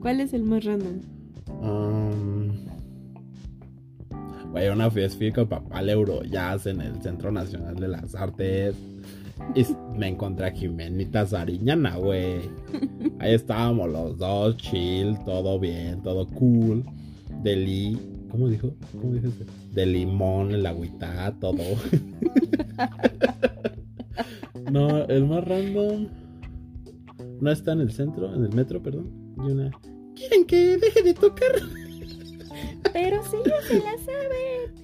¿Cuál 0.02 0.20
es 0.20 0.34
el 0.34 0.44
más 0.44 0.66
random? 0.66 1.02
Um, 1.62 2.11
güey, 4.52 4.70
una 4.70 4.92
fui 4.92 5.32
con 5.32 5.48
papá 5.48 5.80
al 5.80 5.90
Eurojazz 5.90 6.68
en 6.68 6.82
el 6.82 7.02
Centro 7.02 7.32
Nacional 7.32 7.76
de 7.76 7.88
las 7.88 8.16
Artes. 8.16 8.76
Y 9.56 9.66
me 9.98 10.08
encontré 10.08 10.48
a 10.48 10.52
Jimenita 10.52 11.26
Sariñana, 11.26 11.96
güey. 11.96 12.42
Ahí 13.20 13.34
estábamos 13.34 13.90
los 13.90 14.18
dos, 14.18 14.58
chill, 14.58 15.18
todo 15.26 15.60
bien, 15.60 16.02
todo 16.04 16.28
cool. 16.28 16.84
De 17.44 17.56
li... 17.56 17.98
¿Cómo 18.30 18.48
dijo? 18.48 18.74
¿Cómo 19.00 19.14
dijo? 19.14 19.28
De 19.74 19.86
limón, 19.86 20.52
el 20.52 20.66
agüita, 20.66 21.36
todo. 21.40 21.58
no, 24.72 25.06
el 25.06 25.26
más 25.26 25.44
random... 25.44 26.08
No 27.42 27.52
está 27.52 27.74
en 27.74 27.82
el 27.82 27.92
centro, 27.92 28.34
en 28.34 28.44
el 28.44 28.54
metro, 28.54 28.82
perdón. 28.82 29.12
Y 29.38 29.52
una... 29.52 29.72
¿Quieren 30.16 30.46
que 30.46 30.78
deje 30.78 31.02
de 31.02 31.14
tocar? 31.14 31.52
Pero 32.94 33.24
si 33.24 33.38
ya 33.46 33.62
se 33.68 33.80
la 33.80 33.98
saben. 33.98 34.76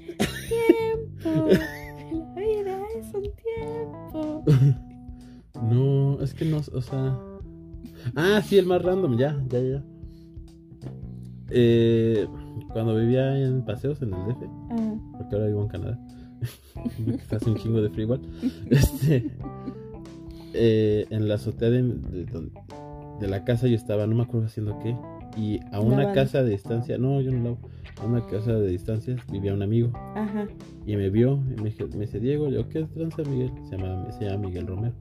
Tiempo. 0.47 1.47
La 2.35 2.41
vida 2.41 2.77
es 2.97 3.13
un 3.13 3.23
tiempo. 3.23 4.43
No, 5.61 6.21
es 6.21 6.33
que 6.33 6.45
no, 6.45 6.57
o 6.57 6.81
sea. 6.81 7.17
Ah, 8.15 8.41
sí, 8.43 8.57
el 8.57 8.65
más 8.65 8.81
random, 8.81 9.17
ya, 9.17 9.41
ya, 9.49 9.59
ya. 9.59 9.83
Eh, 11.49 12.27
cuando 12.71 12.95
vivía 12.95 13.37
en 13.39 13.63
paseos 13.65 14.01
en 14.01 14.13
el 14.13 14.25
DF, 14.27 14.43
Ah, 14.69 14.95
porque 15.17 15.35
ahora 15.35 15.47
vivo 15.47 15.61
en 15.63 15.67
Canadá, 15.67 15.99
hace 17.31 17.49
un 17.49 17.57
chingo 17.57 17.81
de 17.81 17.89
frío 17.89 18.05
igual. 18.05 18.21
Este, 18.69 19.31
eh, 20.53 21.05
en 21.09 21.27
la 21.27 21.35
azotea 21.35 21.69
de, 21.69 21.83
de 21.83 22.25
de 23.19 23.27
la 23.27 23.43
casa 23.43 23.67
yo 23.67 23.75
estaba, 23.75 24.05
no 24.07 24.15
me 24.15 24.23
acuerdo 24.23 24.47
haciendo 24.47 24.77
qué, 24.79 24.95
y 25.37 25.59
a 25.71 25.79
una 25.79 25.97
Lavando. 25.97 26.13
casa 26.13 26.43
de 26.43 26.51
distancia, 26.51 26.97
no, 26.97 27.21
yo 27.21 27.31
no 27.31 27.43
lavo, 27.43 27.59
a 28.01 28.05
una 28.05 28.25
casa 28.25 28.53
de 28.53 28.69
distancia 28.69 29.15
vivía 29.31 29.53
un 29.53 29.61
amigo 29.61 29.91
ajá. 30.15 30.47
y 30.85 30.95
me 30.95 31.09
vio 31.09 31.39
y 31.55 31.61
me, 31.61 31.69
dice 31.69 32.19
Diego, 32.19 32.49
yo, 32.49 32.67
¿qué 32.69 32.83
tranza 32.83 33.23
Miguel? 33.23 33.51
Se 33.69 33.77
llama, 33.77 34.11
se 34.11 34.25
llama 34.25 34.47
Miguel 34.47 34.67
Romero. 34.67 34.95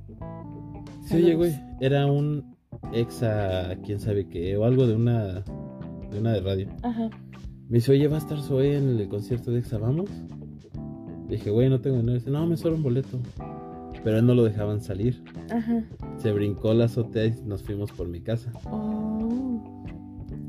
Sí, 1.06 1.16
oye, 1.16 1.34
güey, 1.34 1.52
era 1.80 2.06
un 2.06 2.56
exa, 2.92 3.76
quién 3.84 4.00
sabe 4.00 4.28
qué, 4.28 4.56
o 4.56 4.64
algo 4.64 4.86
de 4.86 4.94
una, 4.94 5.44
de 6.10 6.18
una 6.18 6.32
de 6.32 6.40
radio. 6.40 6.68
Ajá. 6.82 7.10
Me 7.68 7.78
dice, 7.78 7.92
oye, 7.92 8.06
va 8.08 8.16
a 8.16 8.20
estar 8.20 8.40
Zoe 8.40 8.76
en 8.76 8.98
el 8.98 9.08
concierto 9.08 9.50
de 9.50 9.58
exa, 9.58 9.78
¿vamos? 9.78 10.10
Dije, 11.28 11.50
güey, 11.50 11.68
no 11.68 11.80
tengo 11.80 11.96
dinero. 11.96 12.18
Dice, 12.18 12.30
no, 12.30 12.46
me 12.46 12.56
sobra 12.56 12.76
un 12.76 12.82
boleto. 12.82 13.18
Pero 14.04 14.18
él 14.18 14.26
no 14.26 14.34
lo 14.34 14.44
dejaban 14.44 14.80
salir. 14.80 15.20
Ajá. 15.50 15.82
Se 16.18 16.30
brincó 16.30 16.72
la 16.74 16.84
azotea 16.84 17.26
y 17.26 17.34
nos 17.44 17.64
fuimos 17.64 17.90
por 17.90 18.06
mi 18.06 18.20
casa. 18.20 18.52
Oh. 18.70 19.75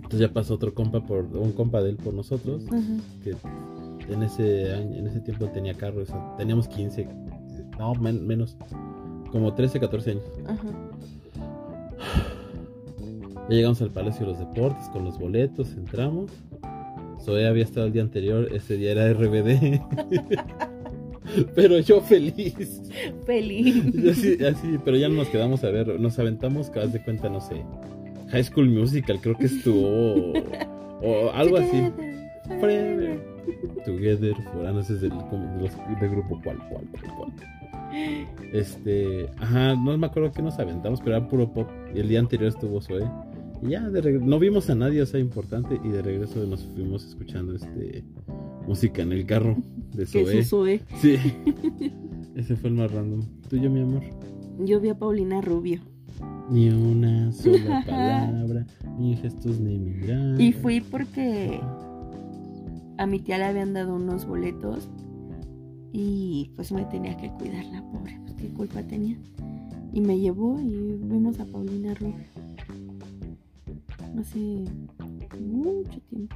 Entonces 0.07 0.21
ya 0.29 0.33
pasó 0.33 0.53
otro 0.53 0.73
compa 0.73 1.01
por, 1.05 1.25
un 1.25 1.51
compa 1.51 1.81
de 1.81 1.89
él 1.89 1.97
por 1.97 2.13
nosotros, 2.13 2.63
que 3.21 3.35
en 4.13 4.23
ese 4.23 4.71
año, 4.73 4.95
en 4.95 5.05
ese 5.07 5.19
tiempo 5.19 5.47
tenía 5.47 5.73
carro, 5.73 6.01
o 6.01 6.05
sea, 6.05 6.33
teníamos 6.37 6.69
15, 6.69 7.05
no, 7.77 7.93
men- 7.95 8.25
menos, 8.25 8.55
como 9.33 9.53
13, 9.53 9.81
14 9.81 10.11
años. 10.11 10.23
Ajá. 10.45 10.63
Ya 13.49 13.55
llegamos 13.55 13.81
al 13.81 13.91
Palacio 13.91 14.25
de 14.25 14.31
los 14.31 14.39
Deportes 14.39 14.87
con 14.93 15.03
los 15.03 15.19
boletos, 15.19 15.73
entramos. 15.73 16.31
Zoe 17.25 17.45
había 17.45 17.63
estado 17.65 17.87
el 17.87 17.91
día 17.91 18.01
anterior, 18.03 18.47
ese 18.53 18.77
día 18.77 18.93
era 18.93 19.11
RBD. 19.11 19.81
pero 21.53 21.79
yo 21.79 21.99
feliz. 21.99 22.81
Feliz. 23.25 23.83
Yo 23.93 24.11
así, 24.11 24.45
así, 24.45 24.79
pero 24.85 24.95
ya 24.95 25.09
no 25.09 25.15
nos 25.15 25.27
quedamos 25.27 25.65
a 25.65 25.69
ver, 25.69 25.99
nos 25.99 26.17
aventamos, 26.17 26.69
cada 26.69 26.85
vez 26.85 26.93
de 26.93 27.03
cuenta, 27.03 27.27
no 27.29 27.41
sé, 27.41 27.61
High 28.29 28.43
School 28.43 28.69
Musical, 28.69 29.19
creo 29.21 29.37
que 29.37 29.45
estuvo, 29.45 30.33
o, 31.01 31.31
algo 31.31 31.57
así. 31.57 31.91
Forever. 32.59 33.37
Together, 33.85 34.35
for, 34.51 34.65
ah, 34.65 34.71
no 34.71 34.83
sé, 34.83 34.93
es 34.93 35.01
del, 35.01 35.11
del 35.11 36.09
grupo 36.09 36.41
cual, 36.43 36.57
cual, 36.69 36.85
cual, 36.91 37.15
cual. 37.15 37.33
Este, 38.53 39.29
ajá, 39.37 39.75
no 39.75 39.97
me 39.97 40.07
acuerdo 40.07 40.31
que 40.31 40.41
nos 40.41 40.59
aventamos, 40.59 41.01
pero 41.01 41.17
era 41.17 41.27
puro 41.27 41.51
pop. 41.51 41.69
Y 41.93 41.99
el 41.99 42.09
día 42.09 42.19
anterior 42.19 42.49
estuvo 42.49 42.81
Zoe. 42.81 43.09
Y 43.61 43.69
ya, 43.69 43.89
de 43.89 44.19
no 44.19 44.39
vimos 44.39 44.69
a 44.69 44.75
nadie, 44.75 45.01
o 45.01 45.05
sea, 45.05 45.19
importante. 45.19 45.79
Y 45.83 45.89
de 45.89 46.01
regreso 46.01 46.45
nos 46.45 46.65
fuimos 46.65 47.05
escuchando 47.05 47.55
este 47.55 48.03
música 48.67 49.01
en 49.01 49.13
el 49.13 49.25
carro 49.25 49.55
de 49.93 50.05
Zoe. 50.05 50.39
es 50.39 50.49
Zoe. 50.49 50.81
Sí, 51.01 51.17
ese 52.35 52.55
fue 52.55 52.69
el 52.69 52.75
más 52.75 52.91
random. 52.91 53.21
Tuyo, 53.49 53.69
mi 53.69 53.81
amor. 53.81 54.03
Yo 54.59 54.79
vi 54.79 54.89
a 54.89 54.97
Paulina 54.97 55.41
Rubio. 55.41 55.81
Ni 56.49 56.69
una 56.69 57.31
sola 57.31 57.83
palabra, 57.85 58.65
ni 58.97 59.15
gestos, 59.17 59.59
ni 59.59 59.77
mirar. 59.77 60.39
Y 60.39 60.53
fui 60.53 60.81
porque 60.81 61.59
a 62.97 63.05
mi 63.05 63.19
tía 63.19 63.37
le 63.37 63.45
habían 63.45 63.73
dado 63.73 63.95
unos 63.95 64.25
boletos 64.25 64.89
y 65.93 66.51
pues 66.55 66.71
me 66.71 66.85
tenía 66.85 67.17
que 67.17 67.29
cuidar 67.31 67.65
la 67.65 67.81
pobre, 67.91 68.19
pues 68.23 68.35
qué 68.35 68.47
culpa 68.49 68.81
tenía. 68.83 69.17
Y 69.93 70.01
me 70.01 70.19
llevó 70.19 70.59
y 70.59 70.97
vimos 71.01 71.39
a 71.39 71.45
Paulina 71.45 71.93
Rubio. 71.95 72.25
Hace 74.19 74.65
mucho 75.39 75.99
tiempo. 76.09 76.35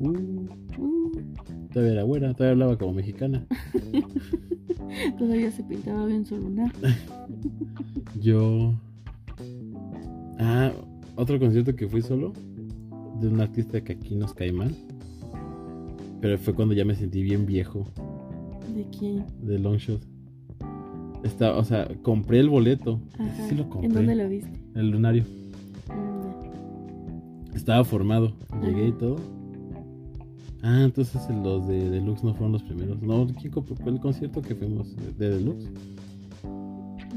Uh, 0.00 0.46
Uh, 0.78 1.10
todavía 1.72 1.92
era 1.94 2.04
buena, 2.04 2.32
todavía 2.34 2.52
hablaba 2.52 2.78
como 2.78 2.92
mexicana. 2.92 3.44
todavía 5.18 5.50
se 5.50 5.64
pintaba 5.64 6.06
bien 6.06 6.24
su 6.24 6.36
lunar. 6.36 6.70
Yo. 8.20 8.74
Ah, 10.38 10.70
otro 11.16 11.38
concierto 11.40 11.74
que 11.74 11.88
fui 11.88 12.00
solo. 12.02 12.32
De 13.20 13.26
un 13.26 13.40
artista 13.40 13.80
que 13.80 13.94
aquí 13.94 14.14
nos 14.14 14.32
cae 14.34 14.52
mal. 14.52 14.72
Pero 16.20 16.38
fue 16.38 16.54
cuando 16.54 16.74
ya 16.74 16.84
me 16.84 16.94
sentí 16.94 17.22
bien 17.22 17.44
viejo. 17.46 17.84
¿De 18.74 18.86
quién? 18.96 19.24
De 19.42 19.58
Longshot. 19.58 20.00
Está, 21.24 21.56
o 21.56 21.64
sea, 21.64 21.88
compré 22.02 22.38
el 22.38 22.48
boleto. 22.48 23.00
Ajá. 23.18 23.48
Sí 23.48 23.56
lo 23.56 23.68
compré. 23.68 23.88
¿En 23.88 23.94
dónde 23.94 24.14
lo 24.14 24.28
viste? 24.28 24.52
En 24.74 24.80
el 24.80 24.90
lunario. 24.90 25.24
Mm, 25.88 27.56
Estaba 27.56 27.82
formado. 27.84 28.32
Llegué 28.62 28.88
y 28.88 28.92
todo. 28.92 29.16
Ah, 30.62 30.82
entonces 30.82 31.22
los 31.42 31.66
de 31.68 31.88
Deluxe 31.90 32.24
no 32.24 32.34
fueron 32.34 32.52
los 32.52 32.62
primeros. 32.64 33.00
No, 33.00 33.26
¿quién 33.40 33.52
compró? 33.52 33.76
Fue 33.76 33.92
el 33.92 34.00
concierto 34.00 34.42
que 34.42 34.54
fuimos 34.54 34.94
de 35.18 35.30
Deluxe. 35.30 35.70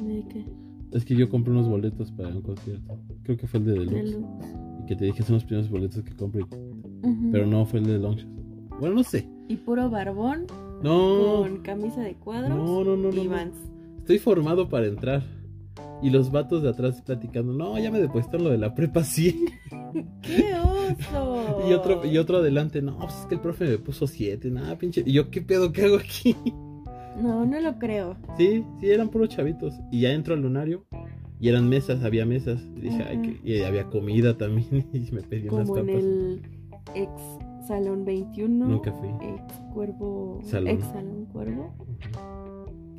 ¿De 0.06 0.24
qué? 0.30 0.46
Es 0.92 1.06
que 1.06 1.16
yo 1.16 1.30
compré 1.30 1.52
unos 1.52 1.68
boletos 1.70 2.12
para 2.12 2.30
un 2.30 2.42
concierto. 2.42 3.00
Creo 3.24 3.38
que 3.38 3.48
fue 3.48 3.60
el 3.60 3.66
de 3.66 3.72
Deluxe. 3.74 3.94
Deluxe. 4.12 4.48
Y 4.82 4.86
que 4.86 4.96
te 4.96 5.06
dije 5.06 5.24
son 5.24 5.36
los 5.36 5.46
primeros 5.46 5.70
boletos 5.70 6.04
que 6.04 6.16
compré. 6.16 6.46
Pero 7.32 7.46
no 7.48 7.66
fue 7.66 7.80
el 7.80 7.86
de 7.88 7.98
Longshot. 7.98 8.30
Bueno, 8.80 8.96
no 8.96 9.04
sé. 9.04 9.28
Y 9.48 9.56
puro 9.58 9.90
barbón 9.90 10.46
No. 10.84 11.42
con 11.44 11.58
camisa 11.62 12.02
de 12.02 12.16
cuadros 12.16 12.50
No, 12.50 12.84
no, 12.84 12.96
no, 12.98 13.12
no, 13.12 13.22
y 13.22 13.26
no. 13.26 13.32
Vans. 13.32 13.56
Estoy 14.00 14.20
formado 14.20 14.70
para 14.70 14.88
entrar. 14.88 15.24
Y 16.02 16.10
los 16.10 16.32
vatos 16.32 16.64
de 16.64 16.70
atrás 16.70 17.02
platicando. 17.02 17.54
No, 17.54 17.78
ya 17.78 17.92
me 17.92 18.00
depositaron 18.00 18.46
lo 18.46 18.50
de 18.50 18.58
la 18.58 18.74
prepa 18.74 19.04
100. 19.04 19.36
¡Qué 20.22 20.54
oso! 20.56 21.62
Y 21.70 21.74
otro, 21.74 22.04
y 22.06 22.18
otro 22.18 22.38
adelante. 22.38 22.82
No, 22.82 22.98
pues 22.98 23.14
es 23.22 23.26
que 23.28 23.36
el 23.36 23.42
profe 23.42 23.66
me 23.66 23.78
puso 23.78 24.08
7. 24.08 24.50
Nada, 24.50 24.78
pinche. 24.78 25.04
Y 25.06 25.14
yo, 25.14 25.30
¿qué 25.30 25.42
pedo? 25.42 25.72
¿Qué 25.72 25.84
hago 25.86 25.98
aquí? 25.98 26.36
No, 27.22 27.46
no 27.46 27.60
lo 27.60 27.78
creo. 27.78 28.16
Sí, 28.38 28.64
sí, 28.80 28.90
eran 28.90 29.10
puros 29.10 29.30
chavitos. 29.30 29.74
Y 29.92 30.02
ya 30.02 30.12
entro 30.12 30.34
al 30.34 30.42
lunario. 30.42 30.86
Y 31.40 31.50
eran 31.50 31.68
mesas, 31.70 32.04
había 32.04 32.26
mesas. 32.26 32.62
Y 32.78 32.82
dije, 32.82 33.04
ay, 33.08 33.22
que- 33.22 33.40
y 33.44 33.62
había 33.64 33.86
comida 33.86 34.38
también. 34.38 34.88
Y 34.94 35.12
me 35.12 35.22
pedí 35.22 35.50
unas 35.50 35.68
Como 35.68 35.78
en 35.80 35.86
papas. 35.88 36.04
el 36.04 36.42
ex 36.96 37.12
Salón 37.68 38.06
21. 38.06 38.66
Nunca 38.68 38.92
fui. 38.92 39.10
Ex 39.10 39.54
Cuervo. 39.74 40.40
Salón. 40.44 40.68
Ex 40.76 40.84
Salón 40.86 41.26
Cuervo. 41.32 41.74
Ujú. 41.80 42.41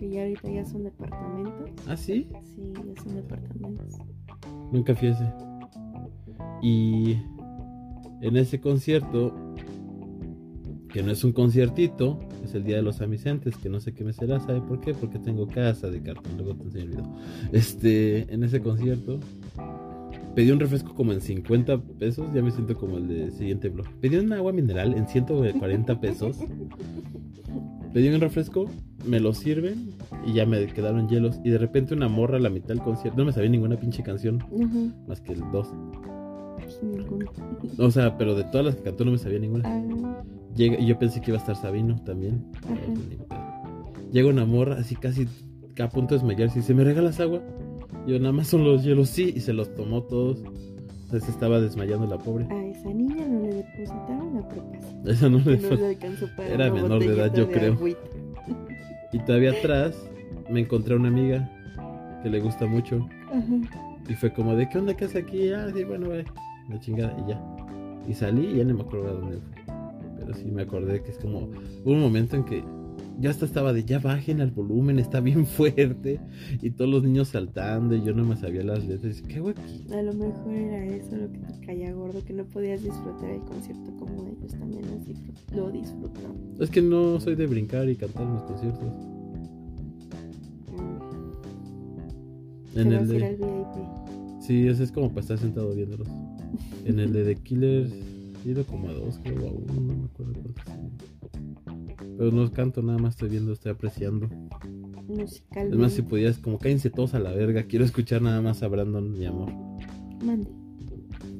Que 0.02 0.10
ya 0.10 0.22
ahorita 0.22 0.50
ya 0.50 0.64
son 0.64 0.82
departamentos. 0.82 1.70
Ah, 1.86 1.96
sí. 1.96 2.26
Sí, 2.56 2.72
ya 2.74 3.02
son 3.04 3.14
departamentos. 3.14 3.98
Nunca 4.72 4.96
fui 4.96 5.10
ese. 5.10 5.32
Y 6.60 7.18
en 8.20 8.36
ese 8.36 8.60
concierto, 8.60 9.32
que 10.88 11.04
no 11.04 11.12
es 11.12 11.22
un 11.22 11.30
conciertito, 11.30 12.18
es 12.42 12.52
el 12.56 12.64
día 12.64 12.78
de 12.78 12.82
los 12.82 13.00
amicentes, 13.00 13.56
que 13.56 13.68
no 13.68 13.78
sé 13.78 13.94
qué 13.94 14.02
me 14.02 14.12
será, 14.12 14.40
¿sabe 14.40 14.60
por 14.62 14.80
qué? 14.80 14.92
Porque 14.92 15.20
tengo 15.20 15.46
casa 15.46 15.88
de 15.88 16.02
cartón, 16.02 16.32
luego 16.36 16.56
te 16.56 16.64
enseño 16.64 16.82
el 16.82 16.90
video. 16.90 17.14
Este, 17.52 18.34
en 18.34 18.42
ese 18.42 18.60
concierto, 18.60 19.20
pedí 20.34 20.50
un 20.50 20.60
refresco 20.60 20.94
como 20.94 21.12
en 21.12 21.20
50 21.20 21.78
pesos, 21.98 22.26
ya 22.34 22.42
me 22.42 22.50
siento 22.50 22.76
como 22.76 22.98
el 22.98 23.08
de 23.08 23.30
siguiente 23.32 23.68
blog. 23.68 23.86
Pedí 24.00 24.16
un 24.16 24.32
agua 24.32 24.52
mineral 24.52 24.94
en 24.94 25.06
140 25.06 26.00
pesos. 26.00 26.38
Pedí 27.92 28.08
un 28.08 28.20
refresco, 28.20 28.66
me 29.06 29.20
lo 29.20 29.34
sirven 29.34 29.90
y 30.26 30.32
ya 30.32 30.46
me 30.46 30.66
quedaron 30.68 31.08
hielos. 31.08 31.38
Y 31.44 31.50
de 31.50 31.58
repente 31.58 31.94
una 31.94 32.08
morra 32.08 32.38
a 32.38 32.40
la 32.40 32.48
mitad 32.50 32.68
del 32.68 32.80
concierto, 32.80 33.18
no 33.18 33.26
me 33.26 33.32
sabía 33.32 33.50
ninguna 33.50 33.76
pinche 33.76 34.02
canción, 34.02 34.42
Ujú. 34.50 34.92
más 35.06 35.20
que 35.20 35.32
el 35.32 35.40
dos. 35.52 35.68
Pues 36.56 36.82
ninguno. 36.82 37.30
O 37.78 37.90
sea, 37.90 38.16
pero 38.16 38.34
de 38.34 38.44
todas 38.44 38.64
las 38.66 38.76
que 38.76 38.82
cantó 38.82 39.04
no 39.04 39.10
me 39.12 39.18
sabía 39.18 39.38
ninguna. 39.38 39.64
Ah, 39.68 40.22
Llega, 40.56 40.78
y 40.78 40.86
yo 40.86 40.98
pensé 40.98 41.20
que 41.20 41.30
iba 41.30 41.38
a 41.38 41.40
estar 41.40 41.56
Sabino 41.56 41.96
también. 42.04 42.44
Ni 43.08 43.16
pedo. 43.16 43.26
Llega 44.12 44.28
una 44.28 44.44
morra 44.44 44.76
así 44.78 44.94
casi 44.96 45.26
a 45.82 45.88
punto 45.88 46.14
de 46.14 46.20
desmayarse 46.20 46.58
y 46.58 46.60
dice, 46.62 46.74
¿me 46.74 46.84
regalas 46.84 47.18
agua? 47.20 47.40
Yo 48.06 48.18
nada 48.18 48.32
más 48.32 48.48
son 48.48 48.64
los 48.64 48.82
hielos, 48.84 49.08
sí, 49.08 49.32
y 49.36 49.40
se 49.40 49.52
los 49.52 49.74
tomó 49.74 50.02
todos. 50.02 50.42
Entonces 51.04 51.28
estaba 51.28 51.60
desmayando 51.60 52.06
la 52.06 52.18
pobre. 52.18 52.46
a 52.50 52.64
esa 52.66 52.88
niña 52.92 53.26
no 53.28 53.40
le 53.42 53.54
depositaron 53.56 54.34
la 54.34 54.48
prepa. 54.48 54.78
Esa 55.06 55.28
no 55.28 55.38
le 55.40 55.56
No 55.58 55.68
fue. 55.68 55.76
le 55.76 55.86
alcanzó 55.88 56.26
para 56.36 56.48
Era 56.48 56.72
una 56.72 56.82
menor 56.82 56.98
de 57.00 57.06
edad, 57.14 57.34
yo 57.34 57.46
de 57.46 57.52
creo. 57.52 57.72
agüita. 57.74 58.00
Y 59.12 59.18
todavía 59.20 59.50
atrás 59.52 60.10
me 60.50 60.60
encontré 60.60 60.94
a 60.94 60.96
una 60.96 61.08
amiga 61.08 61.50
que 62.22 62.30
le 62.30 62.40
gusta 62.40 62.66
mucho. 62.66 63.06
Ajá. 63.30 63.88
Y 64.08 64.14
fue 64.14 64.32
como, 64.32 64.56
¿de 64.56 64.68
qué 64.68 64.78
onda 64.78 64.94
que 64.96 65.04
hace 65.04 65.18
aquí? 65.18 65.52
Ah, 65.52 65.68
sí, 65.74 65.84
bueno, 65.84 66.08
ve. 66.08 66.24
La 66.70 66.80
chingada, 66.80 67.14
y 67.24 67.28
ya. 67.30 67.40
Y 68.08 68.14
salí 68.14 68.46
y 68.46 68.56
ya 68.56 68.64
no 68.64 68.74
me 68.74 68.82
acuerdo 68.82 69.08
a 69.08 69.12
dónde 69.12 69.36
fue. 69.36 69.62
Pero 70.18 70.34
sí 70.34 70.44
me 70.50 70.62
acordé 70.62 71.02
que 71.02 71.10
es 71.10 71.18
como. 71.18 71.40
Hubo 71.84 71.92
un 71.92 72.00
momento 72.00 72.36
en 72.36 72.44
que 72.44 72.64
ya 73.20 73.30
hasta 73.30 73.44
estaba 73.44 73.72
de 73.72 73.84
ya 73.84 73.98
bajen 73.98 74.40
al 74.40 74.50
volumen, 74.50 74.98
está 74.98 75.20
bien 75.20 75.46
fuerte. 75.58 76.20
Y 76.60 76.70
todos 76.70 76.90
los 76.90 77.02
niños 77.04 77.28
saltando 77.28 77.94
y 77.96 78.02
yo 78.02 78.14
no 78.14 78.24
me 78.24 78.36
sabía 78.36 78.62
las 78.64 78.84
letras. 78.84 79.22
¿Qué 79.22 79.36
hago 79.36 79.50
aquí? 79.50 79.86
A 79.92 80.02
lo 80.02 80.12
mejor 80.12 80.52
era 80.52 80.84
eso 80.86 81.16
lo 81.16 81.30
que 81.32 81.38
te 81.38 81.66
caía 81.66 81.92
gordo, 81.92 82.24
que 82.24 82.32
no 82.32 82.44
podías 82.44 82.82
disfrutar 82.82 83.30
el 83.30 83.40
concierto 83.42 83.92
como 83.98 84.26
ellos 84.28 84.52
también 84.52 84.82
lo 84.82 84.96
disfrut- 84.98 85.54
lo 85.54 85.70
disfrutaron. 85.70 86.36
Es 86.60 86.70
que 86.70 86.82
no 86.82 87.20
soy 87.20 87.34
de 87.36 87.46
brincar 87.46 87.88
y 87.88 87.96
cantar 87.96 88.22
en 88.24 88.34
los 88.34 88.42
conciertos. 88.42 88.94
Mm. 92.74 92.78
En 92.78 92.92
el 92.92 93.08
de. 93.08 93.18
VIP. 93.36 94.42
Sí, 94.42 94.66
ese 94.66 94.84
es 94.84 94.92
como 94.92 95.08
para 95.10 95.20
estar 95.20 95.38
sentado 95.38 95.72
viéndolos. 95.74 96.08
En 96.84 96.98
el 96.98 97.12
de 97.12 97.24
The 97.24 97.36
Killers 97.42 97.92
he 98.44 98.50
ido 98.50 98.64
como 98.64 98.88
a 98.88 98.92
dos, 98.92 99.20
creo, 99.22 99.48
a 99.48 99.52
uno, 99.52 99.72
no 99.74 99.94
me 99.94 100.04
acuerdo 100.06 100.32
cuántos. 100.64 101.71
Pero 102.22 102.30
no 102.30 102.48
canto, 102.52 102.82
nada 102.82 102.98
más 103.00 103.14
estoy 103.14 103.30
viendo, 103.30 103.52
estoy 103.52 103.72
apreciando. 103.72 104.28
Musical. 105.08 105.72
Es 105.72 105.76
más, 105.76 105.92
si 105.92 106.02
pudieras, 106.02 106.38
como 106.38 106.56
cállense 106.56 106.88
todos 106.88 107.14
a 107.14 107.18
la 107.18 107.32
verga, 107.32 107.64
quiero 107.64 107.84
escuchar 107.84 108.22
nada 108.22 108.40
más 108.40 108.62
a 108.62 108.68
Brandon, 108.68 109.10
mi 109.18 109.26
amor. 109.26 109.50
Mande. 110.24 110.48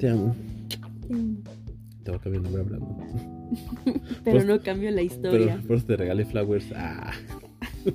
Te 0.01 0.09
amo. 0.09 0.35
Te 2.03 2.11
voy 2.11 2.19
a 2.19 2.21
cambiar 2.21 2.35
el 2.35 2.43
nombre 2.43 2.63
a 2.63 2.65
Brandon. 2.65 2.97
Pero 4.25 4.39
Pues- 4.39 4.45
no 4.45 4.61
cambio 4.61 4.91
la 4.91 5.03
historia. 5.03 5.55
Pero 5.55 5.69
por 5.69 5.77
eso 5.77 5.87
te 5.87 5.97
regalé 5.97 6.25
flowers. 6.25 6.67
Ah, 6.75 7.13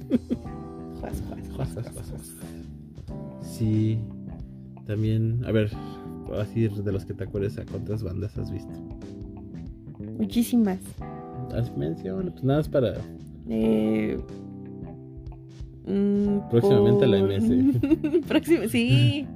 Juas, 1.01 1.21
juas, 1.27 1.49
juas, 1.57 1.73
juas, 1.73 1.89
juas, 1.91 2.09
juas. 2.09 2.35
Sí, 3.41 3.99
también, 4.85 5.43
a 5.43 5.51
ver, 5.51 5.71
así 6.39 6.69
de 6.69 6.91
los 6.93 7.03
que 7.03 7.13
te 7.13 7.25
acuerdes, 7.25 7.57
¿a 7.57 7.65
cuántas 7.65 8.01
bandas 8.01 8.37
has 8.37 8.49
visto? 8.49 8.71
Muchísimas. 10.17 10.79
Haz 11.55 11.75
mención, 11.77 12.29
pues 12.31 12.43
nada 12.43 12.59
más 12.59 12.69
para 12.69 12.93
Eh, 13.49 14.17
mm, 15.85 16.49
Próximamente 16.49 17.05
a 17.05 17.07
la 17.07 17.19
por- 17.19 17.31
MS. 17.31 17.79
Próxima- 18.27 18.67
sí. 18.67 19.27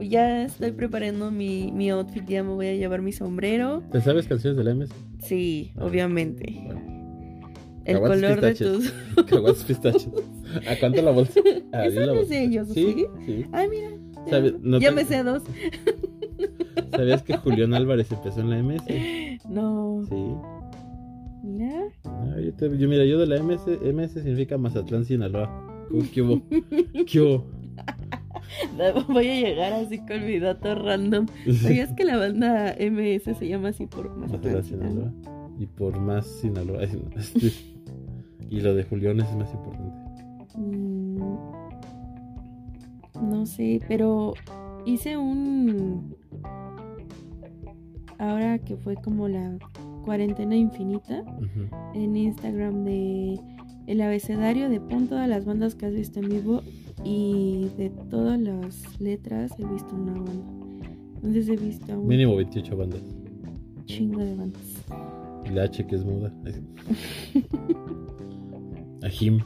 Ya 0.00 0.44
estoy 0.44 0.72
preparando 0.72 1.30
mi, 1.30 1.70
mi 1.70 1.90
outfit, 1.90 2.24
ya 2.26 2.42
me 2.42 2.50
voy 2.54 2.66
a 2.66 2.74
llevar 2.74 3.02
mi 3.02 3.12
sombrero. 3.12 3.82
¿Te 3.92 4.00
sabes 4.00 4.26
canciones 4.26 4.56
de 4.56 4.64
la 4.64 4.70
MS? 4.74 4.90
Sí, 5.20 5.72
Ah. 5.76 5.84
obviamente. 5.84 6.60
Bueno, 6.64 6.80
El 7.84 7.94
Caguates 7.94 8.20
color 8.22 8.40
de 8.40 8.48
pistaches. 8.50 8.92
tus... 9.14 9.24
caguates 9.26 9.64
pistachos. 9.64 10.08
¿A 10.68 10.76
cuánto 10.80 11.02
la 11.02 11.10
bolsa? 11.12 11.40
Ah, 11.72 11.86
Eso 11.86 12.00
la 12.00 12.12
bolsa. 12.14 12.44
yo, 12.44 12.64
Sí. 12.64 13.06
Ay, 13.52 13.68
mira. 13.68 13.88
Sabe- 14.30 14.56
no 14.60 14.78
ya 14.80 14.88
te- 14.88 14.94
me 14.94 15.04
sé 15.04 15.22
dos. 15.22 15.42
¿Sabías 16.92 17.22
que 17.22 17.36
Julián 17.36 17.74
Álvarez 17.74 18.10
empezó 18.10 18.40
en 18.40 18.50
la 18.50 18.58
MS? 18.62 18.82
No. 19.48 20.02
Sí. 20.08 20.14
Mira. 21.42 21.82
Ah, 22.04 22.36
yo, 22.40 22.52
te- 22.54 22.78
yo- 22.78 22.88
mira, 22.88 23.04
yo 23.04 23.18
de 23.18 23.26
la 23.26 23.36
MS, 23.42 23.66
MS 23.82 24.12
significa 24.22 24.56
Mazatlán, 24.58 25.04
Sinaloa. 25.04 25.86
¿Cómo- 25.88 26.02
¿Qué 26.12 26.22
hubo? 26.22 26.42
¿Qué 27.06 27.20
hubo? 27.20 27.44
Voy 29.12 29.28
a 29.28 29.34
llegar 29.40 29.72
así 29.72 29.98
con 29.98 30.24
mi 30.24 30.38
dato 30.38 30.74
random. 30.74 31.26
¿Sabías 31.60 31.92
que 31.94 32.04
la 32.04 32.16
banda 32.16 32.74
MS 32.78 33.34
se 33.38 33.48
llama 33.48 33.68
así 33.70 33.86
por 33.86 34.14
Mazatlán, 34.16 34.54
Mazatlán, 34.56 34.64
Sinaloa. 34.64 35.12
Y 35.58 35.66
por 35.66 35.98
más 36.00 36.26
Sinaloa. 36.26 36.80
Y 38.50 38.60
lo 38.60 38.74
de 38.74 38.84
Julián 38.84 39.20
es 39.20 39.34
más 39.34 39.52
importante. 39.52 39.96
Mm, 40.58 41.16
No 43.22 43.46
sé, 43.46 43.80
pero 43.88 44.34
hice 44.84 45.16
un... 45.16 46.14
Ahora 48.18 48.58
que 48.58 48.76
fue 48.76 48.94
como 48.96 49.26
la 49.28 49.58
cuarentena 50.02 50.54
infinita 50.56 51.24
en 51.94 52.16
Instagram 52.16 52.84
de 52.84 53.40
el 53.86 54.00
abecedario 54.00 54.68
de 54.68 54.80
pon 54.80 55.08
todas 55.08 55.28
las 55.28 55.44
bandas 55.44 55.74
que 55.74 55.86
has 55.86 55.92
visto 55.94 56.20
en 56.20 56.28
vivo 56.28 56.62
y 57.04 57.68
de 57.76 57.90
todas 58.10 58.38
las 58.40 59.00
letras 59.00 59.52
he 59.58 59.66
visto 59.66 59.94
una 59.94 60.12
banda. 60.12 60.86
Entonces 61.16 61.48
he 61.48 61.56
visto 61.56 61.98
un 61.98 62.06
Mínimo 62.08 62.36
28 62.36 62.76
bandas. 62.76 63.00
chingo 63.86 64.20
de 64.20 64.34
bandas. 64.36 64.84
Y 65.44 65.50
la 65.50 65.64
H 65.64 65.84
que 65.86 65.96
es 65.96 66.04
muda. 66.04 66.32
A 69.02 69.08
Jim. 69.08 69.40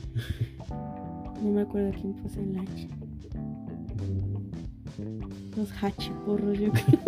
No 1.43 1.51
me 1.51 1.63
acuerdo 1.63 1.91
quién 2.01 2.13
puse 2.15 2.43
el 2.43 2.59
H. 2.59 2.89
Los 5.57 5.71
hachiporros, 5.83 6.59
yo 6.59 6.71
creo. 6.73 7.01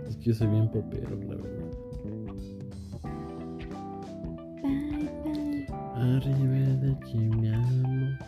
Es 0.08 0.16
que 0.16 0.24
yo 0.24 0.34
soy 0.34 0.46
bien 0.48 0.68
popero, 0.70 1.10
la 1.10 1.16
verdad. 1.36 1.70
Bye, 4.62 5.10
bye. 5.24 5.66
Arriba 5.94 6.74
de 6.80 6.92
aquí 6.92 7.18
me 7.18 7.54
amo. 7.54 8.18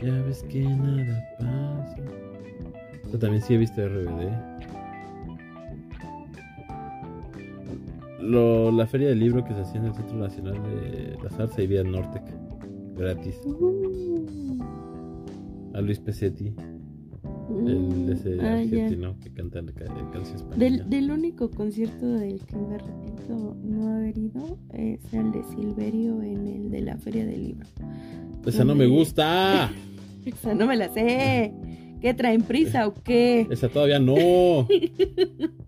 Ya 0.00 0.12
ves 0.22 0.42
que 0.44 0.60
nada 0.62 1.22
pasa. 1.38 1.96
Pero 3.04 3.18
también 3.18 3.42
sí 3.42 3.54
he 3.54 3.58
visto 3.58 3.86
RBD. 3.86 4.30
Lo, 8.28 8.70
la 8.70 8.86
feria 8.86 9.08
del 9.08 9.20
libro 9.20 9.42
que 9.44 9.54
se 9.54 9.60
hacía 9.60 9.80
en 9.80 9.86
el 9.86 9.94
Centro 9.94 10.16
Nacional 10.18 10.54
de 10.62 11.16
las 11.22 11.38
Artes 11.38 11.58
y 11.58 11.66
Vía 11.66 11.82
Nortec. 11.82 12.22
Gratis. 12.96 13.40
Uh. 13.44 14.58
A 15.74 15.80
Luis 15.80 15.98
Pesetti. 16.00 16.52
El 17.66 18.10
ese 18.12 18.34
Ah, 18.40 18.62
ya. 18.62 18.84
argentino 18.84 19.16
que 19.20 19.30
canta 19.32 19.60
canción 20.12 20.50
del 20.90 21.10
único 21.10 21.50
concierto 21.50 22.06
del 22.06 22.40
que 22.44 22.56
me 22.56 22.74
arrepiento 22.74 23.56
no 23.64 23.94
haber 23.96 24.18
ido 24.18 24.58
es 24.74 25.00
el 25.14 25.32
de 25.32 25.42
Silverio 25.44 26.22
en 26.22 26.46
el 26.46 26.70
de 26.70 26.80
la 26.82 26.98
Feria 26.98 27.24
del 27.24 27.42
Libro. 27.44 27.66
Esa 28.46 28.64
no 28.64 28.74
me 28.74 28.86
gusta. 28.86 29.70
Esa 30.26 30.54
no 30.54 30.66
me 30.66 30.76
la 30.76 30.92
sé. 30.92 31.52
¿Qué 32.02 32.12
traen 32.14 32.42
prisa 32.42 32.86
o 32.86 32.94
qué? 32.94 33.46
Esa 33.50 33.68
todavía 33.68 33.98
no. 33.98 34.66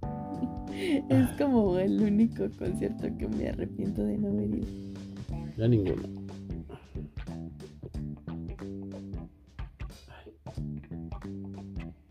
Es 1.08 1.28
como 1.38 1.78
el 1.78 2.00
único 2.02 2.48
concierto 2.58 3.08
que 3.18 3.28
me 3.28 3.48
arrepiento 3.48 4.02
de 4.04 4.16
no 4.18 4.28
haber 4.28 4.54
ido. 4.54 4.66
Ya 5.56 5.68
ninguno. 5.68 6.02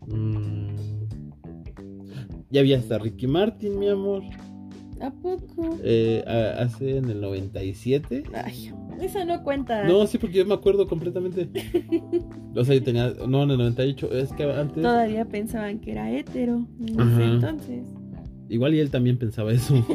Mm. 0.06 0.68
Ya 2.50 2.62
vi 2.62 2.74
hasta 2.74 2.98
Ricky 2.98 3.26
Martin, 3.26 3.78
mi 3.78 3.88
amor. 3.88 4.22
¿A 5.00 5.10
poco? 5.10 5.78
Eh, 5.82 6.22
a- 6.26 6.62
hace 6.62 6.98
en 6.98 7.08
el 7.08 7.20
97. 7.20 8.24
Ay, 8.34 8.72
esa 9.00 9.24
no 9.24 9.42
cuenta. 9.42 9.84
No, 9.84 10.06
sí, 10.06 10.18
porque 10.18 10.38
yo 10.38 10.46
me 10.46 10.54
acuerdo 10.54 10.86
completamente. 10.88 11.48
O 12.52 12.64
sea, 12.64 12.74
yo 12.74 12.82
tenía. 12.82 13.12
No, 13.28 13.44
en 13.44 13.52
el 13.52 13.58
98. 13.58 14.10
Es 14.12 14.32
que 14.32 14.42
antes. 14.42 14.82
Todavía 14.82 15.24
pensaban 15.24 15.78
que 15.78 15.92
era 15.92 16.10
hétero 16.10 16.66
en 16.80 17.00
ese 17.00 17.24
entonces. 17.24 17.84
Igual 18.50 18.74
y 18.74 18.80
él 18.80 18.90
también 18.90 19.16
pensaba 19.16 19.52
eso. 19.52 19.74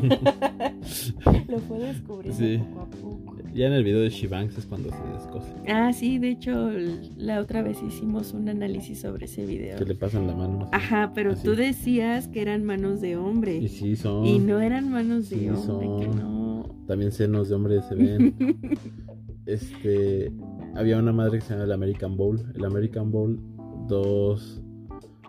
Lo 1.48 1.60
fue 1.60 1.80
descubriendo 1.80 2.40
Sí. 2.40 2.58
poco 2.58 2.82
a 2.82 2.90
poco. 2.90 3.36
ya 3.54 3.68
en 3.68 3.74
el 3.74 3.84
video 3.84 4.00
de 4.00 4.10
Shibanks 4.10 4.58
es 4.58 4.66
cuando 4.66 4.90
se 4.90 4.98
descose. 5.14 5.52
Ah, 5.68 5.92
sí, 5.94 6.18
de 6.20 6.30
hecho, 6.30 6.72
la 7.18 7.40
otra 7.42 7.62
vez 7.64 7.78
hicimos 7.86 8.34
un 8.34 8.48
análisis 8.50 9.02
sobre 9.02 9.26
ese 9.26 9.46
video. 9.46 9.78
Que 9.78 9.86
le 9.86 9.96
pasan 9.96 10.26
la 10.28 10.36
mano. 10.36 10.70
Ajá, 10.72 11.12
pero 11.14 11.34
Así. 11.34 11.44
tú 11.44 11.56
decías 11.56 12.28
que 12.30 12.42
eran 12.42 12.64
manos 12.64 13.02
de 13.02 13.18
hombre. 13.18 13.58
Y 13.58 13.68
sí, 13.68 13.96
son. 13.96 14.26
Y 14.26 14.40
no 14.40 14.60
eran 14.62 14.90
manos 14.90 15.30
de 15.30 15.38
Sí, 15.38 15.50
hombre, 15.50 16.06
que 16.08 16.16
no. 16.16 16.64
También 16.88 17.12
senos 17.12 17.50
de 17.50 17.56
hombre 17.56 17.82
se 17.82 17.96
ven. 17.96 18.36
este. 19.46 20.32
Había 20.76 20.98
una 20.98 21.12
madre 21.14 21.40
que 21.40 21.46
se 21.46 21.54
llama 21.54 21.66
el 21.66 21.72
American 21.72 22.18
Bowl. 22.18 22.42
El 22.56 22.66
American 22.66 23.12
Bowl, 23.12 23.40
dos 23.88 24.62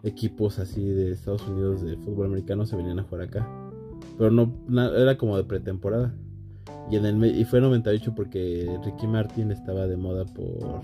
equipos 0.07 0.59
así 0.59 0.83
de 0.83 1.11
Estados 1.11 1.47
Unidos 1.49 1.83
de 1.83 1.97
fútbol 1.97 2.27
americano 2.27 2.65
se 2.65 2.77
venían 2.77 2.99
a 2.99 3.03
jugar 3.03 3.27
acá. 3.29 3.49
Pero 4.17 4.31
no, 4.31 4.53
era 4.97 5.19
como 5.19 5.37
de 5.37 5.45
pretemporada. 5.45 6.15
Y, 6.91 6.97
en 6.97 7.05
el, 7.05 7.25
y 7.25 7.45
fue 7.45 7.59
en 7.59 7.65
98 7.65 8.15
porque 8.15 8.79
Ricky 8.85 9.07
Martin 9.07 9.51
estaba 9.51 9.87
de 9.87 9.97
moda 9.97 10.25
por 10.25 10.83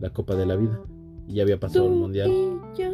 la 0.00 0.10
Copa 0.10 0.36
de 0.36 0.46
la 0.46 0.56
Vida. 0.56 0.80
Y 1.26 1.34
ya 1.34 1.42
había 1.42 1.58
pasado 1.58 1.86
el 1.86 1.94
mundial. 1.98 2.30
yo. 2.76 2.92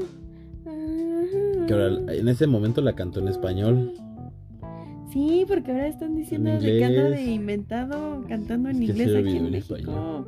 Ah. 0.67 1.65
Que 1.67 1.75
ahora, 1.75 2.15
en 2.15 2.29
ese 2.29 2.47
momento 2.47 2.81
la 2.81 2.95
cantó 2.95 3.21
en 3.21 3.29
español. 3.29 3.93
Sí, 5.13 5.45
porque 5.49 5.73
ahora 5.73 5.89
están 5.89 6.15
diciendo 6.15 6.53
que 6.61 6.85
anda 6.85 7.11
de 7.11 7.25
inventado 7.25 8.25
cantando 8.29 8.69
en 8.69 8.77
Es 8.83 8.93
que 8.93 9.03
inglés 9.03 9.17
aquí 9.17 9.37
en 9.37 9.47
en 9.47 9.51
México. 9.51 9.77
español. 9.77 10.27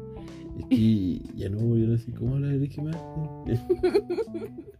Y 0.68 1.22
ya 1.36 1.48
no 1.48 1.58
voy 1.58 1.90
a 1.90 1.94
así 1.94 2.10
como 2.12 2.38
la 2.38 2.48
de 2.48 2.58
Ricky 2.58 2.80
Martin. 2.80 3.60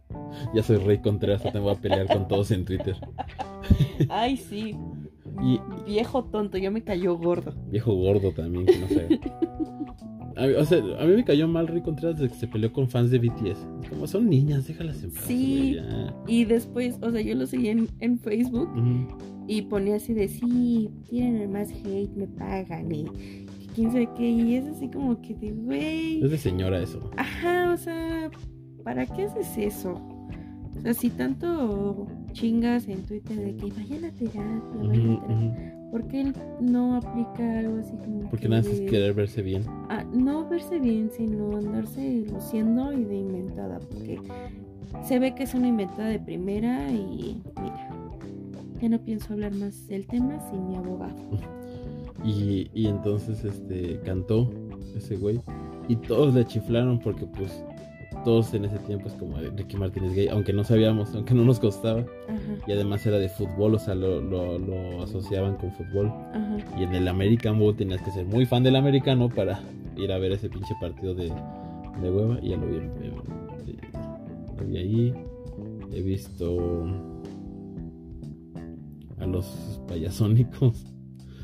ya 0.53 0.63
soy 0.63 0.77
Rey 0.77 0.99
Contreras, 0.99 1.43
te 1.43 1.59
voy 1.59 1.73
a 1.73 1.79
pelear 1.79 2.07
con 2.07 2.27
todos 2.27 2.51
en 2.51 2.65
Twitter. 2.65 2.95
Ay, 4.09 4.37
sí. 4.37 4.75
Y- 5.41 5.59
Viejo 5.85 6.23
tonto, 6.25 6.57
ya 6.57 6.71
me 6.71 6.81
cayó 6.83 7.17
gordo. 7.17 7.53
Viejo 7.69 7.93
gordo 7.93 8.31
también, 8.31 8.65
que 8.65 8.77
no 8.79 8.87
sé. 8.87 9.19
A 10.35 10.47
mí, 10.47 10.53
o 10.53 10.65
sea, 10.65 10.79
a 10.99 11.05
mí 11.05 11.15
me 11.15 11.23
cayó 11.23 11.47
mal 11.47 11.67
Rey 11.67 11.81
Contreras 11.81 12.19
desde 12.19 12.33
que 12.33 12.39
se 12.39 12.47
peleó 12.47 12.71
con 12.73 12.89
fans 12.89 13.11
de 13.11 13.19
BTS. 13.19 13.67
Como 13.89 14.07
son 14.07 14.29
niñas, 14.29 14.67
déjalas 14.67 15.03
en 15.03 15.11
paz. 15.11 15.23
Sí. 15.25 15.77
Y 16.27 16.45
después, 16.45 16.97
o 17.01 17.11
sea, 17.11 17.21
yo 17.21 17.35
lo 17.35 17.45
seguí 17.45 17.67
en, 17.69 17.87
en 17.99 18.17
Facebook 18.17 18.69
Ujú. 18.75 19.07
y 19.47 19.61
ponía 19.63 19.97
así 19.97 20.13
de 20.13 20.27
sí, 20.27 20.89
tienen 21.09 21.51
más 21.51 21.69
hate, 21.71 22.15
me 22.15 22.27
pagan 22.27 22.91
y 22.91 23.05
quién 23.75 23.91
sabe 23.91 24.09
qué. 24.17 24.27
Y 24.29 24.55
es 24.55 24.65
así 24.65 24.89
como 24.89 25.21
que 25.21 25.35
de 25.35 25.51
güey. 25.51 26.23
Es 26.23 26.31
de 26.31 26.37
señora 26.39 26.81
eso. 26.81 27.11
Ajá, 27.15 27.71
o 27.71 27.77
sea, 27.77 28.31
¿para 28.83 29.05
qué 29.05 29.23
haces 29.23 29.57
eso? 29.57 29.99
O 30.77 30.81
sea, 30.81 30.93
si 30.93 31.09
tanto 31.09 32.07
chingas 32.33 32.87
en 32.87 33.03
Twitter 33.03 33.37
de 33.37 33.55
que 33.55 33.71
vayan 33.71 34.05
a 34.05 34.11
terapia, 34.11 34.41
Ujú, 34.41 34.87
vayan 34.87 35.11
a 35.11 35.21
terapia, 35.21 35.35
ujú. 35.35 35.91
¿por 35.91 36.07
qué 36.07 36.21
él 36.21 36.33
no 36.59 36.95
aplica 36.95 37.59
algo 37.59 37.77
así 37.79 37.95
como 37.97 38.21
Porque 38.29 38.43
que 38.43 38.49
nada 38.49 38.63
más 38.63 38.71
es 38.71 38.89
querer 38.89 39.13
verse 39.13 39.41
bien. 39.43 39.63
ah, 39.89 40.03
no 40.13 40.47
verse 40.49 40.79
bien, 40.79 41.09
sino 41.15 41.55
andarse 41.57 42.25
luciendo 42.31 42.91
y 42.91 43.03
de 43.03 43.15
inventada? 43.15 43.79
Porque 43.79 44.19
se 45.07 45.19
ve 45.19 45.35
que 45.35 45.43
es 45.43 45.53
una 45.53 45.67
inventada 45.67 46.09
de 46.09 46.19
primera 46.19 46.91
y 46.91 47.41
mira, 47.61 47.89
ya 48.81 48.89
no 48.89 48.99
pienso 48.99 49.33
hablar 49.33 49.53
más 49.55 49.87
del 49.87 50.05
tema 50.07 50.39
sin 50.49 50.67
mi 50.67 50.75
abogado. 50.75 51.15
Y, 52.25 52.69
y 52.73 52.87
entonces 52.87 53.43
este 53.43 53.99
cantó 54.05 54.49
ese 54.95 55.17
güey. 55.17 55.41
Y 55.89 55.97
todos 55.97 56.33
le 56.33 56.45
chiflaron 56.45 56.97
porque 56.99 57.25
pues 57.25 57.65
todos 58.23 58.53
en 58.53 58.65
ese 58.65 58.77
tiempo 58.79 59.07
es 59.07 59.13
como 59.15 59.37
Ricky 59.37 59.77
Martin 59.77 60.05
es 60.05 60.13
gay, 60.15 60.27
aunque 60.27 60.53
no 60.53 60.63
sabíamos, 60.63 61.13
aunque 61.15 61.33
no 61.33 61.43
nos 61.43 61.59
costaba. 61.59 62.01
Ajá, 62.01 62.39
Y 62.67 62.71
además 62.71 63.05
era 63.05 63.17
de 63.19 63.29
fútbol, 63.29 63.75
o 63.75 63.79
sea, 63.79 63.95
lo, 63.95 64.21
lo, 64.21 64.57
lo 64.59 65.03
asociaban 65.03 65.55
con 65.57 65.71
fútbol. 65.73 66.07
ajá. 66.07 66.57
Y 66.79 66.83
en 66.83 66.95
el 66.95 67.07
American 67.07 67.59
Bowl 67.59 67.75
tenías 67.75 68.01
que 68.01 68.11
ser 68.11 68.25
muy 68.25 68.45
fan 68.45 68.63
del 68.63 68.75
americano 68.75 69.29
para 69.29 69.59
ir 69.97 70.11
a 70.11 70.17
ver 70.17 70.31
ese 70.31 70.49
pinche 70.49 70.73
partido 70.81 71.13
de, 71.13 71.25
de 72.01 72.11
hueva. 72.11 72.39
Y 72.41 72.49
ya 72.49 72.57
lo 72.57 72.67
vi, 72.67 72.77
lo 74.57 74.65
vi 74.67 74.77
ahí. 74.77 75.13
He 75.91 76.01
visto 76.01 76.85
a 79.19 79.25
los 79.27 79.81
payasónicos. 79.87 80.85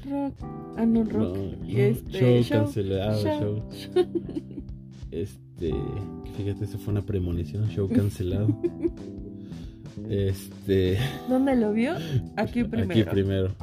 Rock. 0.10 0.34
Ah, 0.78 0.86
no, 0.86 1.04
rock. 1.04 1.36
No, 1.38 1.68
Y 1.68 1.74
no, 1.74 1.80
este, 1.82 2.20
show, 2.20 2.44
show, 2.44 2.58
cancelado, 2.64 3.22
show. 3.22 3.64
show. 3.72 4.06
Este, 5.12 5.40
fíjate, 6.38 6.66
eso 6.66 6.78
fue 6.78 6.94
una 6.94 7.02
premonición, 7.02 7.68
show 7.70 7.90
cancelado. 7.90 8.48
este, 10.10 10.98
¿Dónde 11.28 11.56
lo 11.56 11.74
vio? 11.74 11.94
Aquí 12.38 12.64
primero. 12.64 12.92
aquí 12.92 13.04
primero. 13.04 13.56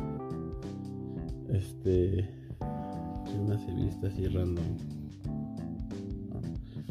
Este, 1.52 2.28
¿qué 3.24 3.38
más 3.48 3.60
he 3.68 3.74
visto 3.74 4.06
así 4.06 4.26
random? 4.26 4.64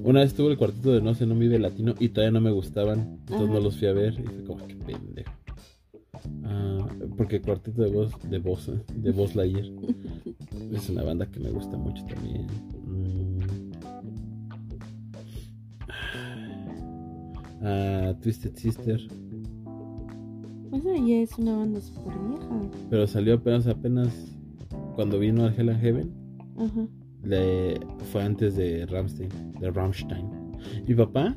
Una 0.04 0.20
vez 0.22 0.34
tuve 0.34 0.52
el 0.52 0.58
cuartito 0.58 0.94
de 0.94 1.02
No 1.02 1.16
sé, 1.16 1.26
no 1.26 1.36
vive 1.36 1.58
latino 1.58 1.96
y 2.00 2.10
todavía 2.10 2.32
no 2.32 2.42
me 2.42 2.52
gustaban, 2.52 3.18
entonces 3.22 3.48
Ajá. 3.48 3.54
no 3.54 3.60
los 3.60 3.78
fui 3.78 3.88
a 3.88 3.94
ver 3.94 4.14
y 4.20 4.24
fue 4.24 4.44
como 4.46 4.68
que 4.68 4.76
pendejo. 4.76 5.32
Ah, 6.44 6.88
porque 7.18 7.42
cuartito 7.42 7.82
de 7.82 7.90
voz, 7.90 8.12
de 8.30 8.40
voz, 8.40 8.72
de 8.94 9.12
voz 9.12 9.36
Lightyear. 9.36 9.66
Es 10.72 10.90
una 10.90 11.04
banda 11.04 11.26
que 11.28 11.40
me 11.40 11.52
gusta 11.52 11.78
mucho 11.78 12.04
también. 12.06 12.48
Ah, 17.68 18.14
Twisted 18.22 18.56
Sister. 18.56 19.02
Esa 20.72 20.98
ya 20.98 21.16
es 21.22 21.36
una 21.40 21.58
banda 21.58 21.82
súper 21.82 22.14
vieja. 22.30 22.62
Pero 22.92 23.08
salió 23.08 23.34
apenas, 23.34 23.66
apenas 23.66 24.10
cuando 24.96 25.18
vino 25.18 25.46
and 25.46 25.82
Heaven. 25.82 26.12
Ajá. 26.58 26.88
Le, 27.24 27.80
fue 28.12 28.22
antes 28.22 28.56
de 28.56 28.86
Ramstein, 28.86 29.30
de 29.60 29.72
Rammstein. 29.72 30.30
Mi 30.88 30.94
papá, 30.94 31.36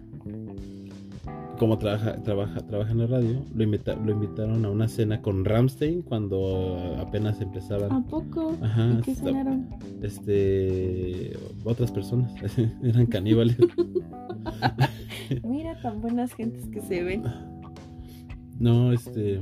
como 1.58 1.78
trabaja, 1.78 2.22
trabaja, 2.22 2.60
trabaja 2.66 2.90
en 2.90 2.98
la 2.98 3.06
radio, 3.06 3.42
lo, 3.54 3.62
invita, 3.64 3.96
lo 3.96 4.12
invitaron 4.12 4.66
a 4.66 4.70
una 4.70 4.86
cena 4.86 5.22
con 5.22 5.46
Ramstein 5.46 6.02
cuando 6.02 6.94
apenas 6.98 7.40
empezaban. 7.40 7.90
¿A 7.90 8.04
poco? 8.04 8.54
Ajá, 8.60 8.98
¿Y 8.98 9.02
qué 9.02 9.14
cenaron? 9.14 9.70
Este. 10.02 11.38
Otras 11.64 11.90
personas. 11.90 12.34
Eran 12.82 13.06
caníbales. 13.06 13.56
Mira 15.44 15.80
tan 15.80 16.00
buenas 16.00 16.32
gentes 16.34 16.66
que 16.68 16.80
se 16.80 17.02
ven. 17.02 17.24
No, 18.58 18.92
este. 18.92 19.40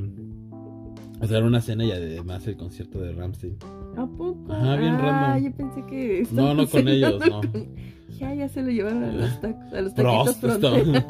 O 1.21 1.27
sea, 1.27 1.39
era 1.39 1.47
una 1.47 1.61
cena 1.61 1.85
y 1.85 1.93
además 1.93 2.47
el 2.47 2.57
concierto 2.57 3.01
de 3.01 3.13
Ramstein. 3.13 3.57
¿A 3.97 4.07
poco? 4.07 4.53
Ajá, 4.53 4.77
bien 4.77 4.95
ah, 4.95 5.33
random. 5.39 5.51
yo 5.51 5.57
pensé 5.57 5.87
que 5.87 6.29
No, 6.33 6.53
no 6.55 6.67
con 6.69 6.87
ellos, 6.89 7.19
no. 7.27 7.41
con- 7.41 7.75
Ya, 8.19 8.35
ya 8.35 8.49
se 8.49 8.63
lo 8.63 8.71
llevaron 8.71 9.05
a 9.05 9.13
los 9.13 9.41
tacos, 9.41 9.73
a 9.73 9.81
los 9.81 9.95
taquitos 9.95 10.35
Prost, 10.37 10.45
estaban. 10.65 11.07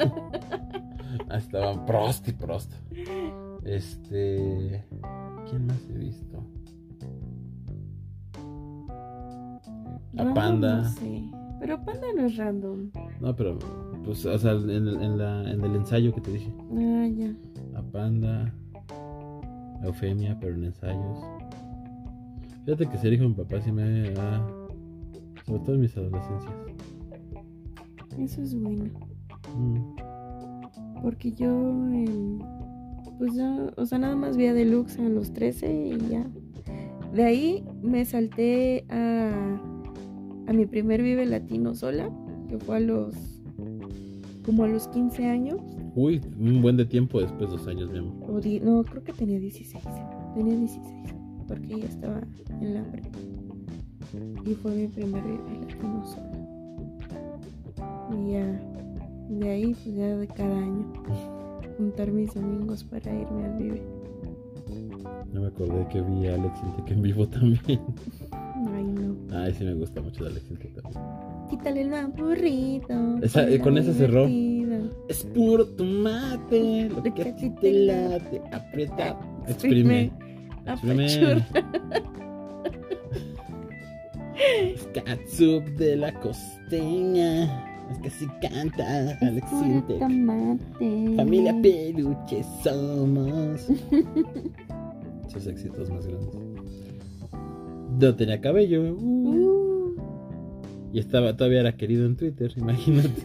Estaban 1.36 1.86
Prost 1.86 2.28
y 2.28 2.32
Prost. 2.32 2.72
Este. 3.64 4.84
¿Quién 5.50 5.66
más 5.66 5.78
he 5.90 5.98
visto? 5.98 6.44
A 8.36 10.22
Random, 10.24 10.34
Panda. 10.34 10.76
No 10.82 10.88
sé. 10.90 11.22
Pero 11.60 11.84
Panda 11.84 12.06
no 12.16 12.26
es 12.26 12.36
random. 12.36 12.90
No, 13.20 13.34
pero. 13.34 13.58
Pues, 14.06 14.24
o 14.24 14.38
sea, 14.38 14.52
en 14.52 14.70
el, 14.70 15.02
en 15.02 15.18
la, 15.18 15.50
en 15.50 15.64
el 15.64 15.74
ensayo 15.74 16.14
que 16.14 16.20
te 16.20 16.30
dije. 16.30 16.54
Ah, 16.78 17.08
ya. 17.08 17.34
A 17.74 17.82
Panda. 17.82 18.54
A 19.82 19.86
Eufemia, 19.86 20.38
pero 20.40 20.54
en 20.54 20.64
ensayos. 20.64 21.18
Fíjate 22.64 22.86
que 22.86 22.98
ser 22.98 23.12
hijo 23.12 23.24
de 23.24 23.30
mi 23.30 23.34
papá 23.34 23.60
sí 23.60 23.72
me 23.72 24.14
ha. 24.16 24.46
Sobre 25.44 25.58
todo 25.64 25.74
en 25.74 25.80
mis 25.80 25.96
adolescencias. 25.96 26.54
Eso 28.16 28.42
es 28.42 28.54
bueno. 28.54 28.84
Mm. 29.56 29.96
Porque 31.02 31.32
yo, 31.32 31.48
em, 31.48 32.38
pues 33.18 33.34
ya, 33.34 33.72
o 33.76 33.86
sea, 33.86 33.98
nada 33.98 34.14
más 34.14 34.36
vi 34.36 34.46
a 34.46 34.54
Deluxe 34.54 35.00
a 35.00 35.08
los 35.08 35.32
13 35.32 35.72
y 35.74 35.98
ya. 36.08 36.24
De 37.12 37.24
ahí 37.24 37.64
me 37.82 38.04
salté 38.04 38.86
a, 38.88 39.60
a 40.46 40.52
mi 40.52 40.66
primer 40.66 41.02
Vive 41.02 41.26
Latino 41.26 41.74
sola, 41.74 42.08
que 42.48 42.58
fue 42.58 42.76
a 42.76 42.80
los, 42.80 43.35
como 44.46 44.64
a 44.64 44.68
los 44.68 44.88
15 44.88 45.26
años. 45.26 45.58
Uy, 45.94 46.20
un 46.38 46.62
buen 46.62 46.76
de 46.76 46.84
tiempo 46.86 47.20
después, 47.20 47.50
dos 47.50 47.66
años, 47.66 47.90
mi 47.90 47.98
amor. 47.98 48.14
O 48.30 48.40
di- 48.40 48.60
no, 48.60 48.82
creo 48.84 49.02
que 49.02 49.12
tenía 49.12 49.38
16. 49.40 49.82
Tenía 50.34 50.56
16, 50.56 50.84
porque 51.48 51.80
ya 51.80 51.86
estaba 51.86 52.20
en 52.60 52.74
la 52.74 52.82
prepa. 52.84 53.08
Y 54.46 54.54
fue 54.54 54.70
mi 54.74 54.86
primer 54.86 55.22
Vive 55.24 55.60
Latino 55.60 56.04
sola. 56.06 56.32
Y 58.16 58.32
ya, 58.32 58.60
de 59.28 59.48
ahí, 59.50 59.74
pues 59.74 59.94
ya 59.96 60.16
de 60.16 60.26
cada 60.28 60.56
año, 60.56 60.92
juntar 61.76 62.10
mis 62.12 62.32
domingos 62.34 62.84
para 62.84 63.12
irme 63.14 63.44
al 63.44 63.58
Vive. 63.58 63.82
No 65.32 65.40
me 65.42 65.48
acordé 65.48 65.86
que 65.88 66.00
vi 66.00 66.26
a 66.28 66.34
Alex 66.34 66.60
Intec 66.62 66.90
en 66.92 67.02
vivo 67.02 67.26
también. 67.28 67.80
Ay, 68.74 68.84
no. 68.84 69.16
Ay, 69.36 69.52
sí 69.54 69.64
me 69.64 69.74
gusta 69.74 70.00
mucho 70.00 70.24
de 70.24 70.30
Alex 70.30 70.50
Intec 70.50 70.72
también. 70.80 71.02
Quítale 71.50 71.82
el 71.82 71.94
aburrito. 71.94 73.18
Esa- 73.22 73.48
eh, 73.48 73.58
con 73.60 73.78
esa 73.78 73.92
cerró. 73.92 74.26
Es 75.08 75.24
puro 75.34 75.64
tomate, 75.66 76.88
lo 76.90 77.02
que 77.02 77.22
a 77.22 77.36
ti 77.36 77.50
te 77.60 77.72
late, 77.72 78.40
aprieta, 78.52 79.16
exprime, 79.46 80.10
exprime. 80.66 81.06
Apachurra. 81.06 81.46
Es 84.62 84.86
catsup 84.92 85.64
de 85.78 85.96
la 85.96 86.12
costeña, 86.20 87.44
es 87.90 87.98
que 88.00 88.08
así 88.08 88.26
canta 88.42 89.16
Alex 89.22 89.48
tomate. 89.50 89.98
Familia 91.16 91.54
Peluche 91.62 92.44
somos. 92.62 93.66
Sus 95.28 95.46
éxitos 95.46 95.90
más 95.90 96.06
grandes. 96.06 96.34
No 97.98 98.14
tenía 98.14 98.38
cabello. 98.40 98.92
uh, 98.92 98.96
Uh, 98.98 99.45
Y 100.92 100.98
estaba, 100.98 101.36
todavía 101.36 101.60
era 101.60 101.76
querido 101.76 102.06
en 102.06 102.16
Twitter, 102.16 102.52
imagínate. 102.56 103.22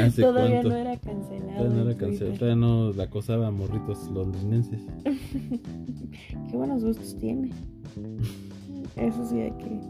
¿Hace 0.00 0.22
todavía 0.22 0.62
cuánto? 0.62 0.68
no 0.70 0.76
era 0.76 0.96
cancelado. 0.96 1.58
Todavía 1.58 1.84
no 1.84 1.90
era 1.90 1.98
Twitter. 1.98 2.38
todavía 2.38 2.56
no 2.56 2.92
la 2.92 3.04
acosaba 3.04 3.46
a 3.48 3.50
morritos 3.50 4.10
londinenses. 4.10 4.80
Qué 6.50 6.56
buenos 6.56 6.82
gustos 6.82 7.16
tiene. 7.18 7.50
Eso 8.96 9.26
sí 9.28 9.40
hay 9.40 9.52
que. 9.52 9.80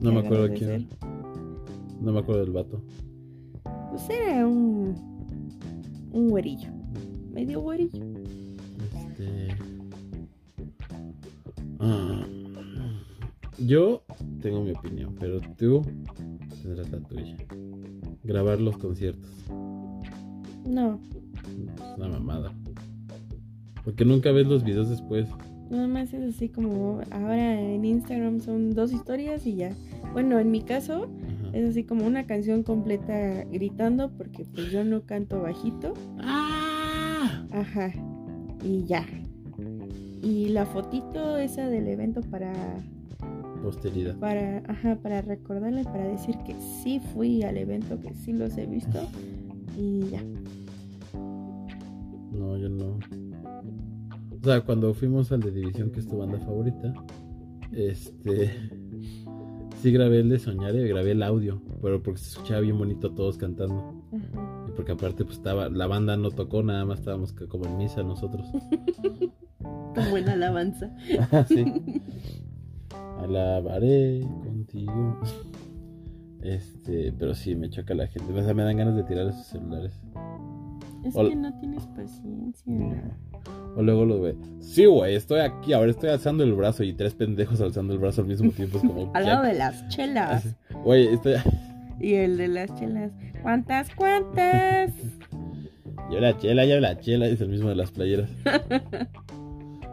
No 0.00 0.12
me 0.12 0.20
acuerdo 0.20 0.54
quién. 0.54 0.86
No 2.00 2.12
me 2.12 2.20
acuerdo 2.20 2.42
del 2.42 2.52
vato. 2.52 2.80
Pues 3.90 4.08
era 4.08 4.46
un. 4.46 4.94
Un 6.12 6.28
güerillo. 6.28 6.70
Medio 7.32 7.60
güerillo. 7.60 8.04
Este. 8.94 9.48
ah, 11.80 12.24
yo 13.66 14.02
tengo 14.40 14.62
mi 14.62 14.72
opinión, 14.72 15.14
pero 15.18 15.40
tú 15.56 15.82
tendrás 16.62 16.90
la 16.90 17.00
tuya. 17.00 17.36
Grabar 18.24 18.60
los 18.60 18.76
conciertos. 18.78 19.30
No, 20.66 21.00
Es 21.76 21.96
una 21.98 22.08
mamada. 22.08 22.52
Porque 23.84 24.04
nunca 24.04 24.32
ves 24.32 24.46
los 24.46 24.64
videos 24.64 24.90
después. 24.90 25.26
nada 25.70 25.86
más 25.88 26.12
es 26.12 26.34
así 26.34 26.48
como. 26.48 27.00
Ahora 27.10 27.58
en 27.60 27.84
Instagram 27.84 28.40
son 28.40 28.74
dos 28.74 28.92
historias 28.92 29.46
y 29.46 29.56
ya. 29.56 29.72
Bueno, 30.12 30.38
en 30.38 30.50
mi 30.50 30.60
caso 30.62 31.04
Ajá. 31.04 31.50
es 31.56 31.70
así 31.70 31.84
como 31.84 32.06
una 32.06 32.26
canción 32.26 32.62
completa 32.62 33.44
gritando 33.44 34.10
porque 34.10 34.44
pues 34.44 34.70
yo 34.70 34.84
no 34.84 35.02
canto 35.02 35.40
bajito. 35.42 35.94
¡Ah! 36.20 37.46
Ajá. 37.50 37.92
Y 38.62 38.84
ya. 38.84 39.06
Y 40.22 40.48
la 40.48 40.66
fotito 40.66 41.38
esa 41.38 41.68
del 41.68 41.86
evento 41.88 42.20
para 42.22 42.52
Posteridad. 43.62 44.16
para 44.18 44.58
ajá, 44.66 44.96
para 45.02 45.20
recordarle 45.22 45.84
para 45.84 46.06
decir 46.06 46.36
que 46.46 46.54
sí 46.82 47.00
fui 47.12 47.42
al 47.42 47.56
evento, 47.56 48.00
que 48.00 48.14
sí 48.14 48.32
los 48.32 48.56
he 48.56 48.66
visto 48.66 49.00
y 49.76 50.08
ya. 50.10 50.22
No, 52.32 52.56
yo 52.56 52.68
no. 52.68 52.98
O 54.40 54.44
sea, 54.44 54.60
cuando 54.60 54.94
fuimos 54.94 55.32
al 55.32 55.40
de 55.40 55.50
División, 55.50 55.90
que 55.90 56.00
es 56.00 56.06
tu 56.06 56.18
banda 56.18 56.38
favorita, 56.38 56.92
este. 57.72 58.52
Sí 59.82 59.92
grabé 59.92 60.18
el 60.18 60.28
de 60.28 60.40
Soñar 60.40 60.74
y 60.74 60.88
grabé 60.88 61.12
el 61.12 61.22
audio, 61.22 61.62
pero 61.80 62.02
porque 62.02 62.18
se 62.18 62.30
escuchaba 62.30 62.58
bien 62.62 62.76
bonito 62.76 63.12
todos 63.12 63.38
cantando. 63.38 64.02
Ajá. 64.12 64.66
Y 64.68 64.72
porque 64.72 64.90
aparte, 64.90 65.24
pues 65.24 65.36
estaba. 65.36 65.68
La 65.68 65.86
banda 65.86 66.16
no 66.16 66.32
tocó, 66.32 66.64
nada 66.64 66.84
más 66.84 66.98
estábamos 66.98 67.32
como 67.32 67.66
en 67.66 67.76
misa 67.76 68.02
nosotros. 68.02 68.44
Con 69.94 70.10
buena 70.10 70.32
alabanza. 70.32 70.90
sí. 71.48 71.64
Alabaré 73.18 74.20
contigo. 74.42 75.20
Este, 76.42 77.12
pero 77.18 77.34
sí, 77.34 77.54
me 77.54 77.68
choca 77.68 77.94
la 77.94 78.06
gente. 78.06 78.32
O 78.32 78.42
sea, 78.42 78.54
me 78.54 78.62
dan 78.62 78.76
ganas 78.76 78.94
de 78.96 79.02
tirar 79.02 79.26
esos 79.26 79.46
celulares. 79.46 79.92
Es 81.04 81.14
Hola. 81.16 81.30
que 81.30 81.36
no 81.36 81.58
tienes 81.60 81.86
paciencia. 81.88 83.18
O 83.76 83.82
luego 83.82 84.04
lo 84.04 84.20
ve. 84.20 84.36
Sí, 84.60 84.86
güey, 84.86 85.14
estoy 85.14 85.40
aquí, 85.40 85.72
ahora 85.72 85.90
estoy 85.90 86.10
alzando 86.10 86.42
el 86.44 86.52
brazo 86.54 86.82
y 86.82 86.92
tres 86.92 87.14
pendejos 87.14 87.60
alzando 87.60 87.92
el 87.92 87.98
brazo 87.98 88.22
al 88.22 88.28
mismo 88.28 88.50
tiempo. 88.50 88.78
Es 88.78 88.84
como. 88.84 89.10
Al 89.14 89.24
lado 89.24 89.44
de 89.44 89.54
las 89.54 89.88
chelas. 89.88 90.56
Güey, 90.84 91.06
estoy. 91.08 91.34
Y 92.00 92.14
el 92.14 92.36
de 92.36 92.46
las 92.46 92.72
chelas. 92.76 93.10
¿Cuántas, 93.42 93.92
cuántas? 93.92 94.92
Yo 96.12 96.20
la 96.20 96.38
chela, 96.38 96.64
yo 96.64 96.78
la 96.80 96.98
chela, 97.00 97.26
es 97.26 97.40
el 97.40 97.48
mismo 97.48 97.68
de 97.68 97.74
las 97.74 97.90
playeras. 97.90 98.30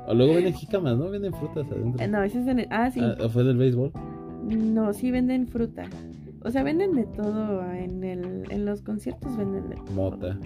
O 0.07 0.13
luego 0.13 0.35
venden 0.35 0.53
jícamas, 0.53 0.97
¿no? 0.97 1.09
Venden 1.09 1.33
frutas 1.33 1.65
adentro. 1.71 2.03
Eh, 2.03 2.07
No, 2.07 2.21
ese 2.23 2.41
es 2.41 2.47
en 2.47 2.59
el... 2.59 2.67
Ah, 2.69 2.91
sí. 2.91 2.99
Ah, 3.01 3.15
¿o 3.23 3.29
fue 3.29 3.43
del 3.43 3.57
béisbol? 3.57 3.91
No, 4.43 4.93
sí 4.93 5.09
venden 5.11 5.47
fruta. 5.47 5.85
O 6.43 6.51
sea, 6.51 6.61
venden 6.63 6.93
de 6.93 7.05
todo. 7.05 7.63
En, 7.71 8.03
el, 8.03 8.43
en 8.51 8.65
los 8.65 8.81
conciertos 8.81 9.35
venden 9.35 9.69
de 9.69 9.75
todo. 9.77 9.93
Mota. 9.95 10.37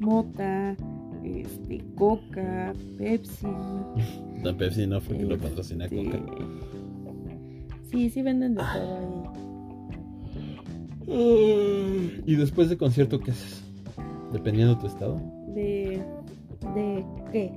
Mota, 0.00 0.76
este, 1.22 1.84
coca, 1.94 2.72
Pepsi. 2.96 3.46
La 4.42 4.56
Pepsi 4.56 4.86
no 4.86 5.00
fue 5.00 5.18
que 5.18 5.24
lo 5.24 5.34
este, 5.34 5.48
patrocina 5.48 5.88
Coca. 5.88 6.18
Sí, 7.90 8.10
sí 8.10 8.22
venden 8.22 8.54
de 8.54 8.62
todo 8.62 9.32
Y 12.26 12.36
después 12.36 12.68
de 12.68 12.76
concierto, 12.76 13.20
¿qué 13.20 13.30
haces? 13.30 13.62
Dependiendo 14.32 14.74
de 14.74 14.80
tu 14.80 14.86
estado. 14.88 15.16
ahí. 15.16 15.54
De... 15.54 16.02
¿De 16.74 17.04
qué? 17.32 17.52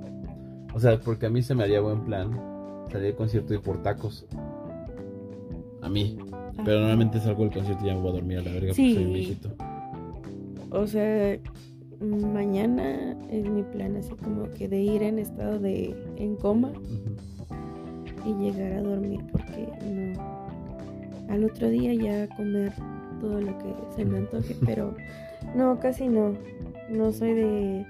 O 0.73 0.79
sea, 0.79 0.99
porque 0.99 1.25
a 1.25 1.29
mí 1.29 1.41
se 1.41 1.53
me 1.55 1.63
haría 1.63 1.81
buen 1.81 2.01
plan 2.01 2.31
salir 2.91 3.07
al 3.11 3.15
concierto 3.15 3.53
y 3.53 3.57
por 3.59 3.81
tacos. 3.83 4.25
A 5.81 5.89
mí. 5.89 6.17
Pero 6.63 6.77
Ah. 6.77 6.81
normalmente 6.81 7.19
salgo 7.19 7.43
del 7.43 7.53
concierto 7.53 7.83
y 7.83 7.87
ya 7.87 7.95
me 7.95 8.01
voy 8.01 8.09
a 8.11 8.13
dormir 8.13 8.37
a 8.39 8.41
la 8.41 8.51
verga 8.51 8.73
Sí. 8.73 8.81
porque 8.83 8.95
soy 8.95 9.05
un 9.05 9.13
viejito. 9.13 9.49
O 10.71 10.87
sea, 10.87 11.37
mañana 11.99 13.17
es 13.29 13.49
mi 13.49 13.63
plan 13.63 13.95
así 13.97 14.11
como 14.23 14.49
que 14.51 14.67
de 14.67 14.79
ir 14.81 15.03
en 15.03 15.19
estado 15.19 15.59
de 15.59 15.95
en 16.17 16.35
coma 16.35 16.71
y 18.25 18.33
llegar 18.33 18.73
a 18.73 18.81
dormir 18.81 19.21
porque 19.31 19.67
no. 19.85 20.41
Al 21.29 21.45
otro 21.45 21.69
día 21.69 21.93
ya 21.93 22.35
comer 22.35 22.73
todo 23.19 23.39
lo 23.39 23.57
que 23.57 23.73
se 23.95 24.05
me 24.05 24.17
antoje, 24.19 24.55
pero 24.65 24.93
no, 25.55 25.79
casi 25.79 26.07
no. 26.07 26.33
no 26.89 27.11
soy 27.13 27.33
de 27.33 27.85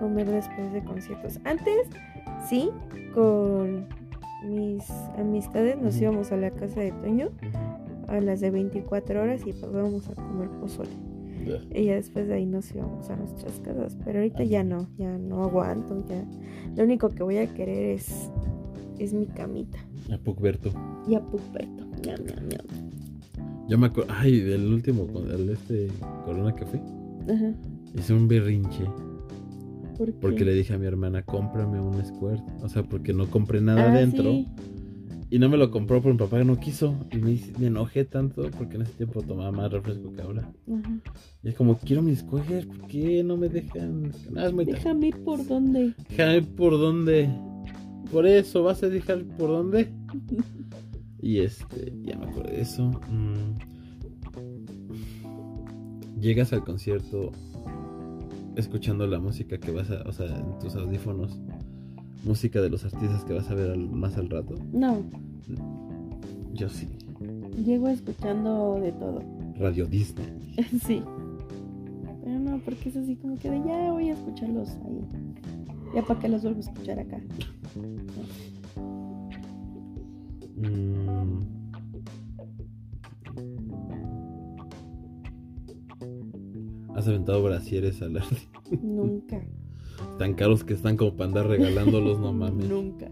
comer 0.00 0.26
después 0.30 0.72
de 0.72 0.82
conciertos. 0.84 1.38
Antes, 1.44 1.86
sí, 2.48 2.70
con 3.14 3.86
mis 4.46 4.88
amistades 5.18 5.80
nos 5.80 6.00
íbamos 6.00 6.30
a 6.32 6.36
la 6.36 6.50
casa 6.50 6.80
de 6.80 6.92
Toño 6.92 7.28
a 8.06 8.20
las 8.20 8.40
de 8.40 8.50
24 8.50 9.20
horas 9.22 9.42
y 9.46 9.52
pasábamos 9.52 10.08
a 10.08 10.14
comer 10.14 10.48
pozole. 10.60 10.90
Y 11.74 11.84
ya 11.84 11.94
después 11.94 12.28
de 12.28 12.34
ahí 12.34 12.46
nos 12.46 12.70
íbamos 12.74 13.08
a 13.10 13.16
nuestras 13.16 13.58
casas. 13.60 13.96
Pero 14.04 14.18
ahorita 14.18 14.44
ya 14.44 14.64
no, 14.64 14.86
ya 14.98 15.16
no 15.16 15.44
aguanto, 15.44 16.04
ya. 16.08 16.24
Lo 16.76 16.84
único 16.84 17.08
que 17.08 17.22
voy 17.22 17.38
a 17.38 17.46
querer 17.54 17.90
es, 17.96 18.30
es 18.98 19.12
mi 19.14 19.26
camita. 19.26 19.78
A 20.12 20.18
Pucberto. 20.18 20.70
Y 21.06 21.14
a 21.14 21.20
Puperto. 21.20 21.84
Ñam, 22.04 22.18
ñam, 22.24 22.48
ñam. 22.48 23.66
Yo 23.68 23.78
me 23.78 23.86
acuerdo. 23.86 24.12
Ay, 24.16 24.40
del 24.40 24.72
último, 24.72 25.06
con- 25.06 25.30
el 25.30 25.48
este 25.50 25.88
Corona 26.24 26.54
que 26.54 26.64
fui. 26.66 26.80
Ajá. 27.32 27.52
Hice 27.94 28.14
un 28.14 28.28
berrinche. 28.28 28.84
¿Por 29.98 30.06
qué? 30.06 30.18
Porque 30.20 30.44
le 30.44 30.54
dije 30.54 30.72
a 30.72 30.78
mi 30.78 30.86
hermana, 30.86 31.22
cómprame 31.22 31.80
un 31.80 32.02
squirt. 32.04 32.42
O 32.62 32.68
sea, 32.68 32.82
porque 32.84 33.12
no 33.12 33.26
compré 33.28 33.60
nada 33.60 33.82
Ah, 33.86 33.92
adentro. 33.92 34.30
sí. 34.32 34.46
Y 35.30 35.38
no 35.38 35.50
me 35.50 35.58
lo 35.58 35.70
compró 35.70 36.00
porque 36.00 36.14
mi 36.14 36.18
papá 36.18 36.42
no 36.44 36.58
quiso. 36.58 36.94
Y 37.12 37.18
me, 37.18 37.38
me 37.58 37.66
enojé 37.66 38.06
tanto 38.06 38.48
porque 38.56 38.76
en 38.76 38.82
ese 38.82 38.92
tiempo 38.92 39.20
tomaba 39.20 39.52
más 39.52 39.70
refresco 39.70 40.10
que 40.14 40.22
ahora. 40.22 40.50
Ajá. 40.66 41.00
Y 41.42 41.48
es 41.48 41.54
como, 41.54 41.76
quiero 41.76 42.00
mis 42.00 42.20
squirt. 42.20 42.66
¿Por 42.66 42.86
qué 42.86 43.22
no 43.22 43.36
me 43.36 43.50
dejan? 43.50 44.10
Nada, 44.32 44.46
es 44.46 44.54
muy. 44.54 44.64
Déjame 44.64 45.08
ir 45.08 45.16
por 45.24 45.46
dónde. 45.46 45.92
Déjame 46.08 46.42
por 46.42 46.78
dónde. 46.78 47.28
Por 48.10 48.26
eso, 48.26 48.62
¿vas 48.62 48.82
a 48.82 48.88
dejar 48.88 49.22
por 49.36 49.48
dónde? 49.50 49.88
Y 51.20 51.40
este, 51.40 51.92
ya 52.04 52.16
me 52.16 52.26
acuerdo 52.26 52.52
de 52.52 52.60
eso. 52.60 52.88
Mm. 53.10 53.58
Llegas 56.20 56.52
al 56.52 56.64
concierto 56.64 57.32
escuchando 58.58 59.06
la 59.06 59.18
música 59.20 59.58
que 59.58 59.70
vas 59.70 59.90
a, 59.90 60.02
o 60.08 60.12
sea, 60.12 60.26
en 60.26 60.58
tus 60.58 60.74
audífonos, 60.76 61.38
música 62.24 62.60
de 62.60 62.68
los 62.70 62.84
artistas 62.84 63.24
que 63.24 63.32
vas 63.34 63.50
a 63.50 63.54
ver 63.54 63.70
al- 63.70 63.88
más 63.90 64.16
al 64.16 64.28
rato. 64.28 64.54
No, 64.72 64.98
Yo 66.52 66.68
sí. 66.68 66.88
llego 67.64 67.88
escuchando 67.88 68.78
de 68.80 68.92
todo. 68.92 69.22
Radio 69.58 69.86
Disney. 69.86 70.26
sí. 70.86 71.02
Pero 72.24 72.38
no, 72.38 72.58
porque 72.58 72.88
es 72.90 72.96
así 72.96 73.16
como 73.16 73.36
que 73.38 73.50
de 73.50 73.58
ya 73.66 73.92
voy 73.92 74.10
a 74.10 74.12
escucharlos 74.14 74.70
ahí. 74.84 75.00
Ya 75.94 76.02
para 76.02 76.20
que 76.20 76.28
los 76.28 76.42
vuelvo 76.42 76.58
a 76.58 76.62
escuchar 76.62 76.98
acá. 76.98 77.18
Mm. 80.56 81.57
¿Has 86.98 87.06
aventado 87.06 87.40
brasieres 87.44 88.02
al 88.02 88.16
aire? 88.16 88.48
Nunca. 88.82 89.40
Tan 90.18 90.34
caros 90.34 90.64
que 90.64 90.74
están 90.74 90.96
como 90.96 91.12
para 91.12 91.28
andar 91.28 91.46
regalándolos, 91.46 92.18
no 92.18 92.32
mames. 92.32 92.68
Nunca. 92.68 93.08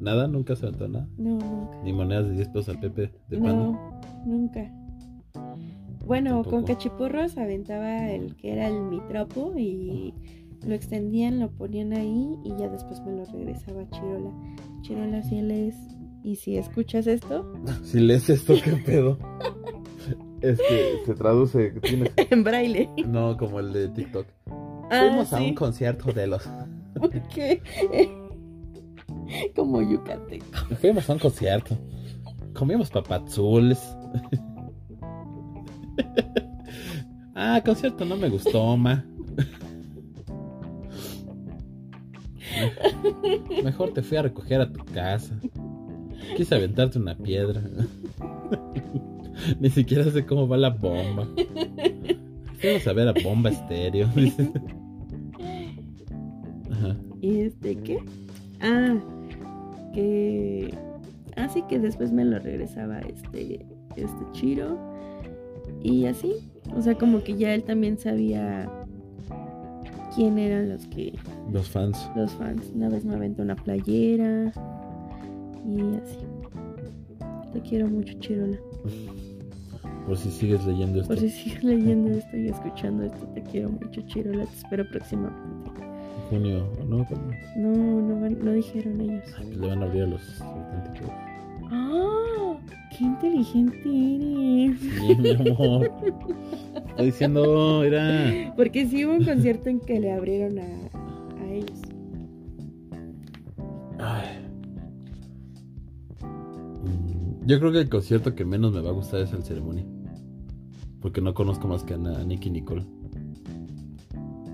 ¿Nada? 0.00 0.28
¿Nunca 0.28 0.56
se 0.56 0.64
aventó 0.64 0.88
nada? 0.88 1.06
No, 1.18 1.38
nunca. 1.38 1.76
Ni 1.84 1.92
monedas 1.92 2.26
de 2.28 2.36
10 2.36 2.48
pesos 2.48 2.70
al 2.70 2.80
Pepe 2.80 3.12
de 3.28 3.38
pan. 3.38 3.56
No, 3.56 4.00
nunca. 4.24 4.72
Bueno, 6.06 6.36
con 6.42 6.44
Tampoco. 6.44 6.64
cachipurros 6.64 7.36
aventaba 7.36 8.10
el 8.10 8.34
que 8.34 8.50
era 8.50 8.68
el 8.68 8.80
mitrapo 8.80 9.52
y 9.58 10.14
lo 10.66 10.74
extendían, 10.74 11.38
lo 11.38 11.50
ponían 11.50 11.92
ahí 11.92 12.38
y 12.44 12.48
ya 12.58 12.70
después 12.70 13.02
me 13.04 13.12
lo 13.12 13.26
regresaba 13.26 13.82
a 13.82 13.90
Chirola. 13.90 14.32
Chirola, 14.80 15.22
si 15.22 15.42
lees 15.42 15.76
y 16.24 16.36
si 16.36 16.56
escuchas 16.56 17.06
esto, 17.06 17.52
Si 17.84 18.00
lees 18.00 18.30
esto, 18.30 18.54
¿qué 18.64 18.72
pedo? 18.72 19.18
Es 20.42 20.58
que 20.58 21.02
se 21.06 21.14
traduce. 21.14 21.70
Tienes... 21.82 22.12
en 22.16 22.44
braille. 22.44 22.88
No, 23.06 23.36
como 23.36 23.60
el 23.60 23.72
de 23.72 23.88
TikTok. 23.88 24.26
Ah, 24.90 25.06
Fuimos 25.08 25.32
a 25.32 25.40
un 25.40 25.54
concierto 25.54 26.12
de 26.12 26.26
los. 26.26 26.48
¿Por 26.94 27.10
qué? 27.28 27.62
Como 29.56 29.80
yucateco. 29.80 30.44
Fuimos 30.80 31.08
a 31.08 31.14
un 31.14 31.18
concierto. 31.18 31.78
Comimos 32.54 32.90
papazules. 32.90 33.78
ah, 37.34 37.62
concierto 37.64 38.04
no 38.04 38.16
me 38.16 38.28
gustó, 38.28 38.76
ma. 38.76 39.04
Mejor 43.64 43.92
te 43.94 44.02
fui 44.02 44.18
a 44.18 44.22
recoger 44.22 44.60
a 44.60 44.70
tu 44.70 44.84
casa. 44.84 45.34
Quise 46.36 46.54
aventarte 46.54 46.98
una 46.98 47.16
piedra. 47.16 47.62
Ni 49.60 49.70
siquiera 49.70 50.10
sé 50.10 50.24
cómo 50.24 50.48
va 50.48 50.56
la 50.56 50.70
bomba. 50.70 51.28
Fuimos 52.58 52.86
a 52.86 52.92
ver 52.92 53.08
a 53.08 53.14
bomba 53.22 53.50
estéreo. 53.50 54.08
Ajá. 56.70 56.96
¿Y 57.20 57.40
este 57.40 57.76
qué? 57.76 57.98
Ah, 58.60 58.96
que. 59.94 60.72
Así 61.36 61.62
que 61.62 61.78
después 61.78 62.12
me 62.12 62.24
lo 62.24 62.38
regresaba 62.38 63.00
este, 63.00 63.66
este 63.96 64.24
Chiro. 64.32 64.78
Y 65.82 66.06
así. 66.06 66.34
O 66.76 66.82
sea, 66.82 66.94
como 66.94 67.22
que 67.24 67.36
ya 67.36 67.54
él 67.54 67.64
también 67.64 67.98
sabía 67.98 68.70
quién 70.14 70.38
eran 70.38 70.68
los 70.68 70.86
que. 70.86 71.14
Los 71.52 71.68
fans. 71.68 72.08
Los 72.14 72.32
fans. 72.32 72.70
Una 72.74 72.88
vez 72.88 73.04
me 73.04 73.14
aventó 73.14 73.42
una 73.42 73.56
playera. 73.56 74.52
Y 75.66 75.80
así. 75.96 76.18
Te 77.52 77.60
quiero 77.60 77.88
mucho, 77.88 78.14
Chirola. 78.14 78.58
Por 80.06 80.16
si 80.16 80.30
sigues 80.30 80.64
leyendo 80.66 81.00
esto. 81.00 81.14
Por 81.14 81.18
si 81.18 81.30
sigues 81.30 81.62
leyendo 81.62 82.10
esto 82.10 82.36
y 82.36 82.48
escuchando 82.48 83.04
esto, 83.04 83.26
te 83.34 83.42
quiero 83.42 83.70
mucho, 83.70 84.00
Chirola. 84.02 84.44
Te 84.46 84.56
espero 84.56 84.88
próximamente. 84.88 85.70
Junio, 86.28 86.66
¿no? 86.88 87.06
No, 87.56 87.70
no, 87.70 88.30
no 88.30 88.52
dijeron 88.52 89.00
ellos. 89.00 89.24
Ay, 89.38 89.44
pues 89.46 89.56
le 89.58 89.66
van 89.68 89.82
a 89.82 89.86
abrir 89.86 90.02
a 90.02 90.06
los 90.06 90.40
auténticos. 90.40 91.10
¡Ah! 91.70 92.56
¡Qué 92.96 93.04
inteligente 93.04 93.82
eres! 93.84 94.80
Sí, 94.80 95.16
mi 95.16 95.30
amor. 95.50 95.90
Estoy 96.88 97.06
diciendo, 97.06 97.84
era. 97.84 98.52
Porque 98.56 98.86
sí 98.86 99.04
hubo 99.04 99.14
un 99.14 99.24
concierto 99.24 99.68
en 99.70 99.80
que 99.80 100.00
le 100.00 100.12
abrieron 100.12 100.58
a, 100.58 100.62
a 100.62 101.52
ellos. 101.52 101.80
Ay. 103.98 104.41
Yo 107.46 107.58
creo 107.58 107.72
que 107.72 107.80
el 107.80 107.88
concierto 107.88 108.34
que 108.34 108.44
menos 108.44 108.72
me 108.72 108.80
va 108.80 108.90
a 108.90 108.92
gustar 108.92 109.20
es 109.20 109.32
el 109.32 109.42
ceremonia. 109.42 109.84
Porque 111.00 111.20
no 111.20 111.34
conozco 111.34 111.66
más 111.66 111.82
que 111.82 111.94
a, 111.94 111.96
a 111.96 112.24
Nicky 112.24 112.50
Nicole. 112.50 112.84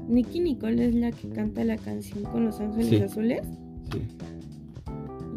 Nicky 0.09 0.41
Nicole 0.41 0.86
es 0.89 0.95
la 0.95 1.12
que 1.12 1.28
canta 1.28 1.64
la 1.64 1.76
canción 1.76 2.24
con 2.24 2.47
los 2.47 2.59
ángeles 2.61 2.89
Sí. 2.89 2.97
azules. 2.97 3.43
Sí. 3.93 4.01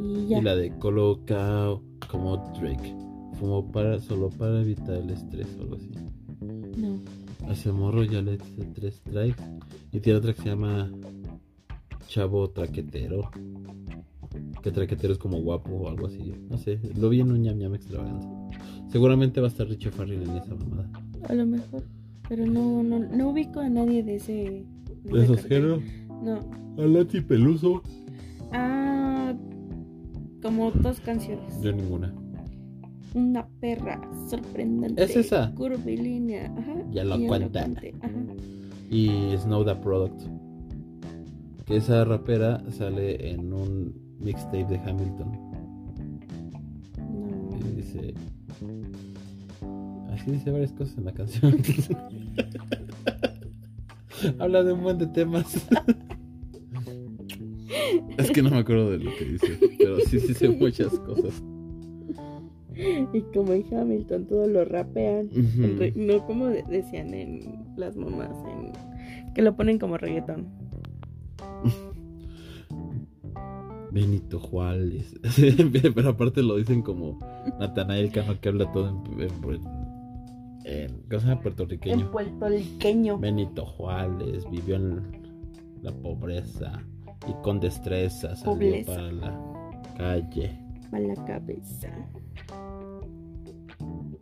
Y 0.01 0.27
ya. 0.27 0.39
Y 0.39 0.41
la 0.41 0.55
de 0.55 0.71
colocado 0.77 1.83
como 2.09 2.37
Drake. 2.59 2.95
Fumo 3.39 3.69
para, 3.71 3.99
solo 3.99 4.29
para 4.29 4.61
evitar 4.61 4.95
el 4.95 5.09
estrés 5.09 5.47
o 5.59 5.63
algo 5.63 5.75
así. 5.75 5.91
No. 6.77 6.99
A 7.49 7.51
ese 7.53 7.71
morro 7.71 8.03
ya 8.03 8.21
le 8.21 8.35
hice 8.35 8.65
tres 8.73 8.95
strikes. 8.95 9.43
Y 9.91 9.99
tiene 9.99 10.19
otra 10.19 10.33
que 10.33 10.41
se 10.43 10.49
llama 10.49 10.89
Chavo 12.07 12.49
Traquetero. 12.51 13.29
Que 14.61 14.71
traquetero 14.71 15.13
es 15.13 15.19
como 15.19 15.41
guapo 15.41 15.71
o 15.71 15.89
algo 15.89 16.07
así. 16.07 16.33
No 16.49 16.57
sé, 16.57 16.79
lo 16.95 17.09
vi 17.09 17.21
en 17.21 17.31
un 17.31 17.41
ñam 17.41 17.57
ñam 17.57 17.75
extravaganza. 17.75 18.29
Seguramente 18.89 19.39
va 19.41 19.47
a 19.47 19.49
estar 19.49 19.67
Richie 19.67 19.91
Farrell 19.91 20.23
en 20.23 20.35
esa 20.37 20.53
mamada. 20.55 20.89
A 21.27 21.33
lo 21.33 21.45
mejor. 21.45 21.83
Pero 22.27 22.45
no, 22.45 22.83
no, 22.83 22.99
no 22.99 23.29
ubico 23.29 23.59
a 23.59 23.69
nadie 23.69 24.03
de 24.03 24.15
ese. 24.15 24.65
¿De 25.03 25.23
ese 25.23 25.33
esos 25.33 25.45
géneros? 25.45 25.83
No. 26.23 26.39
A 26.77 26.85
Lati 26.85 27.21
Peluso. 27.21 27.81
Ah. 28.51 29.33
Como 30.41 30.71
dos 30.71 30.99
canciones. 31.01 31.61
Yo 31.61 31.71
ninguna. 31.71 32.13
Una 33.13 33.47
perra 33.59 34.01
sorprendente. 34.29 35.03
¿Es 35.03 35.15
esa? 35.15 35.53
Curvilínea. 35.55 36.53
Ajá. 36.57 36.75
Ya 36.91 37.03
lo 37.03 37.19
cuenta. 37.27 37.69
Y 38.89 39.35
Snow 39.37 39.65
the 39.65 39.75
Product. 39.75 40.21
Que 41.65 41.77
esa 41.77 42.03
rapera 42.05 42.63
sale 42.71 43.29
en 43.31 43.53
un 43.53 44.10
mixtape 44.23 44.65
de 44.65 44.77
Hamilton. 44.77 45.31
No. 46.97 47.57
Y 47.57 47.75
dice. 47.75 48.13
Así 50.13 50.31
dice 50.31 50.51
varias 50.51 50.71
cosas 50.73 50.97
en 50.97 51.05
la 51.05 51.13
canción. 51.13 51.57
Habla 54.39 54.63
de 54.63 54.73
un 54.73 54.83
buen 54.83 54.97
de 54.99 55.07
temas. 55.07 55.67
es 58.17 58.31
que 58.31 58.41
no 58.43 58.49
me 58.51 58.57
acuerdo 58.59 58.91
de 58.91 58.99
lo 58.99 59.11
que 59.17 59.25
dice. 59.25 59.57
Pero 59.77 59.99
sí 60.01 60.17
dice 60.17 60.49
muchas 60.49 60.89
cosas. 60.99 61.41
Y 63.13 63.21
como 63.33 63.53
en 63.53 63.63
Hamilton 63.73 64.25
todo 64.25 64.47
lo 64.47 64.65
rapean. 64.65 65.29
No 65.95 66.25
como 66.25 66.47
de- 66.47 66.63
decían 66.63 67.13
en 67.13 67.63
las 67.77 67.95
mamás, 67.95 68.31
en- 68.47 68.71
que 69.33 69.41
lo 69.41 69.55
ponen 69.55 69.79
como 69.79 69.97
reggaetón. 69.97 70.47
Benito 73.91 74.39
Juárez. 74.39 75.13
Pero 75.95 76.09
aparte 76.09 76.41
lo 76.41 76.55
dicen 76.57 76.81
como 76.81 77.19
Natanael 77.59 78.11
Cano 78.11 78.39
que 78.39 78.49
habla 78.49 78.71
todo 78.71 78.89
en, 78.89 79.21
en- 79.21 79.61
en 80.63 81.01
¿cómo 81.09 81.19
se 81.21 81.35
puertorriqueño. 81.37 81.95
En 82.05 82.11
puertorriqueño. 82.11 83.17
Benito 83.17 83.65
Juárez 83.65 84.43
vivió 84.51 84.75
en 84.75 85.01
la 85.81 85.91
pobreza 85.91 86.79
y 87.27 87.33
con 87.43 87.59
destreza 87.59 88.35
salió 88.35 88.53
Pobreza. 88.53 88.91
para 88.95 89.11
la 89.11 89.81
calle. 89.97 90.57
A 90.91 90.99
la 90.99 91.15
cabeza. 91.25 91.89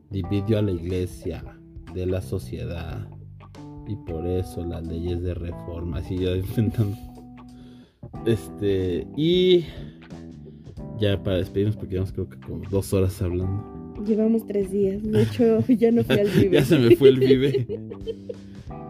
Dividió 0.09 0.59
a 0.59 0.61
la 0.61 0.72
iglesia 0.72 1.43
de 1.93 2.05
la 2.05 2.22
sociedad 2.22 3.07
y 3.88 3.95
por 3.95 4.26
eso 4.26 4.63
las 4.63 4.86
leyes 4.88 5.22
de 5.22 5.34
reforma. 5.34 5.97
Así 5.97 6.17
yo 6.20 6.36
intentando. 6.36 6.95
Este, 8.26 9.07
y 9.16 9.66
ya 10.99 11.22
para 11.24 11.38
despedirnos, 11.38 11.76
porque 11.76 11.93
llevamos 11.93 12.12
creo 12.14 12.30
que 12.30 12.39
como 12.39 12.62
dos 12.70 12.91
horas 12.93 13.22
hablando. 13.22 13.64
Llevamos 14.05 14.45
tres 14.45 14.72
días. 14.72 15.01
De 15.03 15.24
hecho, 15.24 15.60
ya 15.68 15.91
no 15.91 16.03
fui 16.03 16.20
al 16.20 16.28
vive. 16.36 16.51
ya 16.51 16.66
se 16.66 16.78
me 16.80 16.95
fue 16.95 17.10
el 17.10 17.20
vive. 17.20 17.80